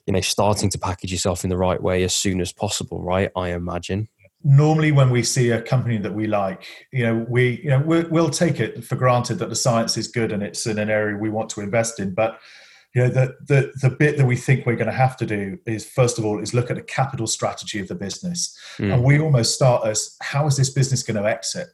you 0.05 0.13
know, 0.13 0.21
starting 0.21 0.69
to 0.69 0.77
package 0.77 1.11
yourself 1.11 1.43
in 1.43 1.49
the 1.49 1.57
right 1.57 1.81
way 1.81 2.03
as 2.03 2.13
soon 2.13 2.41
as 2.41 2.51
possible, 2.51 3.01
right? 3.01 3.31
I 3.35 3.49
imagine. 3.49 4.07
Normally, 4.43 4.91
when 4.91 5.09
we 5.09 5.23
see 5.23 5.49
a 5.49 5.61
company 5.61 5.97
that 5.97 6.13
we 6.13 6.27
like, 6.27 6.65
you 6.91 7.03
know, 7.03 7.25
we 7.27 7.61
you 7.63 7.69
know 7.69 7.79
we'll 7.79 8.29
take 8.29 8.59
it 8.59 8.83
for 8.83 8.95
granted 8.95 9.35
that 9.39 9.49
the 9.49 9.55
science 9.55 9.97
is 9.97 10.07
good 10.07 10.31
and 10.31 10.43
it's 10.43 10.67
in 10.67 10.77
an 10.77 10.89
area 10.89 11.17
we 11.17 11.29
want 11.29 11.49
to 11.51 11.61
invest 11.61 11.99
in, 11.99 12.13
but 12.13 12.39
you 12.95 13.01
know 13.03 13.09
the, 13.09 13.35
the 13.47 13.71
the 13.81 13.89
bit 13.89 14.17
that 14.17 14.25
we 14.25 14.35
think 14.35 14.65
we're 14.65 14.75
going 14.75 14.89
to 14.89 14.93
have 14.93 15.17
to 15.17 15.25
do 15.25 15.59
is 15.67 15.85
first 15.85 16.17
of 16.17 16.25
all 16.25 16.39
is 16.39 16.53
look 16.53 16.71
at 16.71 16.77
the 16.77 16.81
capital 16.81 17.27
strategy 17.27 17.79
of 17.79 17.87
the 17.87 17.95
business 17.95 18.57
mm. 18.77 18.91
and 18.91 19.03
we 19.03 19.19
almost 19.19 19.53
start 19.53 19.85
as 19.85 20.15
how 20.21 20.47
is 20.47 20.55
this 20.57 20.69
business 20.69 21.03
going 21.03 21.21
to 21.21 21.29
exit 21.29 21.67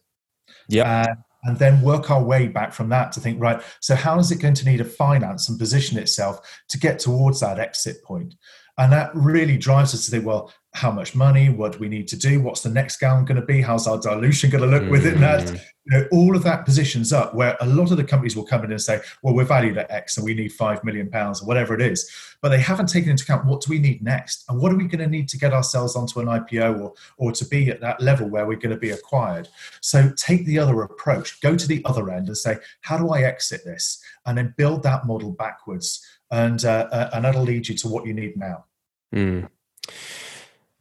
yeah 0.68 1.06
and, 1.44 1.58
then 1.58 1.82
work 1.82 2.10
our 2.10 2.24
way 2.24 2.48
back 2.48 2.74
from 2.74 2.89
that 2.89 3.12
to 3.12 3.20
think 3.20 3.39
right 3.39 3.62
so 3.80 3.96
how 3.96 4.18
is 4.20 4.32
it 4.32 4.39
going 4.39 4.54
to 4.54 4.66
need 4.66 4.78
to 4.78 4.86
finance 4.86 5.50
and 5.50 5.60
position 5.60 5.98
itself 5.98 6.64
to 6.70 6.80
get 6.80 7.00
towards 7.00 7.39
that 7.39 7.60
exit 7.60 8.04
point 8.04 8.34
and 8.78 8.92
that 8.92 9.12
really 9.14 9.58
drives 9.58 9.94
us 9.94 10.06
to 10.06 10.12
think 10.12 10.26
well 10.26 10.52
how 10.74 10.92
much 10.92 11.16
money 11.16 11.50
what 11.50 11.74
do 11.74 11.80
we 11.80 11.90
need 11.90 12.08
to 12.08 12.16
do 12.16 12.42
what's 12.42 12.62
the 12.62 12.70
next 12.70 12.98
gown 12.98 13.26
going 13.26 13.40
to 13.40 13.46
be 13.46 13.62
how's 13.62 13.88
our 13.88 14.00
dilution 14.00 14.50
going 14.50 14.64
to 14.64 14.70
look 14.70 14.84
mm. 14.84 14.92
within 14.92 15.20
that 15.20 15.62
you 15.86 15.98
know, 15.98 16.08
all 16.12 16.36
of 16.36 16.44
that 16.44 16.64
positions 16.64 17.12
up 17.12 17.34
where 17.34 17.58
a 17.60 17.66
lot 17.66 17.90
of 17.90 17.98
the 17.98 18.04
companies 18.04 18.36
will 18.36 18.46
come 18.46 18.64
in 18.64 18.72
and 18.72 18.82
say, 18.82 19.00
well, 19.24 19.34
we're 19.34 19.44
valued 19.44 19.78
at 19.78 19.90
X 19.90 20.18
and 20.18 20.26
we 20.26 20.34
need 20.34 20.52
five 20.52 20.84
million 20.84 21.10
pounds 21.10 21.42
or 21.42 21.46
whatever 21.46 21.74
it 21.74 21.82
is. 21.82 22.10
But 22.42 22.50
they 22.50 22.60
haven't 22.60 22.88
taken 22.88 23.10
into 23.10 23.24
account 23.24 23.46
what 23.46 23.62
do 23.62 23.72
we 23.72 23.80
need 23.80 24.04
next 24.04 24.46
and 24.48 24.60
what 24.60 24.72
are 24.72 24.76
we 24.76 24.88
going 24.88 25.04
to 25.04 25.08
need 25.08 25.28
to 25.30 25.40
get 25.40 25.54
ourselves 25.54 25.96
onto 25.96 26.20
an 26.20 26.28
IPO 26.28 26.82
or, 26.82 26.94
or 27.18 27.32
to 27.32 27.46
be 27.46 27.70
at 27.70 27.82
that 27.82 28.00
level 28.00 28.30
where 28.30 28.46
we're 28.46 28.58
going 28.58 28.76
to 28.76 28.80
be 28.80 28.92
acquired. 28.92 29.48
So 29.82 30.12
take 30.16 30.46
the 30.46 30.60
other 30.60 30.84
approach, 30.84 31.42
go 31.42 31.56
to 31.56 31.68
the 31.68 31.84
other 31.86 32.12
end 32.12 32.28
and 32.28 32.38
say, 32.38 32.58
how 32.82 32.98
do 32.98 33.10
I 33.10 33.24
exit 33.24 33.62
this? 33.66 34.04
And 34.28 34.38
then 34.38 34.54
build 34.58 34.84
that 34.84 35.08
model 35.08 35.32
backwards. 35.32 36.06
And, 36.32 36.64
uh, 36.64 36.88
uh, 36.92 37.10
and 37.14 37.26
that'll 37.26 37.44
lead 37.44 37.68
you 37.68 37.76
to 37.76 37.88
what 37.90 38.06
you 38.06 38.14
need 38.14 38.38
now. 38.38 38.66
Mm. 39.14 39.50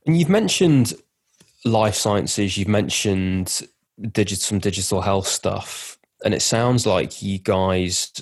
And 0.06 0.16
you've 0.16 0.28
mentioned 0.28 0.94
life 1.64 1.94
sciences, 1.94 2.56
you've 2.56 2.68
mentioned 2.68 3.62
digital 4.12 4.40
some 4.40 4.58
digital 4.58 5.00
health 5.00 5.26
stuff, 5.26 5.98
and 6.24 6.32
it 6.34 6.42
sounds 6.42 6.86
like 6.86 7.22
you 7.22 7.38
guys 7.38 8.12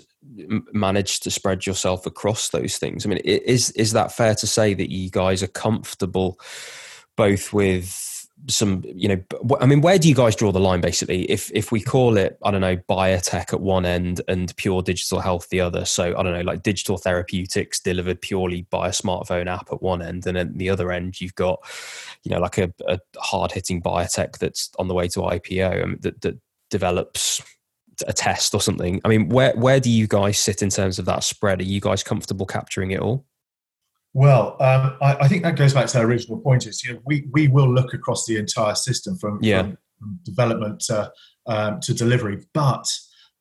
managed 0.72 1.22
to 1.22 1.30
spread 1.30 1.66
yourself 1.66 2.06
across 2.06 2.50
those 2.50 2.78
things. 2.78 3.04
I 3.04 3.08
mean, 3.08 3.18
is 3.18 3.70
is 3.72 3.92
that 3.92 4.12
fair 4.12 4.34
to 4.36 4.46
say 4.46 4.74
that 4.74 4.90
you 4.90 5.10
guys 5.10 5.42
are 5.42 5.48
comfortable 5.48 6.38
both 7.16 7.52
with 7.52 8.17
some 8.46 8.82
you 8.84 9.08
know 9.08 9.20
i 9.60 9.66
mean 9.66 9.80
where 9.80 9.98
do 9.98 10.08
you 10.08 10.14
guys 10.14 10.36
draw 10.36 10.52
the 10.52 10.60
line 10.60 10.80
basically? 10.80 11.24
If 11.30 11.50
if 11.52 11.72
we 11.72 11.80
call 11.80 12.16
it 12.16 12.38
i 12.44 12.50
don't 12.50 12.60
know 12.60 12.76
biotech 12.76 13.52
at 13.52 13.60
one 13.60 13.84
end 13.84 14.20
and 14.28 14.54
pure 14.56 14.80
digital 14.82 15.20
health 15.20 15.48
the 15.50 15.60
other 15.60 15.84
so 15.84 16.16
i 16.16 16.22
don't 16.22 16.32
know 16.32 16.40
like 16.40 16.62
digital 16.62 16.96
therapeutics 16.96 17.80
delivered 17.80 18.20
purely 18.20 18.62
by 18.70 18.88
a 18.88 18.92
smartphone 18.92 19.46
app 19.46 19.72
at 19.72 19.82
one 19.82 20.00
end 20.00 20.26
and 20.26 20.38
at 20.38 20.56
the 20.56 20.70
other 20.70 20.92
end 20.92 21.20
you've 21.20 21.34
got 21.34 21.60
you 22.24 22.30
know 22.30 22.38
like 22.38 22.58
a, 22.58 22.72
a 22.86 22.98
hard 23.18 23.52
hitting 23.52 23.82
biotech 23.82 24.38
that's 24.38 24.70
on 24.78 24.88
the 24.88 24.94
way 24.94 25.08
to 25.08 25.20
ipo 25.20 25.82
and 25.82 26.00
that, 26.02 26.20
that 26.20 26.38
develops 26.70 27.42
a 28.06 28.12
test 28.12 28.54
or 28.54 28.60
something. 28.60 29.00
I 29.04 29.08
mean 29.08 29.28
where 29.28 29.52
where 29.56 29.80
do 29.80 29.90
you 29.90 30.06
guys 30.06 30.38
sit 30.38 30.62
in 30.62 30.70
terms 30.70 30.98
of 30.98 31.04
that 31.06 31.24
spread? 31.24 31.60
Are 31.60 31.64
you 31.64 31.80
guys 31.80 32.02
comfortable 32.02 32.46
capturing 32.46 32.92
it 32.92 33.00
all 33.00 33.24
well, 34.14 34.56
um, 34.60 34.96
I, 35.00 35.16
I, 35.20 35.28
think 35.28 35.42
that 35.42 35.56
goes 35.56 35.74
back 35.74 35.86
to 35.88 35.98
our 35.98 36.04
original 36.04 36.40
point. 36.40 36.66
Is 36.66 36.84
you 36.84 36.94
know, 36.94 37.00
we 37.04 37.28
we 37.30 37.48
will 37.48 37.72
look 37.72 37.94
across 37.94 38.26
the 38.26 38.36
entire 38.36 38.74
system 38.74 39.16
from, 39.18 39.38
yeah. 39.42 39.62
from, 39.62 39.78
from 39.98 40.20
development 40.24 40.80
to, 40.86 41.12
um, 41.46 41.80
to 41.80 41.94
delivery, 41.94 42.46
but 42.54 42.86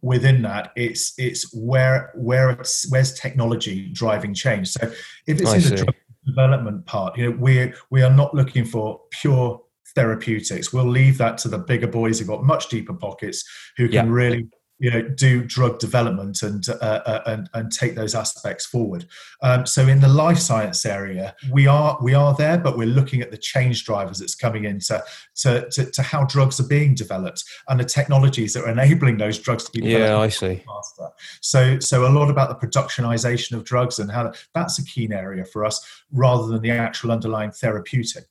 within 0.01 0.41
that, 0.43 0.71
it's 0.75 1.13
it's 1.17 1.53
where 1.53 2.11
where 2.15 2.51
it's, 2.51 2.89
where's 2.91 3.13
technology 3.13 3.89
driving 3.93 4.33
change. 4.33 4.69
So 4.69 4.91
if 5.25 5.41
it's 5.41 5.49
I 5.49 5.55
in 5.55 5.61
see. 5.61 5.75
the 5.75 5.93
development 6.25 6.85
part, 6.85 7.17
you 7.17 7.29
know, 7.29 7.37
we 7.37 7.73
we 7.89 8.03
are 8.03 8.11
not 8.11 8.33
looking 8.33 8.65
for 8.65 9.01
pure 9.11 9.61
therapeutics. 9.95 10.71
We'll 10.71 10.85
leave 10.85 11.17
that 11.17 11.37
to 11.39 11.47
the 11.47 11.57
bigger 11.57 11.87
boys 11.87 12.19
who've 12.19 12.27
got 12.27 12.43
much 12.43 12.69
deeper 12.69 12.93
pockets 12.93 13.43
who 13.77 13.87
can 13.87 14.07
yeah. 14.07 14.11
really 14.11 14.47
you 14.79 14.91
know 14.91 15.01
do 15.01 15.43
drug 15.43 15.79
development 15.79 16.43
and 16.43 16.67
uh, 16.69 16.73
uh, 16.83 17.21
and 17.25 17.49
and 17.53 17.71
take 17.71 17.95
those 17.95 18.13
aspects 18.15 18.65
forward. 18.65 19.05
Um, 19.41 19.65
so 19.65 19.87
in 19.87 19.99
the 19.99 20.07
life 20.07 20.37
science 20.37 20.85
area 20.85 21.35
we 21.51 21.67
are 21.67 21.97
we 22.01 22.13
are 22.13 22.35
there 22.35 22.57
but 22.57 22.77
we're 22.77 22.87
looking 22.87 23.21
at 23.21 23.31
the 23.31 23.37
change 23.37 23.85
drivers 23.85 24.19
that's 24.19 24.35
coming 24.35 24.65
into 24.65 25.03
to, 25.37 25.69
to, 25.71 25.91
to 25.91 26.01
how 26.01 26.25
drugs 26.25 26.59
are 26.59 26.67
being 26.67 26.95
developed 26.95 27.43
and 27.67 27.79
the 27.79 27.85
technologies 27.85 28.53
that 28.53 28.63
are 28.63 28.69
enabling 28.69 29.17
those 29.17 29.39
drugs 29.39 29.63
to 29.65 29.71
be 29.71 29.81
developed 29.81 30.09
yeah 30.09 30.17
i 30.17 30.27
see. 30.27 30.63
faster. 30.65 31.09
So 31.41 31.79
so 31.79 32.07
a 32.07 32.09
lot 32.09 32.29
about 32.29 32.49
the 32.49 32.67
productionization 32.67 33.53
of 33.53 33.63
drugs 33.63 33.99
and 33.99 34.11
how 34.11 34.31
that's 34.53 34.79
a 34.79 34.85
keen 34.85 35.11
area 35.11 35.45
for 35.45 35.65
us 35.65 35.85
rather 36.11 36.47
than 36.47 36.61
the 36.61 36.71
actual 36.71 37.11
underlying 37.11 37.51
therapeutic 37.51 38.25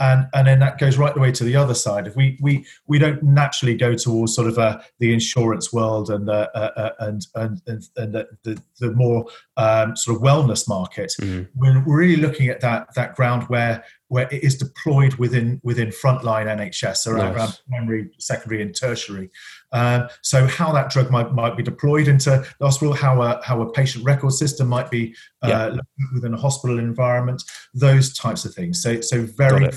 and 0.00 0.26
and 0.34 0.46
then 0.46 0.58
that 0.60 0.78
goes 0.78 0.96
right 0.96 1.14
the 1.14 1.20
way 1.20 1.30
to 1.30 1.44
the 1.44 1.54
other 1.54 1.74
side. 1.74 2.06
If 2.06 2.16
we 2.16 2.38
we 2.40 2.64
we 2.86 2.98
don't 2.98 3.22
naturally 3.22 3.76
go 3.76 3.94
towards 3.94 4.34
sort 4.34 4.48
of 4.48 4.58
uh, 4.58 4.80
the 4.98 5.12
insurance 5.12 5.72
world 5.72 6.10
and 6.10 6.28
uh, 6.28 6.48
uh, 6.54 6.70
uh 6.76 6.90
and 7.00 7.26
and 7.34 7.62
and, 7.66 7.88
and 7.96 8.14
the, 8.14 8.28
the, 8.42 8.62
the 8.80 8.92
more 8.92 9.26
um, 9.56 9.94
sort 9.96 10.16
of 10.16 10.22
wellness 10.22 10.66
market, 10.66 11.12
mm-hmm. 11.20 11.44
we're 11.54 11.82
really 11.86 12.16
looking 12.16 12.48
at 12.48 12.60
that 12.60 12.92
that 12.94 13.14
ground 13.14 13.44
where 13.44 13.84
where 14.10 14.28
it 14.32 14.42
is 14.42 14.56
deployed 14.56 15.14
within 15.14 15.60
within 15.62 15.88
frontline 15.88 16.46
NHS 16.46 17.06
around, 17.06 17.32
nice. 17.32 17.36
around 17.36 17.60
primary, 17.68 18.10
secondary, 18.18 18.60
and 18.60 18.74
tertiary. 18.74 19.30
Um, 19.70 20.08
so 20.20 20.48
how 20.48 20.72
that 20.72 20.90
drug 20.90 21.12
might, 21.12 21.32
might 21.32 21.56
be 21.56 21.62
deployed 21.62 22.08
into 22.08 22.44
the 22.58 22.64
hospital, 22.66 22.92
how 22.92 23.22
a 23.22 23.40
how 23.44 23.62
a 23.62 23.72
patient 23.72 24.04
record 24.04 24.32
system 24.32 24.66
might 24.66 24.90
be 24.90 25.14
uh, 25.42 25.70
yeah. 25.72 25.76
within 26.12 26.34
a 26.34 26.36
hospital 26.36 26.80
environment, 26.80 27.40
those 27.72 28.12
types 28.12 28.44
of 28.44 28.52
things. 28.52 28.82
So 28.82 29.00
so 29.00 29.22
very 29.22 29.70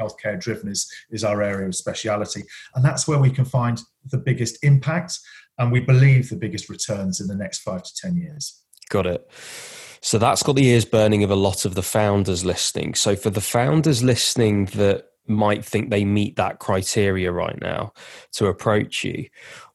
healthcare 0.00 0.40
driven 0.40 0.68
is 0.68 0.90
is 1.10 1.24
our 1.24 1.42
area 1.42 1.66
of 1.66 1.74
speciality, 1.74 2.44
and 2.76 2.84
that's 2.84 3.08
where 3.08 3.18
we 3.18 3.30
can 3.30 3.44
find 3.44 3.80
the 4.06 4.18
biggest 4.18 4.62
impact, 4.62 5.18
and 5.58 5.72
we 5.72 5.80
believe 5.80 6.30
the 6.30 6.36
biggest 6.36 6.68
returns 6.68 7.20
in 7.20 7.26
the 7.26 7.34
next 7.34 7.62
five 7.62 7.82
to 7.82 7.94
ten 7.96 8.16
years. 8.16 8.62
Got 8.88 9.06
it. 9.06 9.28
So 10.04 10.18
that's 10.18 10.42
got 10.42 10.56
the 10.56 10.66
ears 10.66 10.84
burning 10.84 11.24
of 11.24 11.30
a 11.30 11.34
lot 11.34 11.64
of 11.64 11.74
the 11.74 11.82
founders 11.82 12.44
listening. 12.44 12.92
So 12.92 13.16
for 13.16 13.30
the 13.30 13.40
founders 13.40 14.04
listening 14.04 14.66
that 14.66 15.06
might 15.26 15.64
think 15.64 15.88
they 15.88 16.04
meet 16.04 16.36
that 16.36 16.58
criteria 16.58 17.32
right 17.32 17.58
now 17.58 17.94
to 18.32 18.48
approach 18.48 19.02
you, 19.02 19.26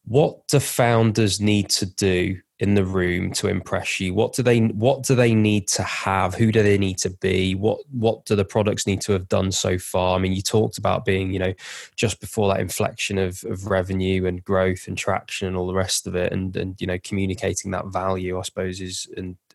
what 0.06 0.48
do 0.48 0.60
founders 0.60 1.42
need 1.42 1.72
to 1.72 1.88
do 1.88 2.40
in 2.60 2.76
the 2.76 2.86
room 2.86 3.32
to 3.32 3.48
impress 3.48 4.00
you? 4.00 4.14
What 4.14 4.34
do 4.34 4.44
they 4.44 4.60
what 4.60 5.02
do 5.02 5.16
they 5.16 5.34
need 5.34 5.68
to 5.70 5.82
have? 5.82 6.36
Who 6.36 6.52
do 6.52 6.62
they 6.62 6.78
need 6.78 7.00
to 7.00 7.10
be? 7.10 7.56
What 7.56 7.80
what 7.90 8.26
do 8.26 8.36
the 8.36 8.46
products 8.46 8.86
need 8.86 9.02
to 9.02 9.14
have 9.14 9.30
done 9.30 9.52
so 9.52 9.80
far? 9.80 10.16
I 10.16 10.20
mean, 10.20 10.34
you 10.34 10.44
talked 10.44 10.78
about 10.78 11.06
being, 11.06 11.34
you 11.34 11.40
know, 11.40 11.54
just 11.96 12.20
before 12.20 12.54
that 12.54 12.60
inflection 12.60 13.18
of, 13.18 13.44
of 13.46 13.66
revenue 13.66 14.28
and 14.28 14.44
growth 14.44 14.88
and 14.88 14.96
traction 14.96 15.48
and 15.48 15.58
all 15.58 15.66
the 15.66 15.74
rest 15.74 16.06
of 16.06 16.16
it, 16.16 16.32
and 16.32 16.56
and 16.56 16.80
you 16.80 16.86
know, 16.86 17.00
communicating 17.04 17.72
that 17.72 17.88
value, 17.88 18.38
I 18.38 18.44
suppose, 18.44 18.80
is 18.80 19.08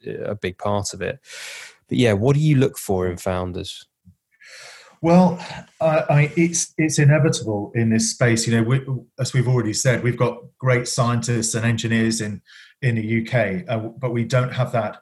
a 0.06 0.34
big 0.34 0.58
part 0.58 0.94
of 0.94 1.02
it. 1.02 1.20
But 1.88 1.98
yeah, 1.98 2.12
what 2.12 2.34
do 2.34 2.40
you 2.40 2.56
look 2.56 2.78
for 2.78 3.06
in 3.08 3.16
founders? 3.16 3.86
Well, 5.02 5.38
I, 5.82 5.98
I, 6.08 6.32
it's 6.34 6.72
it's 6.78 6.98
inevitable 6.98 7.72
in 7.74 7.90
this 7.90 8.10
space. 8.10 8.46
You 8.46 8.56
know, 8.56 8.62
we, 8.62 8.80
as 9.18 9.34
we've 9.34 9.46
already 9.46 9.74
said, 9.74 10.02
we've 10.02 10.16
got 10.16 10.38
great 10.58 10.88
scientists 10.88 11.54
and 11.54 11.66
engineers 11.66 12.22
in 12.22 12.40
in 12.80 12.94
the 12.94 13.20
UK, 13.20 13.68
uh, 13.68 13.88
but 13.98 14.12
we 14.12 14.24
don't 14.24 14.52
have 14.52 14.72
that 14.72 14.96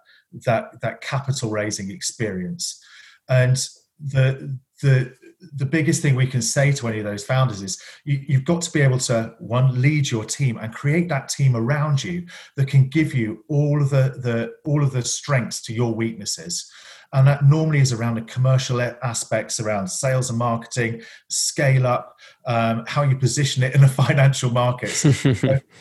that 0.45 0.81
that 0.81 1.03
capital 1.03 1.51
raising 1.51 1.91
experience. 1.93 2.83
And 3.29 3.57
the 4.01 4.59
the 4.83 5.15
the 5.55 5.67
biggest 5.67 6.03
thing 6.03 6.15
we 6.15 6.27
can 6.27 6.43
say 6.43 6.73
to 6.73 6.89
any 6.89 6.99
of 6.99 7.05
those 7.05 7.25
founders 7.25 7.63
is 7.63 7.81
you, 8.05 8.37
have 8.37 8.45
got 8.45 8.63
to 8.63 8.71
be 8.71 8.81
able 8.81 8.99
to 8.99 9.35
one 9.39 9.81
lead 9.81 10.11
your 10.11 10.25
team 10.25 10.57
and 10.59 10.73
create 10.73 11.09
that 11.09 11.29
team 11.29 11.57
around 11.57 12.03
you 12.03 12.27
that 12.57 12.69
can 12.69 12.89
give 12.89 13.15
you 13.15 13.45
all 13.49 13.83
of 13.83 13.91
the, 13.91 14.15
the 14.23 14.53
all 14.65 14.83
of 14.83 14.93
the 14.93 15.03
strengths 15.03 15.63
to 15.63 15.73
your 15.73 15.95
weaknesses 15.95 16.71
and 17.13 17.27
that 17.27 17.45
normally 17.45 17.81
is 17.81 17.93
around 17.93 18.15
the 18.15 18.23
commercial 18.23 18.81
aspects 18.81 19.61
around 19.61 19.89
sales 19.89 20.31
and 20.31 20.39
marketing 20.39 21.03
scale 21.29 21.87
up 21.87 22.17
um, 22.47 22.85
how 22.87 23.03
you 23.03 23.17
position 23.17 23.63
it 23.63 23.75
in 23.75 23.81
the 23.81 23.89
financial 24.03 24.51
markets. 24.51 25.03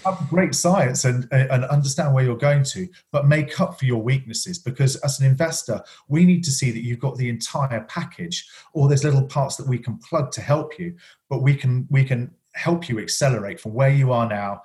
Have 0.03 0.29
great 0.29 0.53
science 0.53 1.05
and, 1.05 1.27
and 1.31 1.65
understand 1.65 2.13
where 2.13 2.23
you're 2.23 2.37
going 2.37 2.63
to 2.63 2.87
but 3.11 3.27
make 3.27 3.59
up 3.59 3.79
for 3.79 3.85
your 3.85 4.01
weaknesses 4.01 4.59
because 4.59 4.95
as 4.97 5.19
an 5.19 5.25
investor 5.25 5.81
we 6.07 6.25
need 6.25 6.43
to 6.43 6.51
see 6.51 6.71
that 6.71 6.83
you've 6.83 6.99
got 6.99 7.15
the 7.17 7.29
entire 7.29 7.81
package 7.81 8.47
or 8.73 8.87
there's 8.87 9.03
little 9.03 9.25
parts 9.25 9.55
that 9.55 9.67
we 9.67 9.77
can 9.77 9.97
plug 9.97 10.31
to 10.31 10.41
help 10.41 10.77
you 10.77 10.95
but 11.29 11.41
we 11.41 11.55
can 11.55 11.87
we 11.89 12.03
can 12.03 12.31
help 12.53 12.89
you 12.89 12.99
accelerate 12.99 13.59
from 13.59 13.73
where 13.73 13.89
you 13.89 14.11
are 14.11 14.27
now 14.27 14.61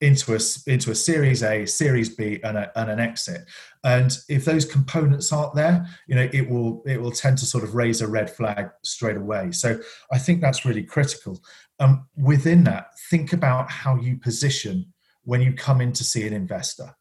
into 0.00 0.34
a 0.34 0.40
into 0.66 0.90
a 0.90 0.94
series 0.94 1.42
a 1.42 1.66
series 1.66 2.14
b 2.14 2.40
and, 2.42 2.56
a, 2.56 2.78
and 2.78 2.90
an 2.90 3.00
exit. 3.00 3.42
And 3.84 4.16
if 4.28 4.44
those 4.44 4.64
components 4.64 5.32
aren't 5.32 5.54
there 5.54 5.86
you 6.06 6.14
know 6.14 6.28
it 6.32 6.48
will 6.48 6.82
it 6.86 7.00
will 7.00 7.10
tend 7.10 7.38
to 7.38 7.46
sort 7.46 7.64
of 7.64 7.74
raise 7.74 8.00
a 8.00 8.08
red 8.08 8.30
flag 8.30 8.70
straight 8.82 9.16
away. 9.16 9.52
So 9.52 9.78
i 10.10 10.18
think 10.18 10.40
that's 10.40 10.64
really 10.64 10.82
critical. 10.82 11.40
Um, 11.78 12.06
within 12.16 12.64
that 12.64 12.86
think 13.10 13.32
about 13.32 13.70
how 13.70 13.96
you 13.96 14.16
position 14.16 14.92
when 15.24 15.40
you 15.42 15.52
come 15.52 15.80
in 15.80 15.92
to 15.94 16.04
see 16.04 16.26
an 16.26 16.32
investor. 16.32 16.94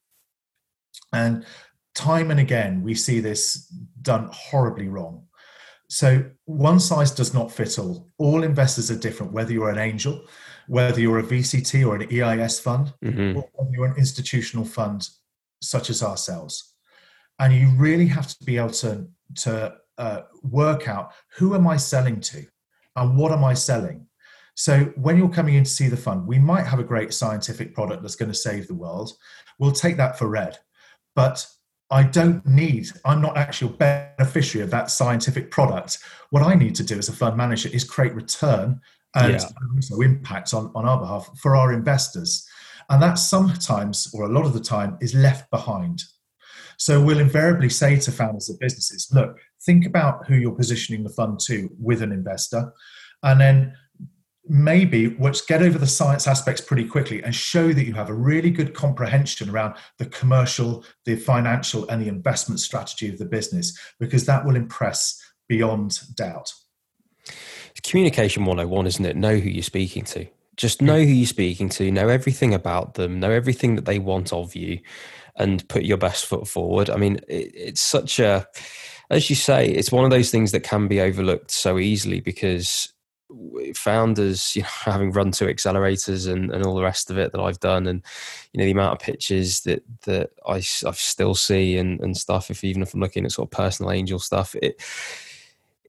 And 1.14 1.46
time 1.96 2.32
and 2.32 2.40
again 2.40 2.84
we 2.84 2.96
see 2.96 3.22
this 3.22 3.74
done 4.02 4.30
horribly 4.34 4.90
wrong. 4.90 5.26
So 5.88 6.24
one 6.46 6.80
size 6.80 7.12
does 7.12 7.34
not 7.34 7.52
fit 7.52 7.80
all. 7.80 8.10
All 8.18 8.44
investors 8.44 8.92
are 8.92 8.96
different 8.96 9.32
whether 9.32 9.54
you're 9.54 9.72
an 9.72 9.80
angel 9.80 10.26
whether 10.70 11.02
you're 11.02 11.18
a 11.18 11.24
VCT 11.24 11.84
or 11.84 11.96
an 11.96 12.14
EIS 12.14 12.60
fund, 12.60 12.94
mm-hmm. 13.04 13.36
or 13.36 13.50
whether 13.54 13.72
you're 13.72 13.88
an 13.88 13.98
institutional 13.98 14.64
fund 14.64 15.10
such 15.64 15.90
as 15.90 16.04
ourselves. 16.04 16.76
And 17.40 17.52
you 17.52 17.72
really 17.76 18.06
have 18.06 18.28
to 18.28 18.46
be 18.46 18.58
able 18.58 18.70
to, 18.70 19.08
to 19.38 19.74
uh, 19.98 20.22
work 20.44 20.88
out 20.88 21.14
who 21.38 21.56
am 21.56 21.68
I 21.68 21.78
selling 21.78 22.22
to 22.22 22.46
and 22.96 23.18
what 23.18 23.32
am 23.32 23.44
I 23.44 23.56
selling? 23.56 24.06
So 24.54 24.94
when 24.96 25.18
you're 25.18 25.30
coming 25.30 25.56
in 25.56 25.64
to 25.64 25.70
see 25.70 25.88
the 25.88 25.98
fund, 25.98 26.28
we 26.28 26.38
might 26.38 26.68
have 26.68 26.80
a 26.80 26.84
great 26.84 27.16
scientific 27.16 27.74
product 27.74 28.04
that's 28.04 28.16
going 28.16 28.30
to 28.30 28.38
save 28.38 28.68
the 28.68 28.76
world. 28.76 29.14
We'll 29.58 29.72
take 29.72 29.98
that 29.98 30.20
for 30.20 30.28
red. 30.28 30.60
But 31.16 31.48
I 31.90 32.04
don't 32.04 32.46
need, 32.46 32.90
I'm 33.06 33.24
not 33.24 33.38
actually 33.38 33.74
a 33.74 34.14
beneficiary 34.20 34.64
of 34.64 34.70
that 34.70 34.92
scientific 34.92 35.50
product. 35.50 35.98
What 36.30 36.44
I 36.44 36.54
need 36.54 36.76
to 36.76 36.84
do 36.84 37.00
as 37.00 37.10
a 37.10 37.14
fund 37.14 37.36
manager 37.38 37.70
is 37.74 37.84
create 37.84 38.14
return 38.14 38.82
and 39.16 39.34
yeah. 39.34 39.50
also 39.76 40.02
impacts 40.02 40.54
on, 40.54 40.72
on 40.76 40.86
our 40.86 41.00
behalf 41.00 41.30
for 41.42 41.56
our 41.56 41.74
investors. 41.74 42.48
And 42.90 43.02
that 43.02 43.16
sometimes, 43.16 44.12
or 44.14 44.24
a 44.26 44.32
lot 44.32 44.46
of 44.46 44.54
the 44.54 44.60
time, 44.60 44.98
is 45.02 45.14
left 45.14 45.50
behind. 45.52 46.04
So 46.78 47.02
we'll 47.02 47.20
invariably 47.20 47.70
say 47.70 48.00
to 48.00 48.12
founders 48.12 48.50
of 48.50 48.60
businesses, 48.60 49.10
look, 49.14 49.38
think 49.64 49.86
about 49.86 50.26
who 50.28 50.36
you're 50.36 50.52
positioning 50.52 51.04
the 51.04 51.10
fund 51.10 51.40
to 51.42 51.70
with 51.80 52.02
an 52.02 52.12
investor. 52.12 52.74
And 53.22 53.42
then 53.42 53.74
maybe 54.48 55.16
let's 55.20 55.42
get 55.42 55.62
over 55.62 55.78
the 55.78 55.86
science 55.86 56.26
aspects 56.26 56.62
pretty 56.62 56.86
quickly 56.86 57.22
and 57.22 57.36
show 57.36 57.74
that 57.74 57.86
you 57.86 57.94
have 57.94 58.10
a 58.10 58.14
really 58.14 58.50
good 58.50 58.74
comprehension 58.74 59.50
around 59.50 59.76
the 59.98 60.06
commercial, 60.06 60.84
the 61.06 61.16
financial, 61.16 61.88
and 61.90 62.02
the 62.02 62.08
investment 62.08 62.60
strategy 62.60 63.10
of 63.10 63.18
the 63.18 63.26
business, 63.26 63.78
because 64.00 64.26
that 64.26 64.46
will 64.46 64.56
impress 64.56 65.22
beyond 65.48 66.00
doubt 66.16 66.52
communication 67.84 68.46
101 68.46 68.88
isn't 68.88 69.06
it? 69.06 69.16
Know 69.16 69.38
who 69.38 69.50
you're 69.50 69.64
speaking 69.64 70.04
to. 70.06 70.26
Just 70.56 70.82
know 70.82 71.00
who 71.00 71.12
you're 71.12 71.26
speaking 71.26 71.70
to 71.70 71.92
know 71.92 72.10
everything 72.10 72.54
about 72.54 72.96
them 72.96 73.20
know 73.20 73.32
everything 73.32 73.76
that 73.76 73.86
they 73.86 74.00
want 74.00 74.34
of 74.34 74.56
you 74.56 74.80
and 75.36 75.68
put 75.70 75.84
your 75.84 75.98
best 75.98 76.26
foot 76.26 76.48
forward. 76.48 76.90
I 76.90 76.98
mean 76.98 77.20
it, 77.28 77.52
it's 77.56 77.82
such 77.82 78.20
a 78.20 78.48
as 79.10 79.30
you 79.30 79.36
say 79.36 79.70
it's 79.70 79.92
one 79.92 80.04
of 80.04 80.12
those 80.12 80.32
things 80.32 80.52
that 80.52 80.64
can 80.64 80.88
be 80.88 81.02
overlooked 81.02 81.52
so 81.52 81.80
easily 81.80 82.20
because 82.20 82.94
founders 83.76 84.56
you 84.56 84.64
know 84.64 84.68
having 84.92 85.12
run 85.12 85.32
two 85.32 85.46
accelerators 85.46 86.32
and, 86.32 86.52
and 86.52 86.66
all 86.66 86.76
the 86.76 86.84
rest 86.84 87.12
of 87.12 87.18
it 87.18 87.32
that 87.32 87.42
i've 87.42 87.60
done 87.60 87.86
and 87.86 88.04
you 88.54 88.58
know 88.58 88.66
the 88.66 88.72
amount 88.72 88.94
of 88.94 89.00
pitches 89.00 89.62
that 89.62 89.84
that 90.06 90.32
i, 90.48 90.56
I 90.56 90.62
still 90.62 91.36
see 91.36 91.78
and, 91.78 92.00
and 92.02 92.18
stuff 92.18 92.50
if 92.50 92.64
even 92.64 92.82
if 92.82 92.94
i'm 92.94 93.00
looking 93.00 93.26
at 93.26 93.32
sort 93.32 93.48
of 93.48 93.52
personal 93.52 93.92
angel 93.92 94.20
stuff 94.20 94.56
it 94.56 94.82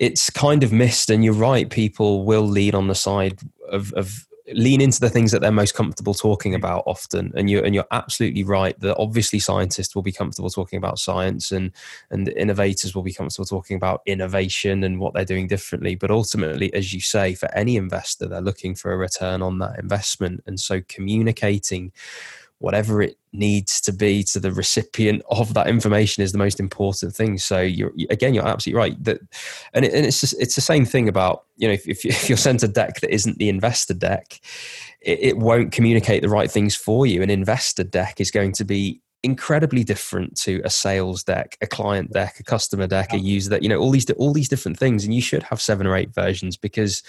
it's 0.01 0.31
kind 0.31 0.65
of 0.65 0.73
missed. 0.73 1.11
And 1.11 1.23
you're 1.23 1.35
right, 1.35 1.71
people 1.71 2.25
will 2.25 2.49
lean 2.49 2.75
on 2.75 2.89
the 2.89 2.95
side 2.95 3.39
of, 3.69 3.93
of 3.93 4.27
lean 4.53 4.81
into 4.81 4.99
the 4.99 5.11
things 5.11 5.31
that 5.31 5.41
they're 5.41 5.53
most 5.53 5.75
comfortable 5.75 6.15
talking 6.15 6.57
about 6.57 6.83
often 6.85 7.33
and 7.37 7.49
you 7.49 7.63
and 7.63 7.73
you're 7.73 7.87
absolutely 7.93 8.43
right 8.43 8.81
that 8.81 8.97
obviously 8.97 9.39
scientists 9.39 9.95
will 9.95 10.03
be 10.03 10.11
comfortable 10.11 10.51
talking 10.51 10.77
about 10.77 10.99
science 10.99 11.53
and 11.53 11.71
and 12.11 12.29
innovators 12.31 12.93
will 12.93 13.05
be 13.05 13.13
comfortable 13.13 13.45
talking 13.45 13.77
about 13.77 14.03
innovation 14.07 14.83
and 14.83 14.99
what 14.99 15.15
they're 15.15 15.25
doing 15.25 15.47
differently 15.47 15.95
but 15.95 16.11
ultimately 16.11 16.75
as 16.75 16.93
you 16.93 17.01
say 17.01 17.33
for 17.33 17.53
any 17.55 17.77
investor 17.77 18.27
they're 18.27 18.41
looking 18.41 18.75
for 18.75 18.93
a 18.93 18.97
return 18.97 19.41
on 19.41 19.59
that 19.59 19.79
investment 19.79 20.43
and 20.47 20.59
so 20.59 20.81
communicating 20.89 21.93
whatever 22.61 23.01
it 23.01 23.17
needs 23.33 23.81
to 23.81 23.93
be 23.93 24.23
to 24.23 24.39
the 24.39 24.53
recipient 24.53 25.23
of 25.31 25.55
that 25.55 25.67
information 25.67 26.23
is 26.23 26.33
the 26.33 26.39
most 26.39 26.61
important 26.61 27.15
thing. 27.15 27.39
So 27.39 27.61
you're 27.61 27.93
again, 28.11 28.35
you're 28.35 28.47
absolutely 28.47 28.79
right 28.79 29.05
that, 29.05 29.21
and, 29.75 29.85
it, 29.85 29.93
and 29.93 30.07
it's 30.07 30.21
just, 30.21 30.35
it's 30.39 30.55
the 30.55 30.61
same 30.61 30.85
thing 30.85 31.09
about 31.09 31.45
you 31.57 31.67
know 31.67 31.75
if, 31.75 31.87
if 31.89 32.29
you're 32.29 32.39
sent 32.39 32.63
a 32.63 32.69
deck 32.69 33.01
that 33.01 33.13
isn't 33.13 33.39
the 33.39 33.49
investor 33.49 33.95
deck, 33.95 34.41
it, 35.01 35.19
it 35.21 35.39
won't 35.39 35.73
communicate 35.73 36.23
the 36.23 36.29
right 36.29 36.51
things 36.51 36.77
for 36.77 37.07
you. 37.07 37.23
An 37.23 37.31
investor 37.31 37.85
deck 37.85 38.21
is 38.21 38.31
going 38.31 38.53
to 38.53 38.65
be 38.65 39.01
incredibly 39.23 39.85
different 39.85 40.37
to 40.39 40.63
a 40.65 40.71
sales 40.71 41.23
deck, 41.23 41.57
a 41.61 41.67
client 41.67 42.13
deck, 42.13 42.41
a 42.41 42.43
customer 42.43 42.87
deck, 42.87 43.13
a 43.13 43.19
user 43.19 43.51
deck. 43.51 43.63
You 43.63 43.71
know 43.71 43.79
all 43.79 43.91
these 43.91 44.09
all 44.13 44.35
these 44.35 44.49
different 44.51 44.79
things, 44.79 45.05
and 45.05 45.15
you 45.15 45.23
should 45.23 45.45
have 45.45 45.63
seven 45.63 45.87
or 45.87 45.97
eight 45.97 46.15
versions 46.15 46.59
because 46.59 47.03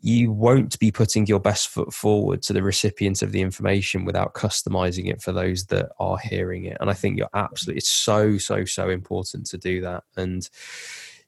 you 0.00 0.30
won't 0.30 0.78
be 0.78 0.92
putting 0.92 1.26
your 1.26 1.40
best 1.40 1.68
foot 1.68 1.92
forward 1.92 2.42
to 2.42 2.52
the 2.52 2.62
recipient 2.62 3.20
of 3.22 3.32
the 3.32 3.40
information 3.40 4.04
without 4.04 4.34
customizing 4.34 5.10
it 5.10 5.20
for 5.20 5.32
those 5.32 5.66
that 5.66 5.90
are 5.98 6.18
hearing 6.18 6.64
it. 6.66 6.76
And 6.80 6.88
I 6.88 6.94
think 6.94 7.18
you're 7.18 7.28
absolutely, 7.34 7.78
it's 7.78 7.88
so, 7.88 8.38
so, 8.38 8.64
so 8.64 8.90
important 8.90 9.46
to 9.46 9.58
do 9.58 9.80
that. 9.80 10.04
And 10.16 10.48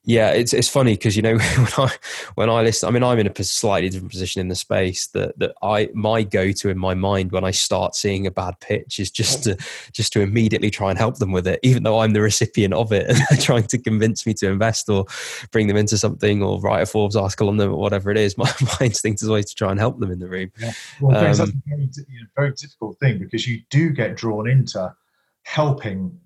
yeah, 0.04 0.30
it's 0.30 0.54
it's 0.54 0.68
funny 0.68 0.94
because 0.94 1.14
you 1.14 1.22
know 1.22 1.36
when 1.56 1.68
I 1.76 1.90
when 2.34 2.50
I 2.50 2.62
listen, 2.62 2.88
I 2.88 2.92
mean 2.92 3.02
I'm 3.02 3.18
in 3.18 3.26
a 3.26 3.44
slightly 3.44 3.90
different 3.90 4.10
position 4.10 4.40
in 4.40 4.48
the 4.48 4.54
space 4.54 5.08
that 5.08 5.38
that 5.38 5.52
I 5.62 5.90
my 5.92 6.22
go 6.22 6.52
to 6.52 6.70
in 6.70 6.78
my 6.78 6.94
mind 6.94 7.32
when 7.32 7.44
I 7.44 7.50
start 7.50 7.94
seeing 7.94 8.26
a 8.26 8.30
bad 8.30 8.58
pitch 8.60 8.98
is 8.98 9.10
just 9.10 9.44
to 9.44 9.58
just 9.92 10.12
to 10.14 10.22
immediately 10.22 10.70
try 10.70 10.88
and 10.88 10.98
help 10.98 11.18
them 11.18 11.32
with 11.32 11.46
it, 11.46 11.60
even 11.62 11.82
though 11.82 12.00
I'm 12.00 12.14
the 12.14 12.22
recipient 12.22 12.72
of 12.72 12.92
it 12.92 13.06
and 13.08 13.18
they're 13.18 13.38
trying 13.38 13.66
to 13.66 13.78
convince 13.78 14.26
me 14.26 14.32
to 14.34 14.48
invest 14.48 14.88
or 14.88 15.04
bring 15.50 15.66
them 15.66 15.76
into 15.76 15.98
something 15.98 16.42
or 16.42 16.58
write 16.60 16.80
a 16.80 16.86
Forbes 16.86 17.14
article 17.16 17.48
on 17.48 17.58
them 17.58 17.70
or 17.70 17.76
whatever 17.76 18.10
it 18.10 18.16
is. 18.16 18.38
My, 18.40 18.50
my 18.62 18.86
instinct 18.86 19.20
is 19.20 19.28
always 19.28 19.46
to 19.46 19.54
try 19.54 19.70
and 19.70 19.78
help 19.78 20.00
them 20.00 20.10
in 20.10 20.18
the 20.18 20.28
room. 20.28 20.50
Yeah. 20.58 20.72
Well, 20.98 21.14
um, 21.14 21.24
that's 21.24 21.40
a 21.40 21.52
very, 21.66 21.90
very 22.34 22.52
difficult 22.52 22.98
thing 22.98 23.18
because 23.18 23.46
you 23.46 23.60
do 23.68 23.90
get 23.90 24.16
drawn 24.16 24.48
into 24.48 24.94
helping 25.42 26.18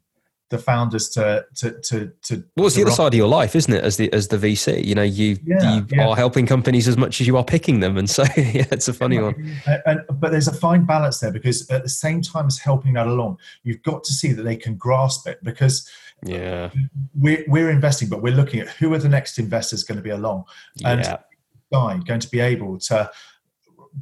the 0.54 0.62
founders 0.62 1.08
to 1.10 1.44
to 1.56 1.72
to 1.80 2.12
to. 2.22 2.44
Well, 2.56 2.66
it's 2.66 2.76
the 2.76 2.82
other 2.82 2.92
side 2.92 3.08
of 3.08 3.14
your 3.14 3.28
life, 3.28 3.56
isn't 3.56 3.72
it? 3.72 3.82
As 3.82 3.96
the 3.96 4.12
as 4.12 4.28
the 4.28 4.36
VC, 4.36 4.84
you 4.84 4.94
know, 4.94 5.02
you 5.02 5.36
yeah, 5.44 5.74
you 5.74 5.86
yeah. 5.90 6.06
are 6.06 6.16
helping 6.16 6.46
companies 6.46 6.86
as 6.86 6.96
much 6.96 7.20
as 7.20 7.26
you 7.26 7.36
are 7.36 7.44
picking 7.44 7.80
them, 7.80 7.98
and 7.98 8.08
so 8.08 8.22
yeah, 8.36 8.66
it's 8.70 8.88
a 8.88 8.92
funny 8.92 9.18
one. 9.18 9.34
And, 9.66 9.74
uh, 9.74 9.78
and, 9.86 10.20
but 10.20 10.30
there's 10.30 10.48
a 10.48 10.54
fine 10.54 10.84
balance 10.84 11.18
there 11.18 11.32
because 11.32 11.68
at 11.70 11.82
the 11.82 11.88
same 11.88 12.22
time 12.22 12.46
as 12.46 12.58
helping 12.58 12.94
that 12.94 13.06
along, 13.06 13.38
you've 13.64 13.82
got 13.82 14.04
to 14.04 14.12
see 14.12 14.32
that 14.32 14.42
they 14.42 14.56
can 14.56 14.76
grasp 14.76 15.26
it 15.26 15.42
because 15.42 15.90
yeah, 16.22 16.70
we're 17.18 17.44
we're 17.48 17.70
investing, 17.70 18.08
but 18.08 18.22
we're 18.22 18.34
looking 18.34 18.60
at 18.60 18.68
who 18.68 18.94
are 18.94 18.98
the 18.98 19.08
next 19.08 19.38
investors 19.38 19.82
going 19.82 19.96
to 19.98 20.02
be 20.02 20.10
along, 20.10 20.44
and 20.84 21.00
yeah. 21.00 21.98
going 22.06 22.20
to 22.20 22.30
be 22.30 22.40
able 22.40 22.78
to 22.78 23.10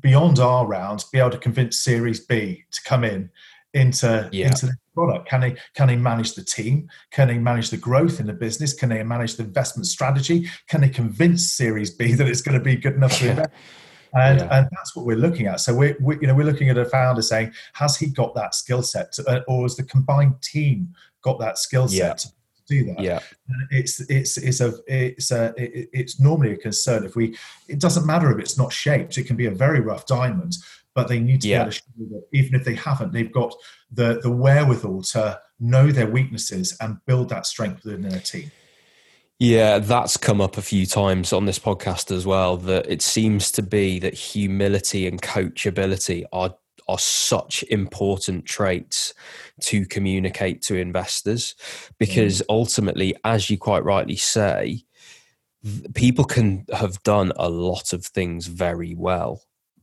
beyond 0.01 0.39
our 0.39 0.67
round 0.67 1.05
be 1.13 1.19
able 1.19 1.31
to 1.31 1.39
convince 1.39 1.79
Series 1.79 2.21
B 2.21 2.65
to 2.71 2.83
come 2.83 3.05
in 3.05 3.31
into 3.75 4.29
yeah. 4.33 4.47
into 4.47 4.67
the 4.67 4.77
product? 4.95 5.29
Can 5.29 5.41
they 5.41 5.57
can 5.75 5.89
they 5.89 5.97
manage 5.97 6.35
the 6.35 6.45
team? 6.45 6.89
Can 7.11 7.29
they 7.29 7.39
manage 7.39 7.71
the 7.71 7.77
growth 7.77 8.21
in 8.21 8.27
the 8.27 8.33
business? 8.33 8.75
Can 8.75 8.89
they 8.89 9.03
manage 9.03 9.37
the 9.37 9.45
investment 9.45 9.87
strategy? 9.87 10.49
Can 10.69 10.81
they 10.81 10.89
convince 10.89 11.53
Series 11.53 11.91
B 11.91 12.13
that 12.15 12.29
it's 12.29 12.43
going 12.43 12.59
to 12.59 12.65
be 12.65 12.77
good 12.77 12.95
enough 12.95 13.19
to 13.19 13.31
invest? 13.31 13.51
And, 14.15 14.41
yeah. 14.41 14.59
and 14.59 14.69
that's 14.73 14.95
what 14.95 15.07
we're 15.07 15.17
looking 15.17 15.47
at. 15.47 15.61
So 15.61 15.75
we're, 15.75 15.97
we, 15.99 16.19
you 16.21 16.27
know 16.27 16.35
we're 16.35 16.45
looking 16.45 16.69
at 16.69 16.77
a 16.77 16.85
founder 16.85 17.23
saying, 17.23 17.53
has 17.73 17.97
he 17.97 18.09
got 18.09 18.35
that 18.35 18.55
skill 18.55 18.83
set, 18.83 19.15
uh, 19.27 19.41
or 19.49 19.63
has 19.63 19.77
the 19.77 19.85
combined 19.85 20.43
team 20.43 20.95
got 21.23 21.41
that 21.41 21.57
skill 21.57 21.89
set 21.89 21.97
yeah. 21.97 22.13
to 22.13 22.29
do 22.69 22.85
that? 22.93 23.01
Yeah, 23.01 23.21
it's 23.71 24.01
it's 24.11 24.37
it's 24.37 24.61
a 24.61 24.75
it's 24.87 25.31
a 25.31 25.55
it, 25.57 25.89
it's 25.95 26.21
normally 26.21 26.53
a 26.53 26.59
concern 26.59 27.05
if 27.05 27.17
we. 27.17 27.39
It 27.69 27.81
doesn't 27.81 28.05
matter 28.05 28.31
if 28.31 28.39
it's 28.39 28.59
not 28.59 28.71
shaped; 28.71 29.17
it 29.17 29.25
can 29.25 29.37
be 29.37 29.47
a 29.47 29.51
very 29.51 29.81
rough 29.81 30.05
diamond 30.05 30.57
but 30.95 31.09
they 31.09 31.19
need 31.19 31.41
to 31.43 31.49
yeah. 31.49 31.59
be 31.59 31.63
able 31.63 31.71
to 31.71 31.77
show 31.77 31.83
that 32.11 32.25
even 32.33 32.55
if 32.55 32.65
they 32.65 32.75
haven't, 32.75 33.13
they've 33.13 33.33
got 33.33 33.55
the 33.91 34.21
the 34.23 34.31
wherewithal 34.31 35.03
to 35.03 35.41
know 35.61 35.91
their 35.91 36.09
weaknesses 36.09 36.77
and 36.81 36.99
build 37.07 37.29
that 37.29 37.47
strength 37.47 37.85
within 37.85 38.03
their 38.03 38.21
team. 38.21 38.51
Yeah, 39.39 39.79
that's 39.79 40.17
come 40.17 40.41
up 40.41 40.57
a 40.57 40.63
few 40.63 40.87
times 40.87 41.33
on 41.33 41.47
this 41.47 41.59
podcast 41.59 42.15
as 42.15 42.25
well. 42.25 42.57
That 42.57 42.89
it 42.89 43.03
seems 43.03 43.51
to 43.53 43.63
be 43.63 43.99
that 43.99 44.15
humility 44.15 45.07
and 45.07 45.21
coachability 45.21 46.25
are 46.33 46.55
are 46.89 46.99
such 46.99 47.63
important 47.65 48.45
traits 48.45 49.15
to 49.61 49.87
communicate 49.87 50.63
to 50.63 50.77
investors 50.77 51.55
because 51.99 52.41
mm. 52.41 52.45
ultimately, 52.49 53.15
as 53.25 53.51
you 53.51 53.57
quite 53.57 53.85
rightly 53.85 54.17
say, 54.17 54.83
people 55.95 56.25
can 56.25 56.67
have 56.73 57.03
done 57.03 57.33
a 57.37 57.49
lot 57.49 57.93
of 57.93 58.05
things 58.05 58.47
very 58.47 58.95
well, 58.95 59.43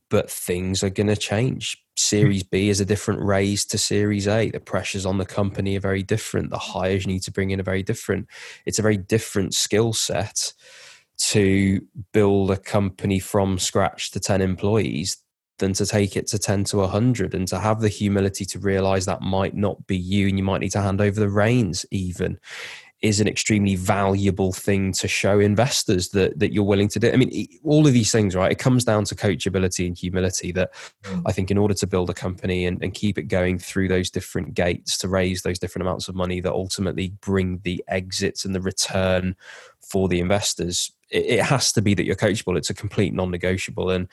but 0.10 0.30
things 0.30 0.84
are 0.84 0.90
going 0.90 1.08
to 1.08 1.16
change. 1.16 1.78
Series 1.96 2.44
B 2.44 2.70
is 2.70 2.80
a 2.80 2.86
different 2.86 3.22
raise 3.22 3.66
to 3.66 3.78
Series 3.78 4.28
A. 4.28 4.50
The 4.50 4.60
pressures 4.60 5.06
on 5.06 5.18
the 5.18 5.26
company 5.26 5.78
are 5.78 5.82
very 5.82 6.04
different. 6.04 6.50
The 6.50 6.58
hires 6.58 7.06
you 7.06 7.14
need 7.14 7.24
to 7.24 7.32
bring 7.32 7.52
in 7.52 7.60
are 7.60 7.64
very 7.64 7.84
different. 7.84 8.28
It's 8.66 8.80
a 8.80 8.84
very 8.84 8.98
different 8.98 9.54
skill 9.54 9.94
set 9.94 10.54
to 11.20 11.82
build 12.14 12.52
a 12.52 12.58
company 12.58 13.20
from 13.20 13.60
scratch 13.60 14.12
to 14.12 14.20
10 14.20 14.42
employees 14.42 15.18
than 15.60 15.74
to 15.74 15.86
take 15.86 16.16
it 16.16 16.26
to 16.28 16.40
10 16.40 16.64
to 16.64 16.78
100 16.78 17.34
and 17.34 17.48
to 17.50 17.60
have 17.60 17.82
the 17.82 17.90
humility 17.90 18.46
to 18.46 18.60
realize 18.60 19.06
that 19.06 19.22
might 19.22 19.54
not 19.54 19.86
be 19.86 19.98
you 19.98 20.30
and 20.30 20.38
you 20.38 20.44
might 20.44 20.62
need 20.62 20.72
to 20.72 20.82
hand 20.82 21.02
over 21.02 21.20
the 21.20 21.30
reins 21.30 21.86
even 21.92 22.40
is 23.02 23.22
an 23.22 23.28
extremely 23.30 23.76
valuable 23.76 24.52
thing 24.52 24.92
to 24.92 25.08
show 25.08 25.40
investors 25.40 26.10
that 26.10 26.38
that 26.38 26.52
you're 26.52 26.64
willing 26.64 26.90
to 26.90 27.00
do. 27.00 27.12
I 27.12 27.16
mean, 27.16 27.48
all 27.64 27.88
of 27.88 27.94
these 27.94 28.12
things, 28.12 28.36
right? 28.36 28.52
It 28.52 28.60
comes 28.60 28.84
down 28.84 29.06
to 29.06 29.16
coachability 29.16 29.88
and 29.88 29.98
humility. 29.98 30.52
That 30.52 30.74
mm. 31.04 31.22
I 31.26 31.32
think, 31.32 31.50
in 31.50 31.58
order 31.58 31.74
to 31.76 31.88
build 31.88 32.10
a 32.10 32.14
company 32.14 32.66
and, 32.66 32.82
and 32.84 32.94
keep 32.94 33.18
it 33.18 33.24
going 33.24 33.58
through 33.58 33.88
those 33.88 34.10
different 34.10 34.54
gates 34.54 34.98
to 35.00 35.08
raise 35.08 35.44
those 35.44 35.60
different 35.60 35.88
amounts 35.88 36.10
of 36.10 36.16
money 36.16 36.42
that 36.42 36.52
ultimately 36.52 37.14
bring 37.22 37.60
the 37.64 37.84
exits 37.88 38.44
and 38.44 38.54
the 38.54 38.62
return 38.62 39.36
for 39.80 40.10
the 40.10 40.20
investors, 40.20 40.92
it, 41.10 41.26
it 41.26 41.44
has 41.44 41.72
to 41.74 41.82
be 41.82 41.94
that 41.94 42.06
you're 42.06 42.16
coachable. 42.16 42.58
It's 42.58 42.70
a 42.70 42.74
complete 42.74 43.14
non-negotiable, 43.14 43.90
and 43.90 44.08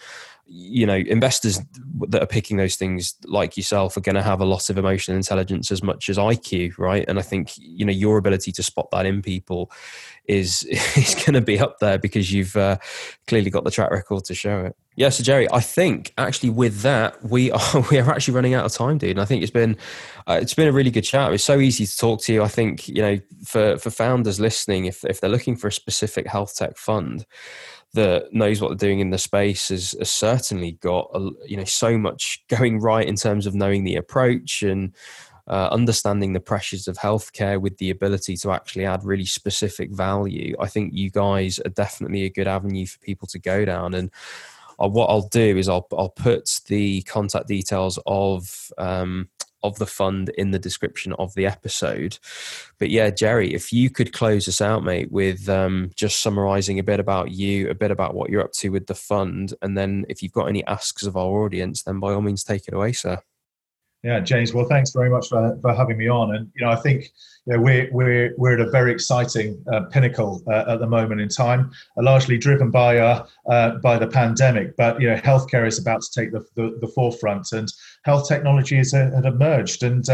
you 0.49 0.87
know 0.87 0.95
investors 0.95 1.61
that 2.09 2.23
are 2.23 2.27
picking 2.27 2.57
those 2.57 2.77
things 2.77 3.15
like 3.25 3.57
yourself 3.57 3.97
are 3.97 4.01
going 4.01 4.15
to 4.15 4.23
have 4.23 4.41
a 4.41 4.45
lot 4.45 4.71
of 4.71 4.79
emotional 4.79 5.17
intelligence 5.17 5.73
as 5.73 5.83
much 5.83 6.09
as 6.09 6.19
IQ 6.19 6.79
right? 6.79 7.05
And 7.09 7.19
I 7.19 7.23
think 7.23 7.53
you 7.57 7.85
know 7.85 7.93
your 7.93 8.19
ability 8.19 8.53
to 8.53 8.63
spot 8.63 8.89
that 8.93 9.07
in 9.07 9.23
people 9.23 9.71
is 10.27 10.63
is 10.97 11.15
going 11.15 11.35
to 11.35 11.41
be 11.41 11.59
up 11.59 11.79
there 11.81 11.99
because 11.99 12.33
you've 12.33 12.57
uh, 12.57 12.77
clearly 13.27 13.51
got 13.51 13.65
the 13.65 13.71
track 13.71 13.91
record 13.91 14.25
to 14.27 14.35
show 14.35 14.67
it. 14.67 14.77
Yeah 14.95 15.09
so 15.09 15.23
Jerry 15.23 15.51
I 15.53 15.61
think 15.61 16.15
actually 16.17 16.51
with 16.51 16.81
that 16.83 17.23
we 17.25 17.51
are 17.53 17.81
we 17.91 17.99
are 17.99 18.11
actually 18.11 18.35
running 18.35 18.55
out 18.55 18.65
of 18.65 18.73
time 18.73 18.99
dude. 18.99 19.11
And 19.11 19.21
I 19.21 19.25
think 19.25 19.43
it's 19.43 19.51
been 19.51 19.77
uh, 20.29 20.39
it's 20.41 20.55
been 20.55 20.69
a 20.69 20.73
really 20.73 20.91
good 20.91 21.03
chat. 21.03 21.33
It's 21.33 21.45
so 21.45 21.59
easy 21.59 21.87
to 21.87 21.97
talk 21.97 22.23
to 22.23 22.33
you. 22.33 22.43
I 22.45 22.49
think 22.49 22.89
you 22.89 23.03
know 23.03 23.19
for 23.45 23.79
for 23.79 23.91
founders 23.91 24.39
listening 24.39 24.87
if 24.87 25.05
if 25.05 25.21
they're 25.21 25.31
looking 25.31 25.57
for 25.57 25.67
a 25.67 25.73
specific 25.73 26.29
health 26.29 26.55
tech 26.57 26.77
fund 26.77 27.27
that 27.97 28.33
knows 28.33 28.61
what 28.61 28.69
they're 28.69 28.89
doing 28.89 29.01
in 29.01 29.09
the 29.09 29.19
space 29.19 29.71
has, 29.71 29.97
has 29.99 30.11
certainly 30.11 30.73
got 30.73 31.11
a, 31.15 31.31
you 31.47 31.57
know 31.57 31.65
so 31.65 31.97
much 31.99 32.45
going 32.49 32.79
right 32.79 33.09
in 33.09 33.17
terms 33.17 33.47
of 33.47 33.55
knowing 33.55 33.85
the 33.85 33.97
approach 33.97 34.63
and 34.63 34.95
uh, 35.49 35.69
understanding 35.73 36.33
the 36.33 36.41
pressures 36.41 36.89
of 36.89 36.99
healthcare 36.99 37.59
with 37.59 37.79
the 37.79 37.91
ability 37.91 38.37
to 38.37 38.53
actually 38.53 38.85
add 38.85 39.03
really 39.05 39.25
specific 39.25 39.91
value. 39.93 40.55
I 40.61 40.67
think 40.67 40.93
you 40.93 41.11
guys 41.11 41.59
are 41.65 41.71
definitely 41.71 42.25
a 42.25 42.31
good 42.31 42.49
avenue 42.49 42.87
for 42.87 42.99
people 42.99 43.29
to 43.29 43.39
go 43.39 43.65
down. 43.65 43.95
And 43.95 44.11
uh, 44.79 44.89
what 44.89 45.07
I'll 45.07 45.29
do 45.29 45.57
is 45.57 45.69
I'll 45.69 45.87
I'll 45.97 46.11
put 46.11 46.61
the 46.67 47.03
contact 47.03 47.49
details 47.49 47.99
of 48.07 48.73
um, 48.77 49.29
of 49.63 49.79
the 49.79 49.87
fund 49.87 50.31
in 50.37 50.51
the 50.51 50.59
description 50.59 51.13
of 51.15 51.35
the 51.35 51.47
episode. 51.47 52.19
But 52.79 52.91
yeah, 52.91 53.11
Jerry, 53.11 53.55
if 53.55 53.73
you 53.73 53.91
could 53.91 54.13
close 54.13 54.49
us 54.49 54.61
out, 54.61 54.85
mate, 54.85 55.11
with 55.11 55.49
um, 55.49 55.91
just 55.95 56.21
summarizing 56.21 56.79
a 56.79 56.85
bit 56.85 57.01
about 57.01 57.31
you, 57.31 57.69
a 57.71 57.75
bit 57.75 57.91
about 57.91 58.15
what 58.15 58.31
you're 58.31 58.45
up 58.45 58.53
to 58.53 58.71
with 58.71 58.87
the 58.87 58.95
fund, 58.95 59.55
and 59.63 59.77
then 59.77 60.07
if 60.09 60.23
you've 60.23 60.33
got 60.33 60.47
any 60.47 60.65
asks 60.67 61.03
of 61.03 61.17
our 61.17 61.45
audience, 61.45 61.83
then 61.83 62.01
by 62.01 62.13
all 62.13 62.23
means 62.23 62.45
take 62.45 62.69
it 62.69 62.75
away, 62.75 62.93
sir. 62.93 63.21
Yeah, 64.07 64.21
James. 64.21 64.55
Well, 64.55 64.67
thanks 64.67 64.93
very 64.93 65.11
much 65.11 65.29
for, 65.29 65.59
for 65.61 65.75
having 65.75 65.97
me 65.97 66.09
on. 66.09 66.33
And 66.35 66.49
you 66.55 66.65
know, 66.65 66.71
I 66.71 66.77
think 66.77 67.11
you 67.47 67.57
know, 67.57 67.61
we're 67.61 67.89
we're 67.91 68.35
we're 68.37 68.55
at 68.55 68.61
a 68.61 68.71
very 68.71 68.93
exciting 68.93 69.61
uh, 69.73 69.87
pinnacle 69.91 70.45
uh, 70.47 70.65
at 70.69 70.79
the 70.79 70.87
moment 70.87 71.21
in 71.21 71.29
time, 71.29 71.73
uh, 71.99 72.05
largely 72.05 72.39
driven 72.39 72.71
by 72.71 72.99
uh, 72.99 73.27
uh, 73.51 73.79
by 73.83 73.99
the 73.99 74.07
pandemic. 74.07 74.77
But 74.77 75.01
you 75.01 75.09
know, 75.09 75.17
healthcare 75.17 75.67
is 75.67 75.79
about 75.81 76.03
to 76.03 76.21
take 76.21 76.31
the 76.31 76.47
the, 76.55 76.79
the 76.81 76.87
forefront, 76.87 77.51
and 77.51 77.69
health 78.07 78.27
technology 78.29 78.77
has 78.77 78.95
uh, 78.95 79.11
emerged, 79.25 79.83
and 79.83 80.05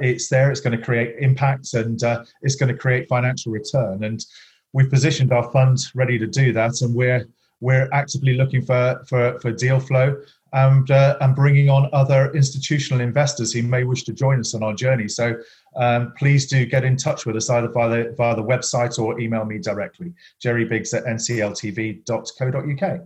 it's 0.00 0.28
there. 0.28 0.50
It's 0.50 0.60
going 0.60 0.76
to 0.76 0.84
create 0.84 1.16
impacts, 1.20 1.74
and 1.74 2.00
it's 2.42 2.56
going 2.56 2.72
to 2.72 2.78
create 2.78 3.08
financial 3.08 3.52
return. 3.52 4.02
And 4.02 4.24
we've 4.72 4.90
positioned 4.90 5.32
our 5.32 5.50
fund 5.52 5.78
ready 5.94 6.18
to 6.18 6.26
do 6.26 6.52
that, 6.54 6.80
and 6.80 6.94
we're 6.94 7.28
we're 7.60 7.88
actively 7.92 8.34
looking 8.34 8.62
for 8.62 9.04
for, 9.08 9.38
for 9.40 9.52
deal 9.52 9.78
flow 9.78 10.16
and, 10.52 10.90
uh, 10.90 11.16
and 11.20 11.34
bringing 11.36 11.68
on 11.68 11.90
other 11.92 12.32
institutional 12.32 13.00
investors 13.00 13.52
who 13.52 13.62
may 13.62 13.84
wish 13.84 14.04
to 14.04 14.12
join 14.12 14.40
us 14.40 14.54
on 14.54 14.62
our 14.62 14.74
journey. 14.74 15.08
So 15.08 15.36
um, 15.76 16.14
please 16.16 16.46
do 16.46 16.64
get 16.64 16.84
in 16.84 16.96
touch 16.96 17.26
with 17.26 17.36
us 17.36 17.50
either 17.50 17.68
via 17.68 17.88
the, 18.04 18.14
via 18.16 18.34
the 18.34 18.42
website 18.42 18.98
or 18.98 19.20
email 19.20 19.44
me 19.44 19.58
directly, 19.58 20.14
jerrybiggs 20.42 20.96
at 20.96 21.04
ncltv.co.uk. 21.04 23.00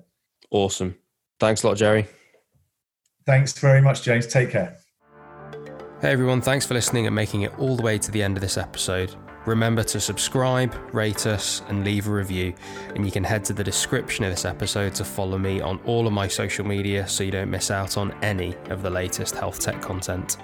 Awesome. 0.51 0.97
Thanks 1.38 1.62
a 1.62 1.68
lot, 1.68 1.76
Jerry. 1.76 2.07
Thanks 3.26 3.58
very 3.58 3.80
much, 3.80 4.02
James. 4.02 4.26
Take 4.26 4.50
care. 4.50 4.76
Hey 6.00 6.12
everyone, 6.12 6.40
thanks 6.40 6.64
for 6.64 6.72
listening 6.72 7.06
and 7.06 7.14
making 7.14 7.42
it 7.42 7.58
all 7.58 7.76
the 7.76 7.82
way 7.82 7.98
to 7.98 8.10
the 8.10 8.22
end 8.22 8.36
of 8.36 8.40
this 8.40 8.56
episode. 8.56 9.14
Remember 9.44 9.82
to 9.82 10.00
subscribe, 10.00 10.74
rate 10.94 11.26
us, 11.26 11.62
and 11.68 11.84
leave 11.84 12.08
a 12.08 12.10
review. 12.10 12.54
And 12.94 13.04
you 13.04 13.12
can 13.12 13.22
head 13.22 13.44
to 13.46 13.52
the 13.52 13.64
description 13.64 14.24
of 14.24 14.30
this 14.30 14.44
episode 14.46 14.94
to 14.94 15.04
follow 15.04 15.36
me 15.36 15.60
on 15.60 15.78
all 15.84 16.06
of 16.06 16.12
my 16.12 16.26
social 16.26 16.66
media 16.66 17.06
so 17.06 17.24
you 17.24 17.30
don't 17.30 17.50
miss 17.50 17.70
out 17.70 17.98
on 17.98 18.12
any 18.22 18.54
of 18.70 18.82
the 18.82 18.90
latest 18.90 19.34
health 19.34 19.60
tech 19.60 19.82
content. 19.82 20.38